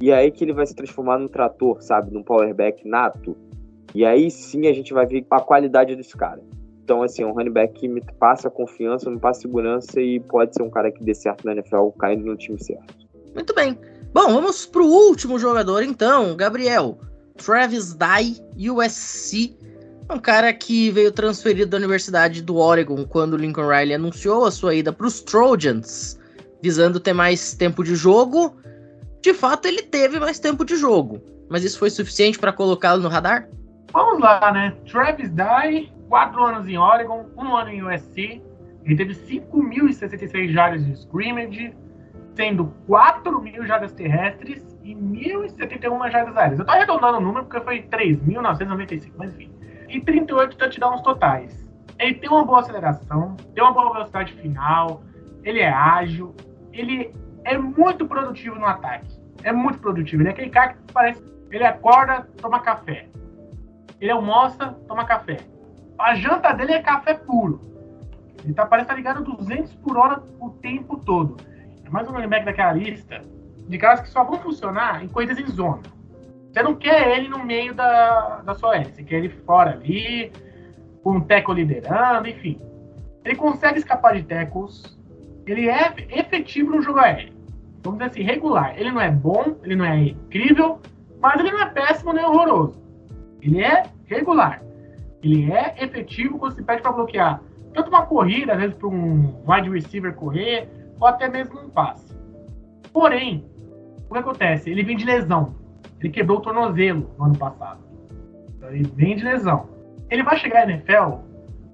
E 0.01 0.13
aí 0.13 0.31
que 0.31 0.45
ele 0.45 0.53
vai 0.53 0.67
se 0.67 0.75
transformar 0.75 1.19
num 1.19 1.29
trator, 1.29 1.81
sabe? 1.81 2.13
Num 2.13 2.23
powerback 2.23 2.87
nato. 2.87 3.37
E 3.95 4.05
aí 4.05 4.31
sim 4.31 4.67
a 4.67 4.73
gente 4.73 4.93
vai 4.93 5.07
ver 5.07 5.25
a 5.31 5.41
qualidade 5.41 5.95
desse 5.95 6.17
cara. 6.17 6.41
Então, 6.83 7.03
assim, 7.03 7.23
é 7.23 7.27
um 7.27 7.33
running 7.33 7.53
back 7.53 7.73
que 7.75 7.89
me 7.89 8.03
passa 8.19 8.51
confiança, 8.51 9.09
me 9.09 9.19
passa 9.19 9.43
segurança 9.43 10.01
e 10.01 10.21
pode 10.21 10.55
ser 10.55 10.63
um 10.63 10.71
cara 10.71 10.93
que 10.93 11.03
dê 11.03 11.15
certo 11.15 11.45
na 11.45 11.53
NFL 11.53 11.89
caindo 11.99 12.25
no 12.27 12.37
time 12.37 12.63
certo. 12.63 12.95
Muito 13.35 13.55
bem. 13.55 13.79
Bom, 14.13 14.33
vamos 14.35 14.67
pro 14.67 14.85
último 14.85 15.39
jogador 15.39 15.83
então, 15.83 16.37
Gabriel. 16.37 16.99
Travis 17.37 17.95
Dye, 17.95 18.37
USC 18.71 19.57
um 20.11 20.19
cara 20.19 20.53
que 20.53 20.91
veio 20.91 21.11
transferido 21.11 21.71
da 21.71 21.77
Universidade 21.79 22.43
do 22.43 22.57
Oregon 22.57 23.05
quando 23.07 23.37
Lincoln 23.37 23.67
Riley 23.67 23.95
anunciou 23.95 24.45
a 24.45 24.51
sua 24.51 24.75
ida 24.75 24.93
para 24.93 25.07
os 25.07 25.21
Trojans, 25.21 26.19
visando 26.63 27.01
ter 27.01 27.15
mais 27.15 27.55
tempo 27.55 27.83
de 27.83 27.95
jogo. 27.95 28.55
De 29.23 29.33
fato, 29.33 29.67
ele 29.67 29.83
teve 29.83 30.21
mais 30.21 30.39
tempo 30.39 30.65
de 30.65 30.77
jogo, 30.77 31.23
mas 31.49 31.65
isso 31.65 31.79
foi 31.79 31.89
suficiente 31.89 32.39
para 32.39 32.53
colocá-lo 32.53 33.03
no 33.03 33.09
radar? 33.09 33.49
Vamos 33.95 34.19
lá, 34.19 34.51
né? 34.51 34.77
Travis 34.91 35.31
Dye, 35.31 35.89
quatro 36.09 36.43
anos 36.43 36.67
em 36.67 36.77
Oregon, 36.77 37.27
um 37.37 37.55
ano 37.55 37.71
em 37.71 37.81
USC. 37.81 38.43
Ele 38.85 38.97
teve 38.97 39.15
5.066 39.15 40.51
jardas 40.51 40.85
de 40.85 40.95
scrimmage, 40.95 41.73
sendo 42.35 42.75
4 42.89 43.41
mil 43.41 43.65
jardas 43.65 43.93
terrestres 43.93 44.67
e 44.83 44.97
1.071 44.97 46.11
jardas 46.11 46.37
aéreas. 46.37 46.59
Eu 46.59 46.67
tô 46.67 46.73
arredondando 46.73 47.19
o 47.19 47.21
número 47.21 47.47
porque 47.47 47.65
foi 47.65 47.83
3.995, 47.83 49.13
mas 49.17 49.33
enfim. 49.33 49.53
E 49.89 50.01
38 50.01 50.57
touchdowns 50.57 51.01
totais. 51.03 51.65
Ele 52.01 52.15
tem 52.15 52.29
uma 52.29 52.45
boa 52.45 52.59
aceleração, 52.59 53.37
tem 53.55 53.63
uma 53.63 53.73
boa 53.73 53.93
velocidade 53.93 54.33
final, 54.33 55.05
ele 55.45 55.61
é 55.61 55.71
ágil, 55.71 56.35
ele 56.73 57.15
é 57.45 57.57
muito 57.57 58.09
produtivo 58.09 58.59
no 58.59 58.67
ataque. 58.67 59.17
É 59.45 59.53
muito 59.53 59.79
produtivo. 59.79 60.23
Ele 60.23 60.31
é 60.31 60.33
aquele 60.33 60.51
cara 60.51 60.73
que 60.73 60.93
parece. 60.93 61.23
Ele 61.53 61.63
acorda, 61.63 62.29
toma 62.43 62.59
café. 62.59 63.07
Ele 64.01 64.11
almoça, 64.11 64.77
toma 64.87 65.05
café. 65.05 65.39
A 65.99 66.15
janta 66.15 66.53
dele 66.53 66.73
é 66.73 66.83
café 66.83 67.15
puro. 67.15 67.61
Ele 68.45 68.53
tá, 68.53 68.67
parece 68.67 68.85
estar 68.85 68.95
tá 68.95 68.99
ligado 68.99 69.37
200 69.37 69.75
por 69.75 69.97
hora 69.97 70.23
o 70.39 70.51
tempo 70.51 70.99
todo. 70.99 71.37
É 71.85 71.89
mais 71.89 72.09
um 72.09 72.13
running 72.13 72.29
daquela 72.29 72.73
lista 72.73 73.23
de 73.69 73.79
caras 73.79 74.01
que 74.01 74.09
só 74.09 74.25
vão 74.25 74.39
funcionar 74.39 75.03
em 75.03 75.09
corridas 75.09 75.39
em 75.39 75.47
zona. 75.47 75.83
Você 76.53 76.63
não 76.63 76.75
quer 76.75 77.17
ele 77.17 77.29
no 77.29 77.45
meio 77.45 77.75
da, 77.75 78.43
da 78.43 78.55
sua 78.55 78.77
L, 78.77 78.93
você 78.93 79.03
quer 79.03 79.17
ele 79.17 79.29
fora 79.29 79.73
ali, 79.73 80.31
com 81.03 81.17
o 81.17 81.21
teco 81.21 81.53
liderando, 81.53 82.29
enfim. 82.29 82.61
Ele 83.25 83.35
consegue 83.35 83.79
escapar 83.79 84.15
de 84.15 84.23
tecos, 84.23 84.99
ele 85.47 85.69
é 85.69 85.95
efetivo 86.11 86.71
no 86.71 86.83
jogo 86.83 87.01
aéreo. 87.01 87.33
Vamos 87.83 87.99
dizer 87.99 88.11
assim, 88.11 88.23
regular. 88.23 88.79
Ele 88.79 88.91
não 88.91 89.01
é 89.01 89.11
bom, 89.11 89.57
ele 89.63 89.77
não 89.77 89.85
é 89.85 90.05
incrível, 90.05 90.81
mas 91.21 91.41
ele 91.41 91.51
não 91.51 91.61
é 91.61 91.67
péssimo 91.67 92.13
nem 92.13 92.25
horroroso. 92.25 92.81
Ele 93.45 93.63
é 93.63 93.85
regular. 94.07 94.63
Ele 95.23 95.53
é 95.53 95.75
efetivo 95.83 96.39
quando 96.39 96.55
se 96.55 96.63
pede 96.63 96.83
para 96.83 96.93
bloquear 96.93 97.41
tanto 97.75 97.89
uma 97.89 98.07
corrida, 98.07 98.53
às 98.53 98.59
vezes 98.59 98.77
para 98.77 98.89
um 98.89 99.43
wide 99.47 99.69
receiver 99.69 100.15
correr, 100.15 100.69
ou 100.99 101.07
até 101.09 101.29
mesmo 101.29 101.61
um 101.61 101.69
passe. 101.69 102.17
Porém, 102.93 103.45
o 104.09 104.13
que 104.13 104.19
acontece? 104.19 104.71
Ele 104.71 104.85
vem 104.85 104.97
de 104.97 105.05
lesão. 105.05 105.57
Ele 106.01 106.11
quebrou 106.11 106.39
o 106.39 106.41
tornozelo 106.41 107.11
no 107.19 107.25
ano 107.25 107.37
passado. 107.37 107.81
Então, 108.57 108.71
ele 108.71 108.89
vem 108.95 109.17
de 109.17 109.25
lesão. 109.25 109.69
Ele 110.09 110.23
vai 110.23 110.37
chegar 110.37 110.67
na 110.67 110.75
NFL 110.75 111.17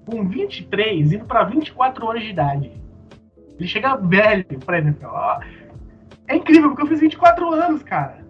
com 0.05 0.27
23, 0.27 1.13
indo 1.13 1.25
para 1.25 1.43
24 1.43 2.09
anos 2.09 2.23
de 2.23 2.29
idade. 2.31 2.71
Ele 3.59 3.67
chega 3.67 3.95
velho 3.95 4.59
para 4.65 4.79
NFL. 4.79 5.05
É 6.27 6.35
incrível, 6.35 6.69
porque 6.69 6.81
eu 6.81 6.87
fiz 6.87 6.99
24 6.99 7.51
anos, 7.53 7.83
cara. 7.83 8.25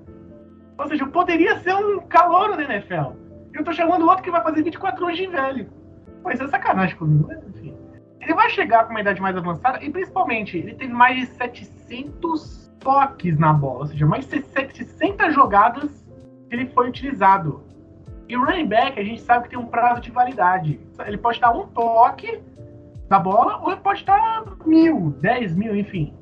Ou 0.77 0.87
seja, 0.87 1.03
eu 1.03 1.09
poderia 1.09 1.57
ser 1.59 1.73
um 1.75 2.01
calouro 2.01 2.57
da 2.57 2.63
NFL. 2.63 3.20
Eu 3.53 3.63
tô 3.63 3.73
chamando 3.73 4.07
outro 4.07 4.23
que 4.23 4.31
vai 4.31 4.41
fazer 4.41 4.63
24 4.63 5.05
anos 5.05 5.17
de 5.17 5.27
velho. 5.27 5.69
Pois 6.23 6.39
é 6.39 6.47
sacanagem 6.47 6.95
comigo, 6.95 7.25
mas 7.27 7.43
enfim. 7.47 7.75
Ele 8.19 8.33
vai 8.33 8.49
chegar 8.49 8.85
com 8.85 8.91
uma 8.91 9.01
idade 9.01 9.21
mais 9.21 9.35
avançada 9.35 9.83
e 9.83 9.89
principalmente 9.89 10.57
ele 10.57 10.75
teve 10.75 10.93
mais 10.93 11.17
de 11.17 11.25
700 11.25 12.71
toques 12.79 13.37
na 13.37 13.51
bola, 13.53 13.79
ou 13.79 13.87
seja, 13.87 14.05
mais 14.05 14.27
de 14.27 14.41
700 14.41 15.33
jogadas 15.33 15.89
que 16.49 16.55
ele 16.55 16.67
foi 16.67 16.89
utilizado. 16.89 17.63
E 18.29 18.37
o 18.37 18.45
running 18.45 18.67
back, 18.67 18.99
a 18.99 19.03
gente 19.03 19.21
sabe 19.21 19.43
que 19.43 19.49
tem 19.49 19.59
um 19.59 19.65
prazo 19.65 20.01
de 20.01 20.11
validade. 20.11 20.79
Ele 21.05 21.17
pode 21.17 21.39
dar 21.39 21.51
um 21.51 21.67
toque 21.67 22.41
da 23.09 23.19
bola 23.19 23.57
ou 23.61 23.71
ele 23.71 23.81
pode 23.81 24.05
dar 24.05 24.43
mil, 24.65 25.15
dez 25.19 25.55
mil, 25.55 25.75
enfim. 25.75 26.13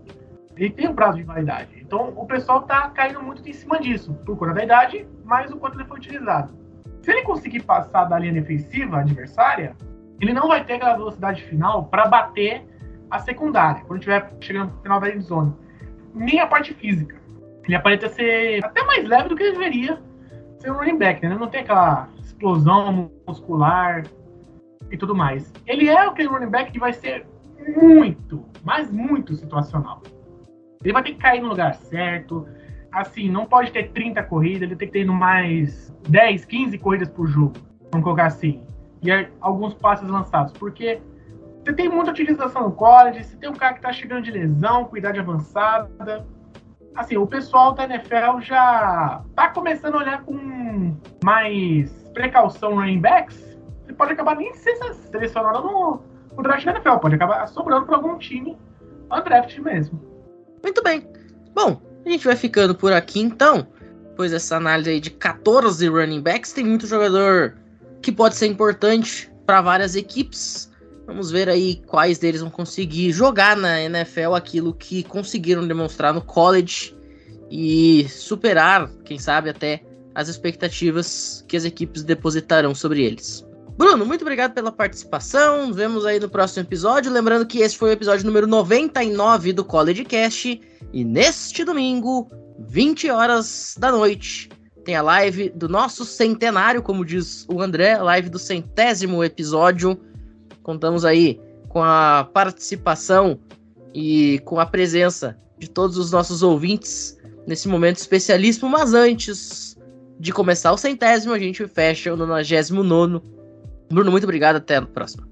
Ele 0.56 0.72
tem 0.72 0.90
um 0.90 0.96
prazo 0.96 1.18
de 1.18 1.24
validade. 1.24 1.70
Então 1.80 2.14
o 2.16 2.26
pessoal 2.26 2.64
tá 2.64 2.90
caindo 2.90 3.22
muito 3.22 3.48
em 3.48 3.54
cima 3.54 3.80
disso, 3.80 4.14
por 4.26 4.38
conta 4.38 4.54
da 4.54 4.64
idade, 4.64 5.08
mais 5.24 5.52
o 5.52 5.58
quanto 5.58 5.78
ele 5.78 5.86
foi 5.86 5.98
utilizado. 5.98 6.52
Se 7.10 7.14
ele 7.14 7.24
conseguir 7.24 7.64
passar 7.64 8.04
da 8.04 8.20
linha 8.20 8.34
defensiva 8.34 9.00
adversária, 9.00 9.76
ele 10.22 10.32
não 10.32 10.48
vai 10.48 10.64
ter 10.64 10.74
aquela 10.74 10.96
velocidade 10.96 11.42
final 11.46 11.86
para 11.86 12.06
bater 12.06 12.64
a 13.10 13.18
secundária, 13.18 13.84
quando 13.86 13.98
estiver 13.98 14.32
chegando 14.40 14.72
no 14.76 14.82
final 14.84 15.00
da 15.00 15.18
zona. 15.18 15.58
Nem 16.14 16.40
a 16.40 16.46
parte 16.46 16.72
física. 16.76 17.20
Ele 17.64 17.74
aparenta 17.74 18.08
ser 18.10 18.64
até 18.64 18.84
mais 18.84 19.08
leve 19.08 19.28
do 19.28 19.36
que 19.36 19.42
ele 19.42 19.54
deveria 19.54 20.00
ser 20.60 20.70
um 20.70 20.76
running 20.76 21.00
back, 21.00 21.28
né? 21.28 21.34
Não 21.34 21.48
tem 21.48 21.62
aquela 21.62 22.10
explosão 22.20 23.10
muscular 23.28 24.04
e 24.92 24.96
tudo 24.96 25.16
mais. 25.16 25.52
Ele 25.66 25.90
é 25.90 26.06
aquele 26.06 26.28
running 26.28 26.52
back 26.52 26.72
que 26.72 26.80
vai 26.80 26.94
ser 26.94 27.26
muito, 27.76 28.46
mas 28.64 28.92
muito 28.92 29.34
situacional. 29.34 30.04
Ele 30.84 30.94
vai 30.94 31.02
ter 31.02 31.14
que 31.14 31.18
cair 31.18 31.42
no 31.42 31.50
lugar 31.50 31.74
certo. 31.74 32.48
Assim, 32.92 33.30
não 33.30 33.46
pode 33.46 33.72
ter 33.72 33.92
30 33.92 34.24
corridas, 34.24 34.64
ele 34.64 34.76
tem 34.76 34.88
que 34.88 34.94
ter 34.94 35.06
no 35.06 35.14
mais 35.14 35.94
10, 36.08 36.46
15 36.46 36.78
corridas 36.78 37.10
por 37.10 37.28
jogo. 37.28 37.54
Vamos 37.92 38.04
colocar 38.04 38.26
assim 38.26 38.64
e 39.02 39.12
alguns 39.40 39.74
passes 39.74 40.08
lançados, 40.08 40.52
porque 40.54 41.02
você 41.64 41.74
tem 41.74 41.90
muita 41.90 42.12
utilização 42.12 42.64
no 42.64 42.72
college, 42.72 43.24
você 43.24 43.38
tem 43.38 43.50
um 43.50 43.54
cara 43.54 43.74
que 43.74 43.80
está 43.80 43.92
chegando 43.92 44.24
de 44.24 44.32
lesão, 44.32 44.86
com 44.86 44.98
idade 44.98 45.20
avançada. 45.20 46.26
Assim, 46.96 47.18
o 47.18 47.26
pessoal 47.28 47.74
da 47.74 47.86
NFL 47.86 48.40
já 48.42 49.22
está 49.30 49.50
começando 49.50 49.96
a 49.96 49.98
olhar 50.00 50.24
com 50.24 50.98
mais 51.24 51.92
precaução 52.14 52.76
running 52.76 53.00
backs. 53.00 53.58
Você 53.86 53.94
pode 53.94 54.14
acabar 54.14 54.36
nem 54.36 54.54
sendo 54.54 54.94
selecionado 54.94 55.62
no, 55.62 56.02
no 56.36 56.44
draft 56.44 56.66
da 56.66 56.72
NFL, 56.72 56.98
pode 56.98 57.16
acabar 57.16 57.48
sobrando 57.48 57.86
para 57.86 57.96
algum 57.96 58.18
time 58.18 58.58
no 59.10 59.22
draft 59.22 59.58
mesmo. 59.60 60.02
Muito 60.64 60.84
bem. 60.84 61.08
Bom, 61.54 61.80
a 62.10 62.14
gente 62.14 62.26
vai 62.26 62.36
ficando 62.36 62.76
por 62.76 62.92
aqui 62.92 63.20
então. 63.20 63.68
Depois 64.10 64.32
dessa 64.32 64.58
análise 64.58 64.90
aí 64.90 65.00
de 65.00 65.12
14 65.12 65.88
running 65.88 66.22
backs, 66.22 66.52
tem 66.52 66.66
muito 66.66 66.86
jogador 66.88 67.58
que 68.02 68.12
pode 68.12 68.36
ser 68.36 68.48
importante 68.48 69.32
para 69.46 69.62
várias 69.62 69.96
equipes. 69.96 70.70
Vamos 71.06 71.32
ver 71.32 71.50
aí 71.50 71.82
quais 71.88 72.20
deles 72.20 72.42
vão 72.42 72.50
conseguir 72.50 73.12
jogar 73.12 73.56
na 73.56 73.82
NFL 73.82 74.34
aquilo 74.36 74.74
que 74.74 75.04
conseguiram 75.04 75.68
demonstrar 75.68 76.14
no 76.14 76.22
college 76.22 76.96
e 77.50 78.08
superar, 78.10 78.90
quem 79.04 79.18
sabe, 79.18 79.50
até 79.50 79.84
as 80.14 80.28
expectativas 80.28 81.44
que 81.48 81.58
as 81.58 81.66
equipes 81.66 82.04
depositarão 82.04 82.76
sobre 82.76 83.04
eles. 83.04 83.46
Bruno, 83.80 84.06
muito 84.06 84.24
obrigado 84.24 84.54
pela 84.54 84.74
participação. 84.74 85.68
Nos 85.68 85.78
vemos 85.78 86.06
aí 86.06 86.20
no 86.20 86.28
próximo 86.28 86.66
episódio. 86.66 87.10
Lembrando 87.10 87.46
que 87.46 87.60
esse 87.60 87.78
foi 87.78 87.92
o 87.92 87.94
episódio 87.94 88.26
número 88.26 88.46
99 88.46 89.54
do 89.54 89.64
College 89.64 90.04
Cast. 90.04 90.62
E 90.92 91.06
neste 91.06 91.64
domingo, 91.64 92.30
20 92.60 93.10
horas 93.10 93.78
da 93.80 93.90
noite, 93.90 94.50
tem 94.84 94.98
a 94.98 95.02
live 95.02 95.50
do 95.52 95.70
nosso 95.70 96.04
centenário, 96.04 96.84
como 96.84 97.06
diz 97.06 97.46
o 97.48 97.62
André, 97.62 97.98
live 98.00 98.28
do 98.28 98.38
centésimo 98.38 99.24
episódio. 99.24 99.98
Contamos 100.62 101.06
aí 101.06 101.40
com 101.70 101.82
a 101.82 102.30
participação 102.34 103.40
e 103.94 104.40
com 104.44 104.60
a 104.60 104.66
presença 104.66 105.40
de 105.58 105.70
todos 105.70 105.98
os 105.98 106.12
nossos 106.12 106.44
ouvintes 106.44 107.18
nesse 107.48 107.70
momento 107.70 107.96
especialíssimo. 107.96 108.70
Mas 108.70 108.94
antes 108.94 109.78
de 110.20 110.34
começar 110.34 110.74
o 110.74 110.78
centésimo, 110.78 111.32
a 111.32 111.40
gente 111.40 111.66
fecha 111.66 112.14
o 112.14 112.18
99. 112.18 113.39
Bruno, 113.92 114.12
muito 114.12 114.24
obrigado. 114.24 114.58
Até 114.58 114.78
a 114.78 114.82
próxima. 114.82 115.28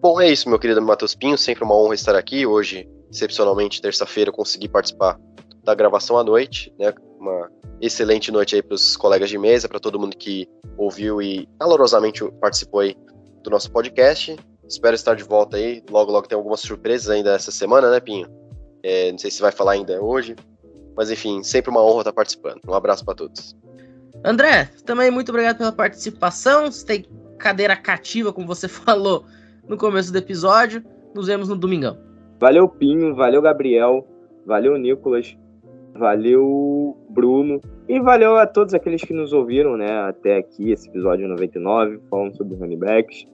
Bom, 0.00 0.20
é 0.20 0.30
isso, 0.30 0.48
meu 0.48 0.58
querido 0.58 0.80
Matheus 0.80 1.14
Pinho. 1.14 1.36
Sempre 1.36 1.64
uma 1.64 1.76
honra 1.76 1.94
estar 1.94 2.14
aqui. 2.14 2.46
Hoje, 2.46 2.88
excepcionalmente, 3.10 3.80
terça-feira, 3.80 4.32
consegui 4.32 4.68
participar 4.68 5.18
da 5.64 5.74
gravação 5.74 6.18
à 6.18 6.24
noite, 6.24 6.72
né? 6.78 6.92
Uma 7.18 7.50
excelente 7.80 8.30
noite 8.30 8.54
aí 8.54 8.62
para 8.62 8.74
os 8.74 8.96
colegas 8.96 9.28
de 9.28 9.38
mesa, 9.38 9.68
para 9.68 9.80
todo 9.80 9.98
mundo 9.98 10.16
que 10.16 10.48
ouviu 10.78 11.20
e 11.20 11.48
calorosamente 11.58 12.24
participou 12.40 12.80
aí 12.80 12.96
do 13.42 13.50
nosso 13.50 13.70
podcast. 13.70 14.36
Espero 14.68 14.94
estar 14.94 15.14
de 15.14 15.24
volta 15.24 15.56
aí. 15.56 15.82
Logo, 15.90 16.10
logo 16.12 16.26
tem 16.26 16.36
algumas 16.36 16.60
surpresas 16.60 17.10
ainda 17.10 17.34
essa 17.34 17.50
semana, 17.50 17.90
né, 17.90 18.00
Pinho? 18.00 18.28
É, 18.82 19.10
não 19.10 19.18
sei 19.18 19.30
se 19.30 19.40
vai 19.40 19.52
falar 19.52 19.72
ainda 19.72 20.00
hoje. 20.02 20.36
Mas 20.96 21.10
enfim, 21.10 21.42
sempre 21.42 21.70
uma 21.70 21.82
honra 21.82 22.00
estar 22.00 22.12
participando. 22.12 22.60
Um 22.66 22.74
abraço 22.74 23.04
para 23.04 23.14
todos. 23.14 23.56
André, 24.24 24.70
também 24.84 25.10
muito 25.10 25.28
obrigado 25.28 25.58
pela 25.58 25.72
participação. 25.72 26.70
Você 26.70 26.84
tem 26.84 27.06
cadeira 27.38 27.76
cativa, 27.76 28.32
como 28.32 28.46
você 28.46 28.68
falou 28.68 29.24
no 29.68 29.76
começo 29.76 30.12
do 30.12 30.18
episódio. 30.18 30.82
Nos 31.14 31.26
vemos 31.26 31.48
no 31.48 31.56
domingão. 31.56 31.98
Valeu, 32.38 32.68
Pinho. 32.68 33.14
Valeu, 33.14 33.40
Gabriel. 33.40 34.06
Valeu, 34.44 34.76
Nicolas 34.76 35.36
valeu 35.96 36.96
Bruno 37.08 37.60
e 37.88 38.00
valeu 38.00 38.36
a 38.36 38.46
todos 38.46 38.74
aqueles 38.74 39.02
que 39.02 39.12
nos 39.12 39.32
ouviram, 39.32 39.76
né, 39.76 39.90
até 40.00 40.38
aqui, 40.38 40.70
esse 40.70 40.88
episódio 40.88 41.28
99, 41.28 42.00
falando 42.10 42.36
sobre 42.36 42.56
running 42.56 42.78
backs. 42.78 43.26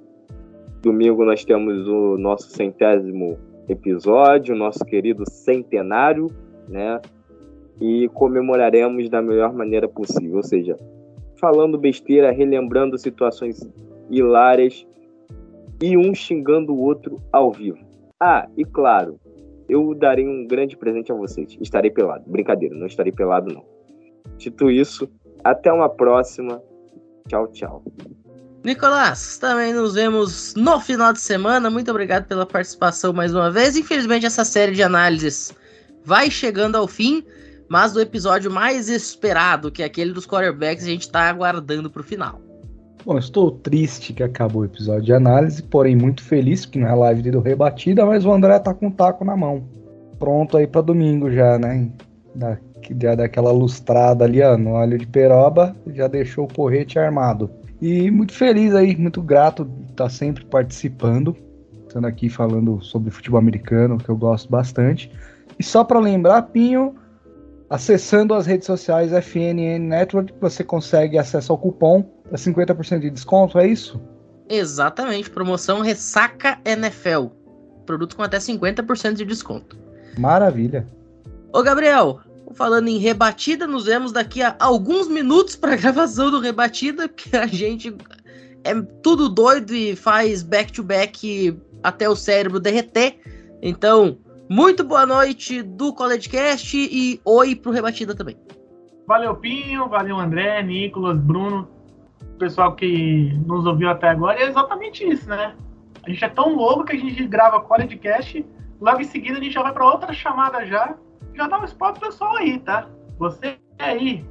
Domingo 0.82 1.24
nós 1.24 1.44
temos 1.44 1.86
o 1.88 2.16
nosso 2.16 2.50
centésimo 2.50 3.38
episódio, 3.68 4.54
nosso 4.54 4.84
querido 4.84 5.24
centenário, 5.28 6.30
né, 6.68 7.00
e 7.80 8.08
comemoraremos 8.14 9.08
da 9.08 9.22
melhor 9.22 9.52
maneira 9.52 9.88
possível, 9.88 10.36
ou 10.36 10.42
seja, 10.42 10.76
falando 11.40 11.78
besteira, 11.78 12.30
relembrando 12.30 12.98
situações 12.98 13.60
hilárias 14.10 14.86
e 15.80 15.96
um 15.96 16.14
xingando 16.14 16.72
o 16.72 16.80
outro 16.80 17.20
ao 17.32 17.50
vivo. 17.50 17.78
Ah, 18.20 18.48
e 18.56 18.64
claro, 18.64 19.18
eu 19.68 19.94
darei 19.94 20.26
um 20.28 20.46
grande 20.46 20.76
presente 20.76 21.10
a 21.10 21.14
vocês. 21.14 21.56
Estarei 21.60 21.90
pelado. 21.90 22.24
Brincadeira, 22.26 22.74
não 22.74 22.86
estarei 22.86 23.12
pelado, 23.12 23.52
não. 23.52 23.64
Dito 24.36 24.70
isso, 24.70 25.10
até 25.42 25.72
uma 25.72 25.88
próxima. 25.88 26.62
Tchau, 27.26 27.48
tchau. 27.48 27.84
Nicolás, 28.64 29.38
também 29.38 29.72
nos 29.72 29.94
vemos 29.94 30.54
no 30.54 30.78
final 30.78 31.12
de 31.12 31.20
semana. 31.20 31.68
Muito 31.68 31.90
obrigado 31.90 32.28
pela 32.28 32.46
participação 32.46 33.12
mais 33.12 33.34
uma 33.34 33.50
vez. 33.50 33.76
Infelizmente, 33.76 34.24
essa 34.24 34.44
série 34.44 34.72
de 34.72 34.82
análises 34.84 35.52
vai 36.04 36.30
chegando 36.30 36.76
ao 36.76 36.86
fim, 36.86 37.24
mas 37.68 37.92
do 37.92 38.00
episódio 38.00 38.50
mais 38.50 38.88
esperado, 38.88 39.70
que 39.70 39.82
é 39.82 39.86
aquele 39.86 40.12
dos 40.12 40.26
quarterbacks, 40.26 40.84
a 40.84 40.88
gente 40.88 41.10
tá 41.10 41.28
aguardando 41.28 41.90
pro 41.90 42.04
final. 42.04 42.40
Bom, 43.04 43.18
estou 43.18 43.50
triste 43.50 44.12
que 44.12 44.22
acabou 44.22 44.62
o 44.62 44.64
episódio 44.64 45.02
de 45.02 45.12
análise, 45.12 45.60
porém 45.60 45.96
muito 45.96 46.22
feliz, 46.22 46.64
porque 46.64 46.78
não 46.78 46.86
é 46.86 46.94
live 46.94 47.32
do 47.32 47.40
Rebatida, 47.40 48.06
mas 48.06 48.24
o 48.24 48.32
André 48.32 48.56
tá 48.60 48.72
com 48.72 48.86
o 48.86 48.92
taco 48.92 49.24
na 49.24 49.36
mão. 49.36 49.64
Pronto 50.20 50.56
aí 50.56 50.68
para 50.68 50.82
domingo 50.82 51.28
já, 51.28 51.58
né? 51.58 51.90
Da, 52.32 52.56
já 53.00 53.16
daquela 53.16 53.50
lustrada 53.50 54.24
ali, 54.24 54.40
ó, 54.40 54.56
no 54.56 54.74
óleo 54.74 54.96
de 54.96 55.06
peroba, 55.08 55.74
já 55.88 56.06
deixou 56.06 56.44
o 56.44 56.48
porrete 56.48 56.96
armado. 56.96 57.50
E 57.80 58.08
muito 58.08 58.32
feliz 58.34 58.72
aí, 58.72 58.96
muito 58.96 59.20
grato 59.20 59.64
de 59.64 59.92
tá 59.94 60.08
sempre 60.08 60.44
participando, 60.44 61.36
estando 61.88 62.06
aqui 62.06 62.28
falando 62.28 62.80
sobre 62.82 63.10
futebol 63.10 63.40
americano, 63.40 63.98
que 63.98 64.08
eu 64.08 64.16
gosto 64.16 64.48
bastante. 64.48 65.10
E 65.58 65.64
só 65.64 65.82
para 65.82 65.98
lembrar, 65.98 66.40
Pinho, 66.42 66.94
acessando 67.68 68.32
as 68.32 68.46
redes 68.46 68.66
sociais 68.66 69.12
FNN 69.12 69.80
Network, 69.80 70.32
você 70.40 70.62
consegue 70.62 71.18
acesso 71.18 71.50
ao 71.50 71.58
cupom 71.58 72.21
para 72.32 72.38
50% 72.38 73.00
de 73.00 73.10
desconto, 73.10 73.58
é 73.58 73.66
isso? 73.66 74.00
Exatamente, 74.48 75.28
promoção 75.28 75.82
Ressaca 75.82 76.58
NFL. 76.64 77.26
Produto 77.84 78.16
com 78.16 78.22
até 78.22 78.38
50% 78.38 79.16
de 79.16 79.26
desconto. 79.26 79.76
Maravilha. 80.16 80.86
Ô 81.52 81.62
Gabriel, 81.62 82.20
falando 82.54 82.88
em 82.88 82.96
rebatida, 82.96 83.66
nos 83.66 83.84
vemos 83.84 84.12
daqui 84.12 84.40
a 84.40 84.56
alguns 84.58 85.08
minutos 85.08 85.56
para 85.56 85.74
a 85.74 85.76
gravação 85.76 86.30
do 86.30 86.40
rebatida, 86.40 87.06
que 87.06 87.36
a 87.36 87.46
gente 87.46 87.94
é 88.64 88.80
tudo 89.02 89.28
doido 89.28 89.74
e 89.74 89.94
faz 89.94 90.42
back 90.42 90.72
to 90.72 90.82
back 90.82 91.60
até 91.82 92.08
o 92.08 92.16
cérebro 92.16 92.58
derreter. 92.58 93.18
Então, 93.60 94.16
muito 94.48 94.82
boa 94.82 95.04
noite 95.04 95.60
do 95.60 95.92
CollegeCast 95.92 96.78
e 96.78 97.20
oi 97.26 97.54
pro 97.54 97.72
rebatida 97.72 98.14
também. 98.14 98.38
Valeu 99.06 99.36
Pinho, 99.36 99.86
valeu 99.90 100.18
André, 100.18 100.62
Nicolas, 100.62 101.18
Bruno, 101.18 101.68
pessoal 102.42 102.74
que 102.74 103.32
nos 103.46 103.64
ouviu 103.66 103.88
até 103.88 104.08
agora. 104.08 104.40
É 104.40 104.48
exatamente 104.48 105.08
isso, 105.08 105.28
né? 105.28 105.54
A 106.02 106.10
gente 106.10 106.24
é 106.24 106.28
tão 106.28 106.56
louco 106.56 106.84
que 106.84 106.96
a 106.96 106.98
gente 106.98 107.24
grava 107.28 107.60
CollegeCast, 107.60 108.44
logo 108.80 109.00
em 109.00 109.04
seguida 109.04 109.38
a 109.38 109.42
gente 109.42 109.52
já 109.52 109.62
vai 109.62 109.72
para 109.72 109.86
outra 109.86 110.12
chamada 110.12 110.66
já 110.66 110.96
já 111.34 111.46
dá 111.46 111.60
um 111.60 111.64
spot 111.64 111.98
pro 111.98 112.08
pessoal 112.08 112.36
aí, 112.36 112.58
tá? 112.58 112.88
Você 113.18 113.56
aí, 113.78 114.26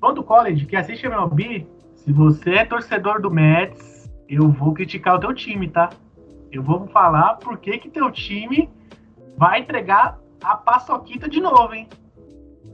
fã 0.00 0.12
do 0.12 0.22
college, 0.22 0.66
que 0.66 0.76
assiste 0.76 1.06
MLB, 1.06 1.66
se 1.94 2.12
você 2.12 2.54
é 2.56 2.64
torcedor 2.64 3.22
do 3.22 3.30
Mets, 3.30 4.10
eu 4.28 4.50
vou 4.50 4.74
criticar 4.74 5.14
o 5.14 5.20
teu 5.20 5.32
time, 5.32 5.68
tá? 5.68 5.90
Eu 6.50 6.62
vou 6.62 6.86
falar 6.88 7.36
por 7.36 7.56
que 7.58 7.78
que 7.78 7.88
teu 7.88 8.10
time 8.10 8.68
vai 9.36 9.60
entregar 9.60 10.18
a 10.42 10.56
paçoquita 10.56 11.28
de 11.28 11.40
novo, 11.40 11.72
hein? 11.72 11.88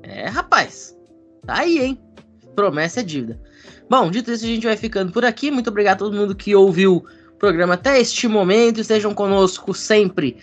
É, 0.02 0.26
rapaz. 0.26 0.96
Tá 1.46 1.60
aí, 1.60 1.78
hein? 1.78 2.00
Promessa 2.56 3.00
é 3.00 3.02
dívida. 3.02 3.40
Bom, 3.88 4.10
dito 4.10 4.30
isso, 4.30 4.44
a 4.44 4.48
gente 4.48 4.66
vai 4.66 4.76
ficando 4.76 5.12
por 5.12 5.24
aqui. 5.24 5.50
Muito 5.50 5.68
obrigado 5.68 5.96
a 5.96 5.98
todo 5.98 6.16
mundo 6.16 6.34
que 6.34 6.54
ouviu 6.54 7.04
o 7.34 7.38
programa 7.38 7.74
até 7.74 8.00
este 8.00 8.26
momento. 8.26 8.80
Estejam 8.80 9.14
conosco 9.14 9.74
sempre 9.74 10.38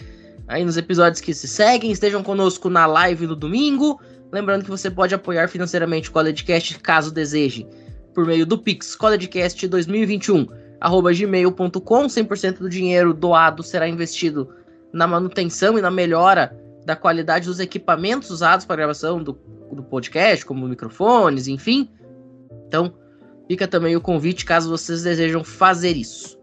aí 0.48 0.64
nos 0.64 0.78
episódios 0.78 1.22
que 1.22 1.34
se 1.34 1.48
seguem. 1.48 1.92
Estejam 1.92 2.22
conosco 2.22 2.70
na 2.70 2.86
live 2.86 3.28
no 3.28 3.36
domingo. 3.36 4.00
Lembrando 4.32 4.64
que 4.64 4.70
você 4.70 4.90
pode 4.90 5.14
apoiar 5.14 5.48
financeiramente 5.48 6.10
o 6.10 6.12
CollegeCast 6.12 6.80
caso 6.80 7.12
deseje, 7.12 7.68
por 8.14 8.26
meio 8.26 8.46
do 8.46 8.58
Pix 8.58 8.96
CollegeCast 8.96 9.68
2021 9.68 10.48
arroba 10.80 11.14
gmail.com. 11.14 12.08
100% 12.08 12.58
do 12.60 12.70
dinheiro 12.70 13.14
doado 13.14 13.64
será 13.64 13.88
investido 13.88 14.50
na 14.92 15.08
manutenção 15.08 15.78
e 15.78 15.82
na 15.82 15.92
melhora 15.92 16.58
da 16.86 16.96
qualidade 16.96 17.46
dos 17.46 17.60
equipamentos 17.60 18.30
usados 18.30 18.66
para 18.66 18.74
a 18.74 18.78
gravação 18.78 19.24
do, 19.24 19.34
do 19.72 19.84
podcast, 19.84 20.46
como 20.46 20.68
microfones, 20.68 21.48
enfim. 21.48 21.90
Então, 22.68 22.94
fica 23.52 23.68
também 23.68 23.98
o 23.98 24.02
convite 24.02 24.46
caso 24.46 24.70
vocês 24.70 25.04
desejam 25.04 25.44
fazer 25.44 25.98
isso. 25.98 26.40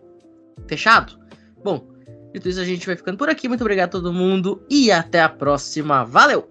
Fechado? 0.66 1.18
Bom, 1.64 1.88
Dito 2.34 2.46
isso, 2.46 2.60
a 2.60 2.64
gente 2.64 2.86
vai 2.86 2.94
ficando 2.94 3.16
por 3.16 3.30
aqui. 3.30 3.48
Muito 3.48 3.62
obrigado 3.62 3.88
a 3.88 3.92
todo 3.92 4.12
mundo 4.12 4.62
e 4.68 4.92
até 4.92 5.22
a 5.22 5.28
próxima. 5.30 6.04
Valeu! 6.04 6.50